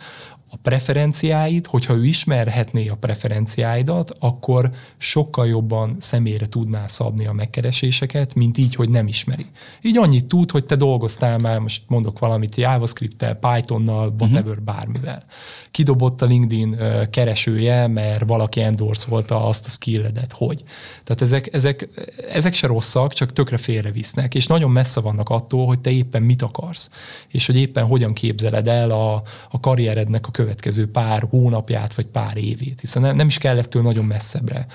a 0.51 0.57
preferenciáid, 0.57 1.67
hogyha 1.67 1.95
ő 1.95 2.05
ismerhetné 2.05 2.89
a 2.89 2.97
preferenciáidat, 2.97 4.17
akkor 4.19 4.71
sokkal 4.99 5.47
jobban 5.47 5.97
személyre 6.01 6.47
tudná 6.47 6.87
szabni 6.87 7.27
a 7.27 7.33
megkereséseket, 7.33 8.35
mint 8.35 8.59
így, 8.59 8.75
hogy 8.75 8.89
nem 8.89 9.07
ismeri. 9.07 9.47
Így 9.83 9.97
annyit 9.97 10.25
tud, 10.25 10.51
hogy 10.51 10.65
te 10.65 10.77
dolgoztál 10.77 11.39
már, 11.39 11.59
most 11.59 11.83
mondok 11.87 12.19
valamit, 12.19 12.57
JavaScript-tel, 12.57 13.35
Pythonnal, 13.35 14.15
whatever, 14.19 14.47
uh-huh. 14.47 14.65
bármivel. 14.65 15.25
Kidobott 15.71 16.23
a 16.23 16.27
LinkedIn 16.27 16.79
keresője, 17.11 17.87
mert 17.87 18.27
valaki 18.27 18.61
endorszolta 18.61 19.47
azt 19.47 19.67
a 19.67 19.69
skilledet, 19.69 20.33
hogy. 20.33 20.63
Tehát 21.05 21.23
ezek, 21.23 21.53
ezek, 21.53 21.89
ezek 22.33 22.55
se 22.55 22.67
rosszak, 22.67 23.13
csak 23.13 23.33
tökre 23.33 23.57
félrevisznek, 23.57 24.35
és 24.35 24.47
nagyon 24.47 24.71
messze 24.71 25.01
vannak 25.01 25.29
attól, 25.29 25.67
hogy 25.67 25.81
te 25.81 25.91
éppen 25.91 26.23
mit 26.23 26.43
akarsz, 26.43 26.91
és 27.29 27.47
hogy 27.47 27.57
éppen 27.57 27.87
hogyan 27.87 28.13
képzeled 28.13 28.69
el 28.69 28.91
a, 28.91 29.23
a 29.51 29.61
karrierednek 29.61 30.27
a 30.27 30.31
következő 30.39 30.91
pár 30.91 31.27
hónapját, 31.31 31.95
vagy 31.95 32.07
pár 32.07 32.37
évét, 32.37 32.81
hiszen 32.81 33.03
nem, 33.03 33.17
nem 33.17 33.27
is 33.27 33.39
kell 33.39 33.59
ettől 33.59 33.83
nagyon 33.83 34.05
messzebbre 34.05 34.67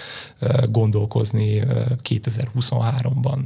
gondolkozni 0.69 1.63
2023-ban 2.03 3.39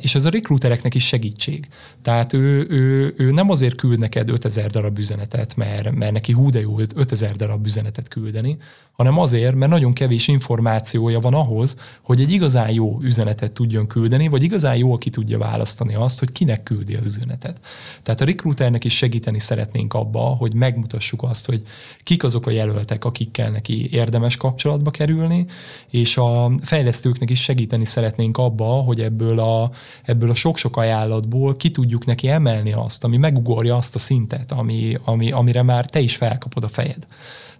és 0.00 0.14
ez 0.14 0.24
a 0.24 0.30
recruitereknek 0.30 0.94
is 0.94 1.06
segítség. 1.06 1.68
Tehát 2.02 2.32
ő, 2.32 2.66
ő, 2.68 3.14
ő 3.16 3.30
nem 3.30 3.50
azért 3.50 3.74
küld 3.74 3.98
neked 3.98 4.28
5000 4.28 4.70
darab 4.70 4.98
üzenetet, 4.98 5.56
mert, 5.56 5.90
mert 5.94 6.12
neki 6.12 6.32
hú 6.32 6.50
de 6.50 6.60
jó 6.60 6.78
5000 6.94 7.36
darab 7.36 7.66
üzenetet 7.66 8.08
küldeni, 8.08 8.56
hanem 8.92 9.18
azért, 9.18 9.54
mert 9.54 9.70
nagyon 9.70 9.92
kevés 9.92 10.28
információja 10.28 11.20
van 11.20 11.34
ahhoz, 11.34 11.76
hogy 12.02 12.20
egy 12.20 12.30
igazán 12.30 12.70
jó 12.70 12.98
üzenetet 13.00 13.52
tudjon 13.52 13.86
küldeni, 13.86 14.28
vagy 14.28 14.42
igazán 14.42 14.76
jól 14.76 14.98
ki 14.98 15.10
tudja 15.10 15.38
választani 15.38 15.94
azt, 15.94 16.18
hogy 16.18 16.32
kinek 16.32 16.62
küldi 16.62 16.94
az 16.94 17.06
üzenetet. 17.06 17.60
Tehát 18.02 18.20
a 18.20 18.24
recruiternek 18.24 18.84
is 18.84 18.96
segíteni 18.96 19.38
szeretnénk 19.38 19.94
abba, 19.94 20.20
hogy 20.20 20.54
megmutassuk 20.54 21.22
azt, 21.22 21.46
hogy 21.46 21.62
kik 21.98 22.24
azok 22.24 22.46
a 22.46 22.50
jelöltek, 22.50 23.04
akikkel 23.04 23.50
neki 23.50 23.88
érdemes 23.92 24.36
kapcsolatba 24.36 24.90
kerülni, 24.90 25.46
és 25.90 26.16
a 26.16 26.52
fejlesztőknek 26.62 27.30
is 27.30 27.42
segíteni 27.42 27.84
szeretnénk 27.84 28.38
abba, 28.38 28.64
hogy 28.64 29.00
ebből 29.00 29.23
a, 29.28 29.70
ebből 30.02 30.30
a 30.30 30.34
sok-sok 30.34 30.76
ajánlatból 30.76 31.56
ki 31.56 31.70
tudjuk 31.70 32.04
neki 32.04 32.28
emelni 32.28 32.72
azt, 32.72 33.04
ami 33.04 33.16
megugorja 33.16 33.76
azt 33.76 33.94
a 33.94 33.98
szintet, 33.98 34.52
ami, 34.52 34.96
ami, 35.04 35.30
amire 35.30 35.62
már 35.62 35.86
te 35.86 36.00
is 36.00 36.16
felkapod 36.16 36.64
a 36.64 36.68
fejed. 36.68 37.06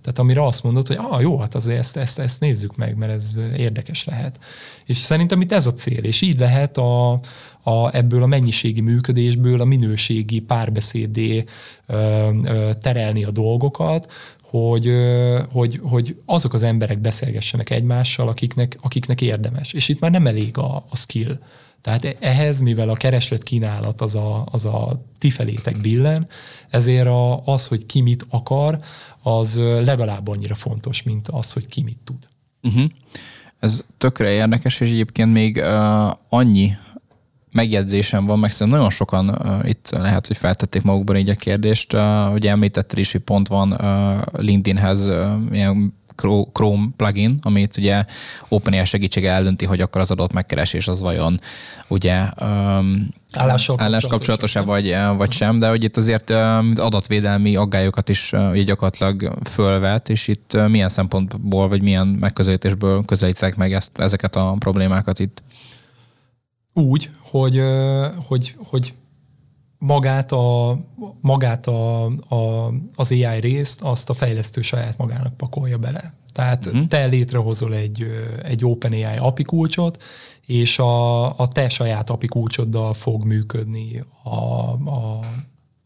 Tehát 0.05 0.19
amire 0.19 0.47
azt 0.47 0.63
mondod, 0.63 0.87
hogy 0.87 0.97
ah, 1.01 1.21
jó, 1.21 1.39
hát 1.39 1.55
azért 1.55 1.79
ezt, 1.79 1.97
ezt, 1.97 2.19
ezt 2.19 2.41
nézzük 2.41 2.77
meg, 2.77 2.97
mert 2.97 3.13
ez 3.13 3.35
érdekes 3.57 4.05
lehet. 4.05 4.39
És 4.85 4.97
szerintem 4.97 5.41
itt 5.41 5.53
ez 5.53 5.67
a 5.67 5.75
cél, 5.75 6.05
és 6.05 6.21
így 6.21 6.39
lehet 6.39 6.79
a, 6.79 7.13
a, 7.63 7.97
ebből 7.97 8.23
a 8.23 8.27
mennyiségi 8.27 8.81
működésből 8.81 9.61
a 9.61 9.65
minőségi 9.65 10.41
párbeszédé 10.41 11.45
ö, 11.87 11.97
ö, 12.45 12.71
terelni 12.83 13.25
a 13.25 13.31
dolgokat, 13.31 14.13
hogy, 14.61 14.93
hogy, 15.53 15.81
hogy 15.83 16.17
azok 16.25 16.53
az 16.53 16.63
emberek 16.63 16.99
beszélgessenek 16.99 17.71
egymással, 17.71 18.29
akiknek, 18.29 18.79
akiknek 18.81 19.21
érdemes. 19.21 19.73
És 19.73 19.89
itt 19.89 20.01
már 20.01 20.11
nem 20.11 20.27
elég 20.27 20.59
a, 20.59 20.85
a 20.89 20.97
skill. 20.97 21.39
Tehát 21.81 22.17
ehhez, 22.21 22.61
mivel 22.61 22.89
a 22.89 22.95
kereslet 22.95 23.43
kínálat 23.43 24.01
az 24.01 24.15
a, 24.15 24.47
az 24.51 24.65
a 24.65 25.05
ti 25.19 25.31
felétek 25.31 25.81
billen, 25.81 26.29
ezért 26.71 27.07
a, 27.07 27.45
az, 27.45 27.67
hogy 27.67 27.87
ki 27.87 28.01
mit 28.01 28.27
akar, 28.31 28.79
az 29.23 29.57
legalább 29.57 30.29
annyira 30.29 30.55
fontos, 30.55 31.03
mint 31.03 31.29
az, 31.29 31.53
hogy 31.53 31.67
ki 31.67 31.83
mit 31.83 31.99
tud. 32.05 32.29
Uh-huh. 32.63 32.91
Ez 33.59 33.85
tökre 33.99 34.31
érdekes, 34.31 34.81
és 34.81 34.91
egyébként 34.91 35.33
még 35.33 35.57
uh, 35.57 36.11
annyi 36.29 36.77
megjegyzésem 37.55 38.27
van, 38.27 38.39
meg 38.39 38.51
szerintem 38.51 38.77
nagyon 38.77 38.95
sokan 38.95 39.29
uh, 39.29 39.69
itt 39.69 39.89
lehet, 39.91 40.27
hogy 40.27 40.37
feltették 40.37 40.83
magukban 40.83 41.17
így 41.17 41.29
a 41.29 41.35
kérdést. 41.35 41.93
Uh, 41.93 42.33
ugye 42.33 42.51
említetted 42.51 42.99
is, 42.99 43.13
hogy 43.13 43.21
pont 43.21 43.49
van 43.49 43.73
uh, 43.73 44.43
LinkedInhez 44.43 45.09
uh, 45.09 45.33
ilyen 45.53 45.95
Chrome 46.53 46.87
plugin, 46.97 47.39
amit 47.43 47.77
ugye 47.77 48.05
OpenAI 48.49 48.85
segítsége 48.85 49.31
eldönti, 49.31 49.65
hogy 49.65 49.81
akkor 49.81 50.01
az 50.01 50.11
adott 50.11 50.33
megkeresés 50.33 50.89
az 50.89 51.01
vajon 51.01 51.41
ugye 51.89 52.23
um, 52.41 53.09
Állással 53.85 54.11
kapcsolatos 54.11 54.53
vagy, 54.53 54.97
vagy 55.17 55.33
sem, 55.33 55.59
de 55.59 55.69
hogy 55.69 55.85
itt 55.85 55.97
azért 55.97 56.31
adatvédelmi 56.77 57.57
aggályokat 57.57 58.09
is 58.09 58.33
így 58.55 58.65
gyakorlatilag 58.65 59.39
fölvet, 59.51 60.09
és 60.09 60.29
itt 60.29 60.57
milyen 60.69 60.89
szempontból, 60.89 61.69
vagy 61.69 61.83
milyen 61.83 62.07
megközelítésből 62.07 63.05
közelítek 63.05 63.57
meg 63.57 63.73
ezt, 63.73 63.99
ezeket 63.99 64.37
a 64.37 64.57
problémákat 64.59 65.19
itt? 65.19 65.43
Úgy, 66.75 67.11
hogy, 67.21 67.63
hogy, 68.27 68.55
hogy 68.65 68.95
magát, 69.79 70.33
a, 70.33 70.79
magát 71.21 71.67
a, 71.67 72.05
a, 72.29 72.73
az 72.95 73.13
AI 73.13 73.41
részt 73.41 73.83
azt 73.83 74.11
a 74.11 74.15
fejlesztő 74.15 74.63
saját 74.63 74.99
magának 74.99 75.37
pakolja 75.37 75.79
bele. 75.79 76.15
Tehát 76.33 76.67
uh-huh. 76.67 76.87
te 76.87 77.05
létrehozol 77.05 77.75
egy, 77.75 78.07
egy 78.43 78.65
OpenAI 78.65 79.17
API 79.19 79.43
kulcsot, 79.43 80.03
és 80.47 80.79
a, 80.79 81.25
a 81.39 81.49
te 81.49 81.69
saját 81.69 82.11
API 82.11 82.27
kulcsoddal 82.27 82.95
fog 82.95 83.25
működni 83.25 84.05
a, 84.23 84.29
a, 84.29 85.21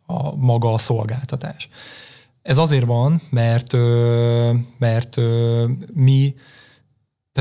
a 0.07 0.35
maga 0.37 0.73
a 0.73 0.79
szolgáltatás. 0.79 1.69
Ez 2.43 2.59
azért 2.59 2.85
van, 2.85 3.21
mert, 3.31 3.73
mert 4.79 5.17
mi 5.95 6.35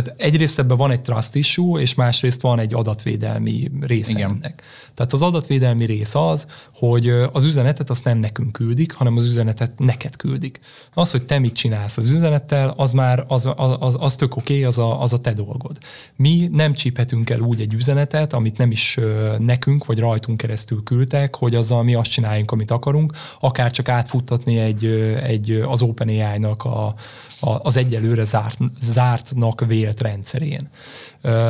tehát 0.02 0.20
egyrészt 0.22 0.60
ebben 0.60 0.78
van 0.78 0.92
egy 0.92 1.02
trust 1.02 1.36
issue, 1.36 1.82
és 1.82 1.96
másrészt 1.96 2.42
van 2.42 2.60
egy 2.60 2.74
adatvédelmi 2.74 3.72
része 3.82 4.12
Igen. 4.12 4.30
ennek. 4.30 4.62
Tehát 4.94 5.14
az 5.14 5.22
adatvédelmi 5.22 5.86
rész 5.86 6.16
az, 6.16 6.48
hogy 6.74 7.10
az 7.10 7.46
üzenetet 7.46 7.90
azt 7.90 8.06
nem 8.06 8.18
nekünk 8.18 8.52
küldik, 8.52 8.92
hanem 8.92 9.18
az 9.18 9.26
üzenetet 9.26 9.72
neked 9.78 10.16
küldik. 10.16 10.60
Az, 10.94 11.12
hogy 11.12 11.24
te 11.24 11.40
mit 11.40 11.54
csinálsz 11.54 11.98
az 11.98 12.08
üzenettel, 12.08 12.74
az 12.78 12.92
már 12.92 13.26
az, 13.28 13.50
az, 13.80 13.96
az 14.00 14.16
tök 14.16 14.36
oké, 14.36 14.54
okay, 14.54 14.64
az, 14.64 14.78
a, 14.78 15.02
az 15.02 15.14
a 15.14 15.20
te 15.22 15.34
dolgod. 15.34 15.78
Mi 16.16 16.50
nem 16.52 16.74
csíphetünk 16.74 17.30
el 17.30 17.40
úgy 17.40 17.62
egy 17.62 17.74
üzenetet, 17.74 18.34
amit 18.34 18.58
nem 18.58 18.72
is 18.72 19.00
nekünk 19.38 19.86
vagy 19.86 20.00
rajtunk 20.00 20.38
keresztül 20.38 20.84
küldtek, 20.84 21.36
hogy 21.36 21.56
azzal 21.56 21.84
mi 21.84 21.94
azt 21.94 22.12
csináljunk, 22.12 22.52
amit 22.52 22.72
akarunk, 22.72 23.14
akár 23.40 23.72
csak 23.72 23.90
átfuttatni 23.90 24.58
egy, 24.58 24.86
egy 25.24 25.52
az 25.52 25.82
OpenAI-nak 25.82 26.64
a, 26.64 26.96
a, 27.40 27.50
az 27.64 27.78
egyelőre 27.78 28.24
zárt, 28.24 28.58
zártnak 28.82 29.66
vélt 29.88 30.02
rendszerén. 30.02 30.70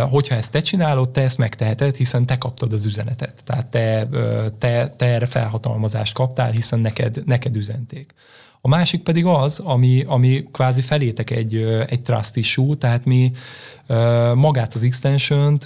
Hogyha 0.10 0.36
ezt 0.36 0.52
te 0.52 0.60
csinálod, 0.60 1.10
te 1.10 1.22
ezt 1.22 1.38
megteheted, 1.38 1.96
hiszen 1.96 2.26
te 2.26 2.38
kaptad 2.38 2.74
az 2.74 2.86
üzenetet. 2.86 3.44
Tehát 3.44 3.66
te, 3.66 4.08
te, 4.58 4.90
te 4.90 5.06
erre 5.06 5.26
felhatalmazást 5.26 6.14
kaptál, 6.14 6.52
hiszen 6.52 6.80
neked, 6.80 7.26
neked 7.26 7.56
üzenték. 7.56 8.14
A 8.62 8.68
másik 8.68 9.04
pedig 9.04 9.26
az, 9.26 9.60
ami, 9.60 10.04
ami 10.08 10.48
kvázi 10.52 10.82
felétek 10.82 11.30
egy, 11.30 11.56
egy 11.88 12.02
trust 12.02 12.36
issue, 12.36 12.76
tehát 12.76 13.06
mi 13.06 13.32
magát 14.34 14.74
az 14.74 14.84
extension-t 14.84 15.66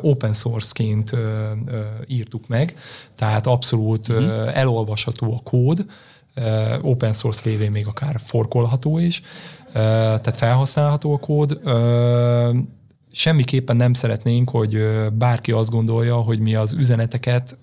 open 0.00 0.32
source-ként 0.32 1.12
írtuk 2.06 2.48
meg, 2.48 2.74
tehát 3.14 3.46
abszolút 3.46 4.08
uh-huh. 4.08 4.58
elolvasható 4.58 5.34
a 5.34 5.50
kód, 5.50 5.86
open 6.80 7.12
source 7.12 7.42
lévén 7.44 7.70
még 7.70 7.86
akár 7.86 8.20
forkolható 8.24 8.98
is, 8.98 9.22
tehát 9.72 10.36
felhasználható 10.36 11.12
a 11.12 11.18
kód. 11.18 11.60
Semmiképpen 13.12 13.76
nem 13.76 13.92
szeretnénk, 13.92 14.50
hogy 14.50 14.78
bárki 15.12 15.52
azt 15.52 15.70
gondolja, 15.70 16.16
hogy 16.16 16.38
mi 16.38 16.54
az 16.54 16.72
üzeneteket 16.72 17.56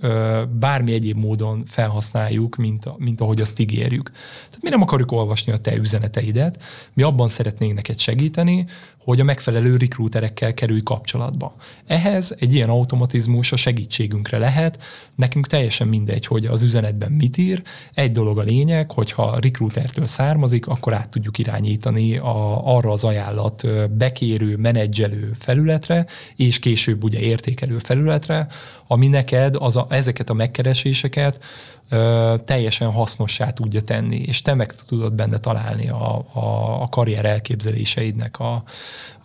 bármi 0.60 0.94
egyéb 0.94 1.18
módon 1.18 1.64
felhasználjuk, 1.68 2.56
mint, 2.56 2.98
mint 2.98 3.22
ahogy 3.22 3.42
azt 3.42 3.60
ígérjük. 3.60 4.12
Tehát 4.46 4.62
mi 4.62 4.70
nem 4.70 4.82
akarjuk 4.82 5.12
olvasni 5.12 5.52
a 5.52 5.58
te 5.58 5.76
üzeneteidet, 5.76 6.64
mi 6.94 7.04
abban 7.04 7.30
szeretnénk 7.30 7.74
neked 7.74 8.00
segíteni, 8.00 8.66
hogy 9.08 9.20
a 9.20 9.24
megfelelő 9.24 9.78
rekrúterekkel 9.78 10.54
kerülj 10.54 10.82
kapcsolatba. 10.84 11.56
Ehhez 11.86 12.36
egy 12.40 12.54
ilyen 12.54 12.70
automatizmus 12.70 13.52
a 13.52 13.56
segítségünkre 13.56 14.38
lehet, 14.38 14.84
nekünk 15.16 15.48
teljesen 15.48 15.88
mindegy, 15.88 16.26
hogy 16.26 16.46
az 16.46 16.64
üzenetben 16.64 17.12
mit 17.12 17.38
ír, 17.38 17.62
egy 17.94 18.12
dolog 18.12 18.38
a 18.38 18.42
lényeg, 18.42 18.92
hogyha 18.92 19.40
rekrútertől 19.40 20.08
származik, 20.08 20.68
akkor 20.68 20.94
át 20.94 21.10
tudjuk 21.10 21.38
irányítani 21.38 22.18
a, 22.18 22.66
arra 22.76 22.92
az 22.92 23.04
ajánlat 23.04 23.68
bekérő, 23.98 24.58
menedzselő 24.58 25.32
felületre, 25.40 26.06
és 26.36 26.60
később 26.60 27.04
ugye 27.04 27.20
értékelő 27.20 27.78
felületre, 27.78 28.48
ami 28.88 29.08
neked 29.08 29.56
az 29.56 29.76
a, 29.76 29.86
ezeket 29.90 30.30
a 30.30 30.34
megkereséseket 30.34 31.44
ö, 31.90 32.36
teljesen 32.46 32.92
hasznossá 32.92 33.50
tudja 33.52 33.82
tenni, 33.82 34.18
és 34.18 34.42
te 34.42 34.54
meg 34.54 34.74
tudod 34.88 35.14
benne 35.14 35.38
találni 35.38 35.90
a, 35.90 36.26
a, 36.34 36.82
a 36.82 36.90
karrier 36.90 37.26
elképzeléseidnek 37.26 38.40
a, 38.40 38.64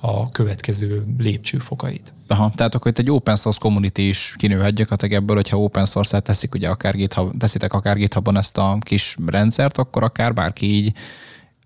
a 0.00 0.30
következő 0.30 1.04
lépcsőfokait. 1.18 2.12
Aha, 2.28 2.52
tehát 2.54 2.74
akkor 2.74 2.90
itt 2.90 2.98
egy 2.98 3.10
open 3.10 3.36
source 3.36 3.58
community 3.60 3.98
is 3.98 4.34
kinőhet 4.38 4.74
gyakorlatilag 4.74 5.22
ebből, 5.22 5.36
hogyha 5.36 5.58
open 5.58 5.86
source-et 5.86 6.24
teszik, 6.24 6.54
ugye 6.54 6.68
akár 6.68 6.94
GitHub, 6.94 7.36
teszitek 7.38 7.72
akár 7.72 7.96
GitHubon 7.96 8.36
ezt 8.36 8.58
a 8.58 8.78
kis 8.80 9.16
rendszert, 9.26 9.78
akkor 9.78 10.02
akár 10.02 10.34
bárki 10.34 10.66
így 10.66 10.92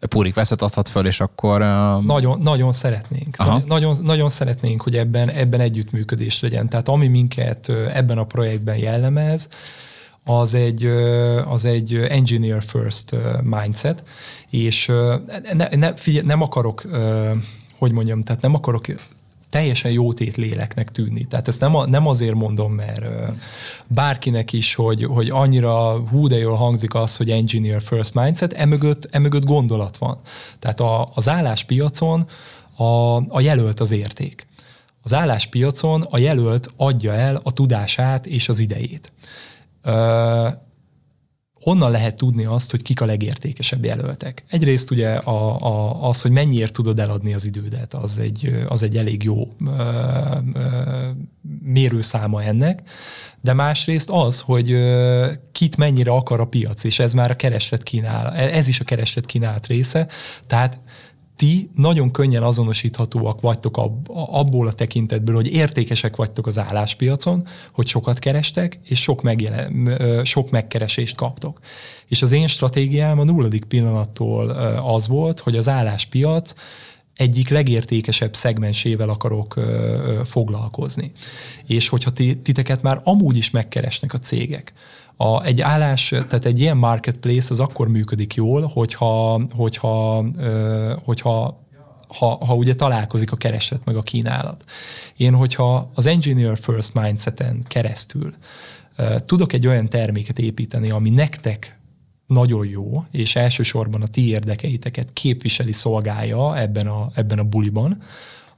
purik 0.01 0.35
veszet 0.35 0.63
adhat 0.63 0.89
föl, 0.89 1.07
és 1.07 1.21
akkor... 1.21 1.61
Uh... 1.61 2.05
Nagyon, 2.05 2.41
nagyon 2.41 2.73
szeretnénk. 2.73 3.35
Aha. 3.39 3.63
Nagyon, 3.67 3.99
nagyon 4.03 4.29
szeretnénk, 4.29 4.83
hogy 4.83 4.97
ebben, 4.97 5.29
ebben 5.29 5.61
együttműködés 5.61 6.41
legyen. 6.41 6.69
Tehát 6.69 6.89
ami 6.89 7.07
minket 7.09 7.69
ebben 7.93 8.19
a 8.19 8.25
projektben 8.25 8.77
jellemez, 8.77 9.49
az 10.29 10.55
egy, 10.55 10.85
az 11.49 11.65
egy 11.65 11.95
engineer 11.95 12.63
first 12.63 13.17
mindset, 13.43 14.03
és 14.51 14.93
ne, 15.53 15.69
ne, 15.77 15.97
figyelj, 15.97 16.27
nem 16.27 16.43
akarok, 16.43 16.87
hogy 17.79 17.93
mondjam, 17.93 18.23
tehát 18.23 18.43
nem 18.43 18.55
akarok 18.55 18.87
teljesen 19.51 19.91
jótét 19.91 20.37
léleknek 20.37 20.91
tűnni. 20.91 21.25
Tehát 21.25 21.49
ezt 21.49 21.61
nem, 21.61 21.75
a, 21.75 21.87
nem 21.87 22.07
azért 22.07 22.35
mondom, 22.35 22.73
mert 22.73 23.05
bárkinek 23.87 24.53
is, 24.53 24.75
hogy, 24.75 25.05
hogy 25.05 25.31
annyira 25.31 25.99
hú 25.99 26.27
de 26.27 26.37
jól 26.37 26.57
hangzik 26.57 26.95
az, 26.95 27.17
hogy 27.17 27.31
engineer 27.31 27.83
first 27.83 28.15
mindset, 28.15 28.53
emögött, 28.53 29.09
emögött 29.11 29.45
gondolat 29.45 29.97
van. 29.97 30.19
Tehát 30.59 30.81
a, 30.81 31.09
az 31.15 31.29
álláspiacon 31.29 32.27
a, 32.77 33.17
a 33.17 33.41
jelölt 33.41 33.81
az 33.81 33.91
érték. 33.91 34.47
Az 35.03 35.15
álláspiacon 35.15 36.03
a 36.03 36.19
jelölt 36.19 36.71
adja 36.77 37.13
el 37.13 37.41
a 37.43 37.53
tudását 37.53 38.27
és 38.27 38.49
az 38.49 38.59
idejét 38.59 39.13
honnan 41.67 41.91
lehet 41.91 42.17
tudni 42.17 42.45
azt, 42.45 42.71
hogy 42.71 42.83
kik 42.83 43.01
a 43.01 43.05
legértékesebb 43.05 43.85
jelöltek? 43.85 44.45
Egyrészt 44.49 44.91
ugye 44.91 45.15
a, 45.15 45.61
a, 45.61 46.09
az, 46.09 46.23
hogy 46.23 46.31
mennyiért 46.31 46.73
tudod 46.73 46.99
eladni 46.99 47.35
az 47.35 47.45
idődet, 47.45 47.95
az 47.95 48.19
egy, 48.19 48.65
az 48.69 48.83
egy 48.83 48.97
elég 48.97 49.23
jó 49.23 49.53
ö, 49.67 49.73
ö, 50.55 51.11
mérőszáma 51.63 52.43
ennek, 52.43 52.83
de 53.41 53.53
másrészt 53.53 54.11
az, 54.11 54.41
hogy 54.41 54.77
kit 55.53 55.77
mennyire 55.77 56.11
akar 56.11 56.41
a 56.41 56.47
piac, 56.47 56.85
és 56.85 56.99
ez 56.99 57.13
már 57.13 57.31
a 57.31 57.37
kereslet 57.37 57.83
kínál, 57.83 58.35
ez 58.35 58.69
is 58.69 58.81
a 58.81 58.85
kereslet 58.85 59.27
kínált 59.27 59.67
része, 59.67 60.09
tehát 60.47 60.81
ti 61.37 61.71
nagyon 61.75 62.11
könnyen 62.11 62.43
azonosíthatóak 62.43 63.41
vagytok 63.41 63.77
abból 64.15 64.67
a 64.67 64.73
tekintetből, 64.73 65.35
hogy 65.35 65.53
értékesek 65.53 66.17
vagytok 66.17 66.47
az 66.47 66.59
álláspiacon, 66.59 67.47
hogy 67.73 67.87
sokat 67.87 68.19
kerestek, 68.19 68.81
és 68.83 69.01
sok, 69.01 69.23
megjelen, 69.23 69.99
sok 70.25 70.51
megkeresést 70.51 71.17
kaptok. 71.17 71.61
És 72.07 72.23
az 72.23 72.33
én 72.33 72.47
stratégiám 72.47 73.19
a 73.19 73.25
nulladik 73.25 73.65
pillanattól 73.65 74.51
az 74.85 75.09
volt, 75.09 75.41
hogy 75.41 75.57
az 75.57 75.69
álláspiac 75.69 76.55
egyik 77.15 77.49
legértékesebb 77.49 78.35
szegmensével 78.35 79.09
akarok 79.09 79.61
foglalkozni. 80.25 81.13
És 81.67 81.89
hogyha 81.89 82.13
titeket 82.13 82.83
már 82.83 83.01
amúgy 83.05 83.37
is 83.37 83.51
megkeresnek 83.51 84.15
a 84.15 84.19
cégek, 84.19 84.73
a, 85.17 85.43
egy 85.45 85.61
állás, 85.61 86.09
tehát 86.09 86.45
egy 86.45 86.61
ilyen 86.61 86.77
marketplace 86.77 87.53
az 87.53 87.61
akkor 87.61 87.89
működik 87.89 88.35
jól, 88.35 88.63
hogyha, 88.63 89.41
hogyha, 89.55 90.25
hogyha 91.05 91.65
ha, 92.09 92.45
ha 92.45 92.55
ugye 92.55 92.75
találkozik 92.75 93.33
a 93.33 93.37
kereslet 93.37 93.85
meg 93.85 93.97
a 93.97 94.03
kínálat. 94.03 94.65
Én, 95.17 95.35
hogyha 95.35 95.91
az 95.95 96.07
Engineer 96.07 96.59
First 96.59 96.95
Mindseten 96.95 97.63
keresztül 97.69 98.35
tudok 99.25 99.53
egy 99.53 99.67
olyan 99.67 99.89
terméket 99.89 100.39
építeni, 100.39 100.91
ami 100.91 101.11
nektek 101.11 101.79
nagyon 102.27 102.67
jó, 102.67 103.05
és 103.11 103.37
elsősorban 103.37 104.03
a 104.03 104.07
ti 104.07 104.29
érdekeiteket 104.29 105.13
képviseli, 105.13 105.73
szolgálja 105.73 106.59
ebben 106.59 106.87
a, 106.87 107.11
ebben 107.15 107.39
a 107.39 107.45
buliban, 107.45 108.03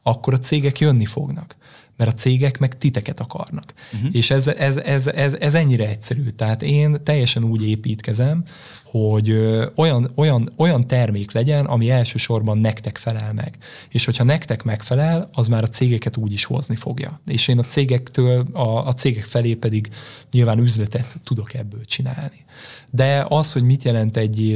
akkor 0.03 0.35
a 0.35 0.39
cégek 0.39 0.79
jönni 0.79 1.05
fognak 1.05 1.57
mert 1.99 2.13
a 2.13 2.15
cégek 2.15 2.59
meg 2.59 2.79
titeket 2.79 3.21
akarnak. 3.21 3.75
Uh-huh. 3.93 4.11
És 4.13 4.31
ez, 4.31 4.47
ez, 4.47 4.77
ez, 4.77 5.07
ez, 5.07 5.35
ez 5.35 5.55
ennyire 5.55 5.89
egyszerű. 5.89 6.29
Tehát 6.29 6.63
én 6.63 6.99
teljesen 7.05 7.45
úgy 7.45 7.69
építkezem, 7.69 8.45
hogy 8.85 9.33
olyan, 9.75 10.11
olyan, 10.15 10.53
olyan 10.57 10.87
termék 10.87 11.33
legyen, 11.33 11.65
ami 11.65 11.91
elsősorban 11.91 12.59
nektek 12.59 12.97
felel 12.97 13.33
meg. 13.33 13.59
És 13.89 14.05
hogyha 14.05 14.25
nektek 14.25 14.63
megfelel, 14.63 15.31
az 15.33 15.49
már 15.49 15.63
a 15.63 15.69
cégeket 15.69 16.17
úgy 16.17 16.33
is 16.33 16.45
hozni 16.45 16.77
fogja. 16.77 17.21
És 17.27 17.49
én 17.49 17.59
a 17.59 17.65
cégektől, 17.65 18.47
a, 18.53 18.87
a 18.87 18.95
cégek 18.95 19.25
felé 19.25 19.55
pedig 19.55 19.89
nyilván 20.31 20.59
üzletet 20.59 21.21
tudok 21.25 21.55
ebből 21.55 21.85
csinálni. 21.85 22.45
De 22.91 23.25
az, 23.29 23.53
hogy 23.53 23.63
mit 23.63 23.83
jelent 23.85 24.17
egy, 24.17 24.53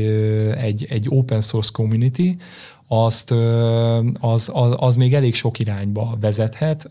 egy, 0.56 0.86
egy 0.90 1.06
open 1.08 1.40
source 1.40 1.70
community, 1.72 2.36
azt, 2.94 3.30
az, 4.20 4.50
az, 4.52 4.74
az 4.76 4.96
még 4.96 5.14
elég 5.14 5.34
sok 5.34 5.58
irányba 5.58 6.16
vezethet. 6.20 6.88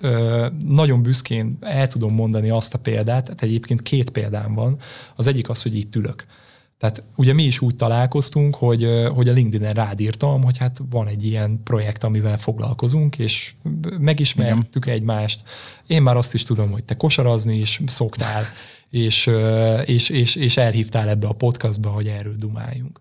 Nagyon 0.65 1.01
büszkén 1.01 1.57
el 1.59 1.87
tudom 1.87 2.13
mondani 2.13 2.49
azt 2.49 2.73
a 2.73 2.77
példát, 2.77 3.23
tehát 3.23 3.41
egyébként 3.41 3.81
két 3.81 4.09
példám 4.09 4.53
van. 4.53 4.77
Az 5.15 5.27
egyik 5.27 5.49
az, 5.49 5.61
hogy 5.61 5.77
itt 5.77 5.95
ülök. 5.95 6.25
Tehát 6.77 7.03
ugye 7.15 7.33
mi 7.33 7.43
is 7.43 7.61
úgy 7.61 7.75
találkoztunk, 7.75 8.55
hogy, 8.55 8.87
hogy 9.13 9.29
a 9.29 9.33
LinkedIn-en 9.33 9.73
rád 9.73 9.99
írtam, 9.99 10.43
hogy 10.43 10.57
hát 10.57 10.81
van 10.89 11.07
egy 11.07 11.25
ilyen 11.25 11.61
projekt, 11.63 12.03
amivel 12.03 12.37
foglalkozunk, 12.37 13.17
és 13.17 13.53
megismertük 13.99 14.85
Igen. 14.85 14.97
egymást. 14.97 15.43
Én 15.87 16.01
már 16.01 16.17
azt 16.17 16.33
is 16.33 16.43
tudom, 16.43 16.71
hogy 16.71 16.83
te 16.83 16.95
kosarazni 16.95 17.57
is 17.57 17.81
szoktál, 17.85 18.43
és, 18.89 19.29
és, 19.85 20.09
és, 20.09 20.35
és 20.35 20.57
elhívtál 20.57 21.09
ebbe 21.09 21.27
a 21.27 21.33
podcastba, 21.33 21.89
hogy 21.89 22.07
erről 22.07 22.35
dumáljunk. 22.37 22.99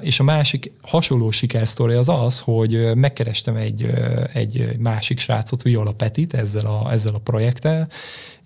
És 0.00 0.20
a 0.20 0.24
másik 0.24 0.72
hasonló 0.80 1.30
sikersztori 1.30 1.94
az 1.94 2.08
az, 2.08 2.40
hogy 2.40 2.94
megkerestem 2.94 3.56
egy, 3.56 3.90
egy 4.32 4.76
másik 4.78 5.18
srácot, 5.18 5.62
Viola 5.62 5.92
Petit 5.92 6.34
ezzel 6.34 6.66
a, 6.66 6.92
ezzel 6.92 7.14
a 7.14 7.18
projekttel, 7.18 7.88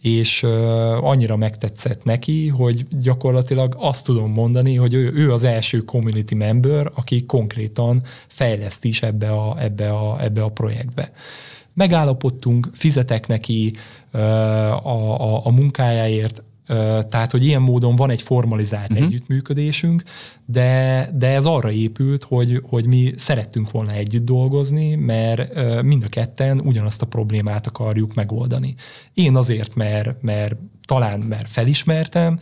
és 0.01 0.43
annyira 1.01 1.37
megtetszett 1.37 2.05
neki, 2.05 2.49
hogy 2.49 2.87
gyakorlatilag 2.91 3.77
azt 3.79 4.05
tudom 4.05 4.33
mondani, 4.33 4.75
hogy 4.75 4.95
ő, 4.95 5.13
ő 5.15 5.33
az 5.33 5.45
első 5.45 5.85
community 5.85 6.35
member, 6.35 6.91
aki 6.95 7.25
konkrétan 7.25 8.03
fejleszt 8.27 8.85
is 8.85 9.03
ebbe 9.03 9.31
a, 9.31 9.57
ebbe 9.63 9.91
a, 9.91 10.23
ebbe 10.23 10.43
a 10.43 10.49
projektbe. 10.49 11.13
Megállapodtunk, 11.73 12.69
fizetek 12.73 13.27
neki 13.27 13.73
a, 14.11 14.19
a, 14.19 15.47
a 15.47 15.51
munkájáért, 15.51 16.43
tehát, 17.09 17.31
hogy 17.31 17.45
ilyen 17.45 17.63
módon 17.63 17.97
van 17.97 18.11
egy 18.11 18.23
formalizált 18.23 18.91
uh-huh. 18.91 19.07
együttműködésünk, 19.07 20.03
de, 20.45 21.11
de 21.15 21.29
ez 21.29 21.45
arra 21.45 21.71
épült, 21.71 22.25
hogy, 22.25 22.63
hogy 22.69 22.87
mi 22.87 23.13
szerettünk 23.17 23.71
volna 23.71 23.93
együtt 23.93 24.25
dolgozni, 24.25 24.95
mert 24.95 25.55
mind 25.83 26.05
a 26.05 26.09
ketten 26.09 26.61
ugyanazt 26.61 27.03
a 27.03 27.07
problémát 27.07 27.67
akarjuk 27.67 28.15
megoldani. 28.15 28.75
Én 29.15 29.37
azért, 29.37 29.75
mert, 29.75 30.23
mert 30.23 30.57
talán 30.85 31.21
mert 31.21 31.51
felismertem, 31.51 32.41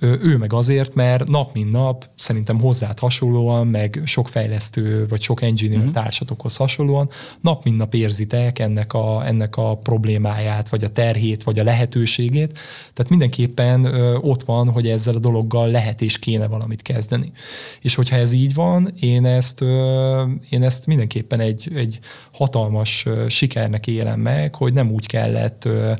ő 0.00 0.36
meg 0.36 0.52
azért, 0.52 0.94
mert 0.94 1.28
nap 1.28 1.54
mint 1.54 1.70
nap 1.70 2.08
szerintem 2.14 2.60
hozzád 2.60 2.98
hasonlóan, 2.98 3.66
meg 3.66 4.02
sok 4.04 4.28
fejlesztő 4.28 5.06
vagy 5.08 5.20
sok 5.20 5.42
engineer 5.42 5.78
uh-huh. 5.78 5.92
társatokhoz 5.92 6.56
hasonlóan, 6.56 7.08
nap 7.40 7.64
mint 7.64 7.76
nap 7.76 7.94
érzitek 7.94 8.58
ennek 8.58 8.92
a, 8.92 9.26
ennek 9.26 9.56
a 9.56 9.76
problémáját, 9.76 10.68
vagy 10.68 10.84
a 10.84 10.88
terhét, 10.88 11.42
vagy 11.42 11.58
a 11.58 11.64
lehetőségét. 11.64 12.58
Tehát 12.92 13.10
mindenképpen 13.10 13.84
ö, 13.84 14.14
ott 14.14 14.42
van, 14.42 14.68
hogy 14.68 14.88
ezzel 14.88 15.14
a 15.14 15.18
dologgal 15.18 15.68
lehet 15.68 16.02
és 16.02 16.18
kéne 16.18 16.46
valamit 16.46 16.82
kezdeni. 16.82 17.32
És 17.80 17.94
hogyha 17.94 18.16
ez 18.16 18.32
így 18.32 18.54
van, 18.54 18.92
én 19.00 19.24
ezt, 19.24 19.60
ö, 19.60 20.24
én 20.50 20.62
ezt 20.62 20.86
mindenképpen 20.86 21.40
egy, 21.40 21.70
egy 21.74 21.98
hatalmas 22.32 23.06
ö, 23.06 23.28
sikernek 23.28 23.86
élem 23.86 24.20
meg, 24.20 24.54
hogy 24.54 24.72
nem 24.72 24.90
úgy 24.90 25.06
kellett 25.06 25.64
ö, 25.64 25.92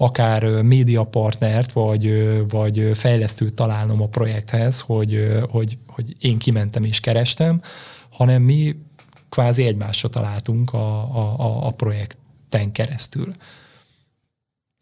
akár 0.00 0.62
médiapartnert, 0.62 1.72
vagy, 1.72 2.32
vagy 2.48 2.90
fejlesztőt 2.94 3.54
találnom 3.54 4.02
a 4.02 4.06
projekthez, 4.06 4.80
hogy, 4.80 5.28
hogy, 5.50 5.78
hogy 5.86 6.14
én 6.18 6.38
kimentem 6.38 6.84
és 6.84 7.00
kerestem, 7.00 7.62
hanem 8.10 8.42
mi 8.42 8.76
kvázi 9.28 9.64
egymásra 9.64 10.08
találtunk 10.08 10.72
a, 10.72 11.16
a, 11.16 11.66
a 11.66 11.70
projekten 11.70 12.72
keresztül. 12.72 13.32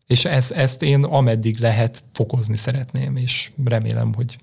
És 0.07 0.25
ezt, 0.25 0.51
ezt 0.51 0.83
én 0.83 1.05
ameddig 1.05 1.59
lehet 1.59 2.03
fokozni 2.13 2.57
szeretném, 2.57 3.17
és 3.17 3.51
remélem, 3.65 4.15
hogy 4.15 4.39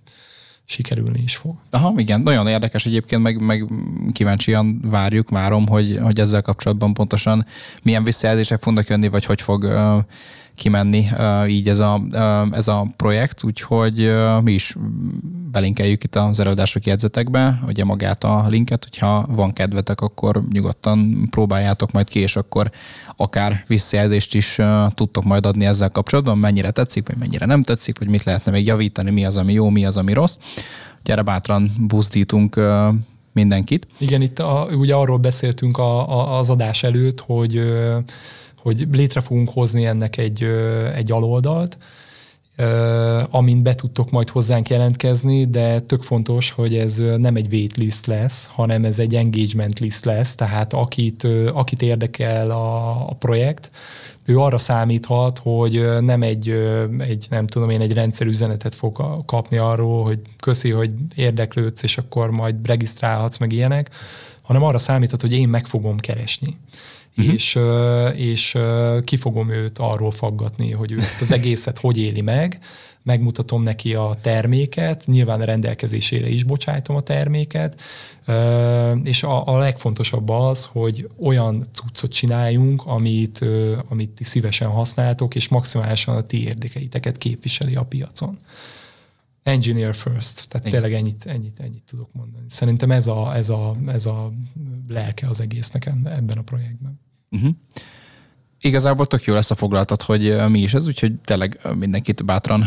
sikerülni 0.66 1.22
is 1.24 1.36
fog. 1.36 1.56
Aha, 1.70 1.94
igen, 1.98 2.22
nagyon 2.22 2.48
érdekes 2.48 2.86
egyébként, 2.86 3.22
meg, 3.22 3.42
meg 3.42 3.68
kíváncsian 4.12 4.82
várjuk, 4.82 5.30
várom, 5.30 5.68
hogy, 5.68 6.00
hogy 6.02 6.20
ezzel 6.20 6.42
kapcsolatban 6.42 6.94
pontosan 6.94 7.46
milyen 7.82 8.04
visszajelzések 8.04 8.62
fognak 8.62 8.88
jönni, 8.88 9.08
vagy 9.08 9.26
hogy 9.26 9.42
fog 9.42 9.64
kimenni 10.56 11.08
így 11.48 11.70
ez 11.70 11.80
a, 11.80 12.02
ez 12.52 12.68
a 12.68 12.88
projekt, 12.96 13.44
úgyhogy 13.44 14.12
mi 14.44 14.52
is 14.52 14.76
belinkeljük 15.52 16.04
itt 16.04 16.16
az 16.16 16.40
előadások 16.40 16.86
jegyzetekbe, 16.86 17.60
ugye 17.68 17.84
magát 17.84 18.24
a 18.24 18.46
linket, 18.48 18.84
hogyha 18.90 19.26
van 19.30 19.54
kedvetek, 19.54 20.02
akkor 20.02 20.44
nyugodtan 20.52 21.28
próbáljátok 21.30 21.92
majd 21.92 22.10
ki, 22.10 22.20
és 22.20 22.36
akkor 22.36 22.72
akár 23.16 23.64
visszajelzést 23.68 24.36
is 24.36 24.58
tudtok 24.90 25.24
majd 25.24 25.46
adni 25.46 25.66
ezzel 25.66 25.90
kapcsolatban, 25.90 26.38
mennyire 26.38 26.72
tetszik, 26.72 27.08
vagy 27.08 27.18
mennyire 27.18 27.46
nem 27.46 27.62
tetszik, 27.62 28.00
vagy 28.00 28.08
mit 28.08 28.24
lehetne 28.24 28.52
még 28.52 28.66
javítani, 28.66 29.12
mi 29.12 29.26
az, 29.26 29.38
ami 29.38 29.54
jó, 29.54 29.70
mi 29.70 29.86
az, 29.86 29.98
ami 29.98 30.14
rossz. 30.14 30.38
Gyere 31.04 31.22
bátran 31.22 31.72
buzdítunk 31.80 32.60
mindenkit. 33.34 33.88
Igen, 33.98 34.22
itt 34.22 34.40
a, 34.40 34.68
ugye 34.72 34.96
arról 34.96 35.18
beszéltünk 35.18 35.78
a, 35.78 36.10
a, 36.10 36.40
az 36.40 36.50
adás 36.50 36.84
előtt, 36.84 37.20
hogy 37.20 37.62
hogy 38.64 38.88
létre 38.92 39.22
fogunk 39.22 39.50
hozni 39.50 39.86
ennek 39.86 40.18
egy, 40.18 40.44
egy 40.96 41.12
aloldalt, 41.12 41.78
amint 43.30 43.64
be 43.64 43.76
tudtok 43.76 44.12
majd 44.12 44.30
hozzánk 44.30 44.70
jelentkezni, 44.70 45.46
de 45.46 45.80
tök 45.80 46.02
fontos, 46.02 46.52
hogy 46.52 46.76
ez 46.76 46.98
nem 47.18 47.36
egy 47.36 47.48
waitlist 47.52 48.06
lesz, 48.06 48.50
hanem 48.52 48.86
ez 48.86 49.00
egy 49.00 49.16
engagement 49.16 49.80
list 49.80 50.06
lesz, 50.06 50.36
tehát 50.36 50.74
akit, 50.74 51.28
akit 51.54 51.82
érdekel 51.82 52.52
a, 52.52 52.90
a 53.10 53.16
projekt, 53.20 53.72
ő 54.26 54.40
arra 54.40 54.58
számíthat, 54.58 55.40
hogy 55.40 56.02
nem 56.02 56.22
egy, 56.22 56.50
egy, 56.98 57.28
nem 57.30 57.48
tudom 57.48 57.70
én, 57.70 57.82
egy 57.82 57.94
rendszerüzenetet 57.94 58.76
fog 58.76 59.24
kapni 59.26 59.58
arról, 59.58 60.04
hogy 60.04 60.20
köszi, 60.40 60.70
hogy 60.70 60.92
érdeklődsz, 61.16 61.84
és 61.84 61.98
akkor 61.98 62.32
majd 62.32 62.68
regisztrálhatsz, 62.68 63.38
meg 63.38 63.52
ilyenek, 63.52 63.90
hanem 64.42 64.64
arra 64.64 64.78
számíthat, 64.78 65.22
hogy 65.22 65.34
én 65.34 65.48
meg 65.50 65.68
fogom 65.68 65.98
keresni 65.98 66.58
uh-huh. 67.18 67.34
és, 67.34 67.60
és 68.16 68.58
ki 69.04 69.18
fogom 69.18 69.50
őt 69.50 69.80
arról 69.80 70.12
faggatni, 70.12 70.72
hogy 70.72 70.92
ő 70.92 71.00
ezt 71.00 71.22
az 71.22 71.32
egészet 71.32 71.78
hogy 71.78 71.98
éli 71.98 72.22
meg, 72.22 72.60
megmutatom 73.04 73.64
neki 73.64 73.94
a 73.94 74.16
terméket, 74.22 75.04
nyilván 75.06 75.42
a 75.42 75.46
rendelkezésére 75.46 76.28
is 76.28 76.44
bocsájtom 76.44 76.96
a 76.96 77.02
terméket, 77.02 77.82
és 79.04 79.24
a, 79.24 79.48
a 79.48 79.58
legfontosabb 79.58 80.30
az, 80.30 80.66
hogy 80.66 81.10
olyan 81.22 81.66
cuccot 81.72 82.12
csináljunk, 82.12 82.86
amit, 82.86 83.46
amit 83.90 84.10
ti 84.10 84.24
szívesen 84.24 84.70
használtok, 84.70 85.36
és 85.36 85.48
maximálisan 85.48 86.16
a 86.16 86.26
ti 86.26 86.44
érdekeiteket 86.44 87.18
képviseli 87.18 87.76
a 87.76 87.84
piacon. 87.84 88.38
Engineer 89.44 89.96
first, 89.96 90.48
tehát 90.48 90.68
Igen. 90.68 90.82
tényleg 90.82 91.00
ennyit, 91.00 91.26
ennyit, 91.26 91.60
ennyit 91.60 91.84
tudok 91.84 92.10
mondani. 92.12 92.46
Szerintem 92.50 92.92
ez 92.92 93.08
a, 93.08 93.36
ez 93.36 93.50
a, 93.50 93.76
ez 93.88 94.06
a 94.06 94.32
lelke 94.88 95.28
az 95.28 95.42
egésznek 95.42 95.86
ebben 95.86 96.38
a 96.38 96.42
projektben. 96.42 97.00
Uh-huh. 97.32 97.50
igazából 98.62 99.06
tök 99.06 99.24
jó 99.24 99.34
lesz 99.34 99.52
a 99.52 99.56
foglaltat, 99.56 100.02
hogy 100.02 100.36
mi 100.50 100.60
is 100.60 100.74
ez, 100.74 100.88
úgyhogy 100.88 101.14
tényleg 101.20 101.60
mindenkit 101.80 102.26
bátran 102.26 102.66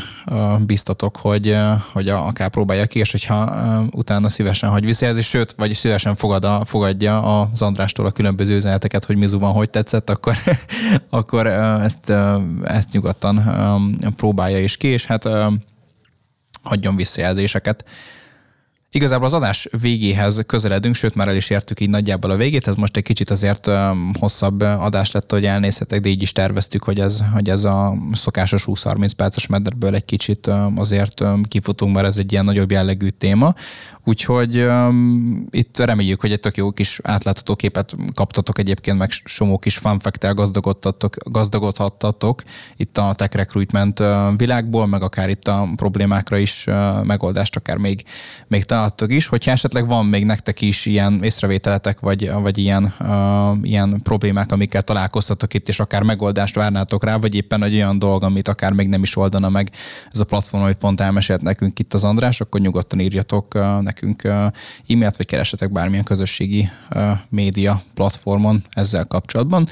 biztatok, 0.67 1.17
hogy, 1.17 1.57
hogy 1.93 2.09
akár 2.09 2.51
próbálja 2.51 2.87
ki, 2.87 2.99
és 2.99 3.11
hogyha 3.11 3.89
utána 3.91 4.29
szívesen 4.29 4.71
hagy 4.71 4.85
visszajelzés, 4.85 5.27
sőt, 5.29 5.53
vagy 5.53 5.75
szívesen 5.75 6.17
fogad 6.17 6.45
a, 6.45 6.65
fogadja 6.65 7.41
az 7.41 7.63
Andrástól 7.63 8.07
a 8.07 8.11
különböző 8.11 8.57
üzeneteket, 8.57 9.05
hogy 9.05 9.17
Mizu 9.17 9.39
van, 9.39 9.53
hogy 9.53 9.71
tetszett, 9.71 10.11
akkor, 10.11 10.37
akkor 11.11 11.47
ezt, 11.47 12.13
ezt 12.65 12.93
nyugodtan 12.93 13.45
próbálja 14.17 14.59
is 14.59 14.77
ki, 14.77 14.87
és 14.87 15.07
hát 15.07 15.29
hagyjon 16.67 16.97
visszajelzéseket. 16.97 17.85
Igazából 18.91 19.27
az 19.27 19.33
adás 19.33 19.69
végéhez 19.81 20.43
közeledünk, 20.47 20.95
sőt 20.95 21.15
már 21.15 21.29
el 21.29 21.37
is 21.37 21.51
értük 21.51 21.81
így 21.81 21.91
nagyjából 21.91 22.31
a 22.31 22.37
végét, 22.37 22.69
ez 22.69 22.75
most 22.75 22.97
egy 22.97 23.03
kicsit 23.03 23.31
azért 23.31 23.71
hosszabb 24.19 24.61
adás 24.61 25.11
lett, 25.11 25.31
hogy 25.31 25.45
elnézhetek, 25.45 26.01
de 26.01 26.09
így 26.09 26.23
is 26.23 26.33
terveztük, 26.33 26.83
hogy 26.83 27.01
ez, 27.01 27.23
hogy 27.33 27.51
ez 27.51 27.65
a 27.65 27.95
szokásos 28.13 28.65
20-30 28.67 29.11
perces 29.17 29.47
mederből 29.47 29.95
egy 29.95 30.05
kicsit 30.05 30.51
azért 30.75 31.25
kifutunk, 31.49 31.95
mert 31.95 32.07
ez 32.07 32.17
egy 32.17 32.33
ilyen 32.33 32.45
nagyobb 32.45 32.71
jellegű 32.71 33.09
téma. 33.09 33.55
Úgyhogy 34.09 34.57
um, 34.59 35.47
itt 35.51 35.79
reméljük, 35.79 36.21
hogy 36.21 36.33
egy 36.33 36.41
tök 36.41 36.57
jó 36.57 36.71
kis 36.71 37.01
átlátható 37.03 37.57
képet 37.57 37.97
kaptatok 38.15 38.59
egyébként, 38.59 38.99
meg 38.99 39.11
somó 39.11 39.59
kis 39.59 39.77
fanfektel 39.77 40.35
gazdagodhattatok 41.25 42.43
itt 42.77 42.99
a 42.99 43.15
tech 43.15 43.37
recruitment 43.37 44.03
világból, 44.37 44.87
meg 44.87 45.03
akár 45.03 45.29
itt 45.29 45.49
a 45.49 45.69
problémákra 45.77 46.37
is 46.37 46.65
megoldást 47.03 47.57
akár 47.57 47.77
még, 47.77 48.05
még 48.47 48.65
találtok 48.77 49.13
is. 49.13 49.27
Hogyha 49.27 49.51
esetleg 49.51 49.87
van 49.87 50.07
még 50.07 50.25
nektek 50.25 50.61
is 50.61 50.87
ilyen 50.87 51.23
észrevételetek, 51.23 52.01
vagy, 52.01 52.33
vagy 52.33 52.59
ilyen, 52.59 52.95
uh, 53.01 53.57
ilyen 53.63 54.01
problémák, 54.03 54.53
amikkel 54.53 54.83
találkoztatok 54.83 55.55
itt, 55.55 55.69
és 55.69 55.81
akár 55.81 56.03
megoldást 56.03 56.55
várnátok 56.55 57.05
rá, 57.05 57.17
vagy 57.17 57.35
éppen 57.35 57.63
egy 57.63 57.75
olyan 57.75 57.99
dolog, 57.99 58.23
amit 58.23 58.49
akár 58.49 58.73
még 58.73 58.89
nem 58.89 59.03
is 59.03 59.17
oldana 59.17 59.49
meg 59.49 59.71
ez 60.13 60.21
a 60.21 60.25
platform, 60.25 60.63
hogy 60.63 60.75
pont 60.75 61.01
elmesélt 61.01 61.43
nekünk 61.43 61.79
itt 61.79 61.95
az 61.95 62.05
András, 62.05 62.41
akkor 62.41 62.61
nyugodtan 62.61 63.01
írjatok 63.01 63.55
uh, 63.55 63.81
nekünk 63.81 64.25
e-mailt, 64.25 65.17
vagy 65.17 65.27
keresetek 65.27 65.73
bármilyen 65.73 66.05
közösségi 66.05 66.69
média 67.29 67.83
platformon 67.95 68.65
ezzel 68.71 69.05
kapcsolatban. 69.05 69.69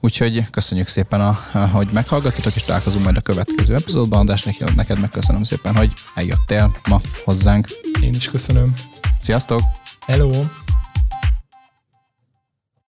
Úgyhogy 0.00 0.50
köszönjük 0.50 0.88
szépen, 0.88 1.20
a, 1.20 1.32
hogy 1.72 1.88
meghallgattatok, 1.92 2.54
és 2.54 2.62
találkozunk 2.62 3.04
majd 3.04 3.16
a 3.16 3.20
következő 3.20 3.74
epizódban. 3.74 4.18
András, 4.18 4.48
neked 4.74 5.00
megköszönöm 5.00 5.42
szépen, 5.42 5.76
hogy 5.76 5.92
eljöttél 6.14 6.76
ma 6.88 7.00
hozzánk. 7.24 7.66
Én 8.02 8.14
is 8.14 8.30
köszönöm. 8.30 8.72
Sziasztok! 9.20 9.62
Hello! 10.06 10.30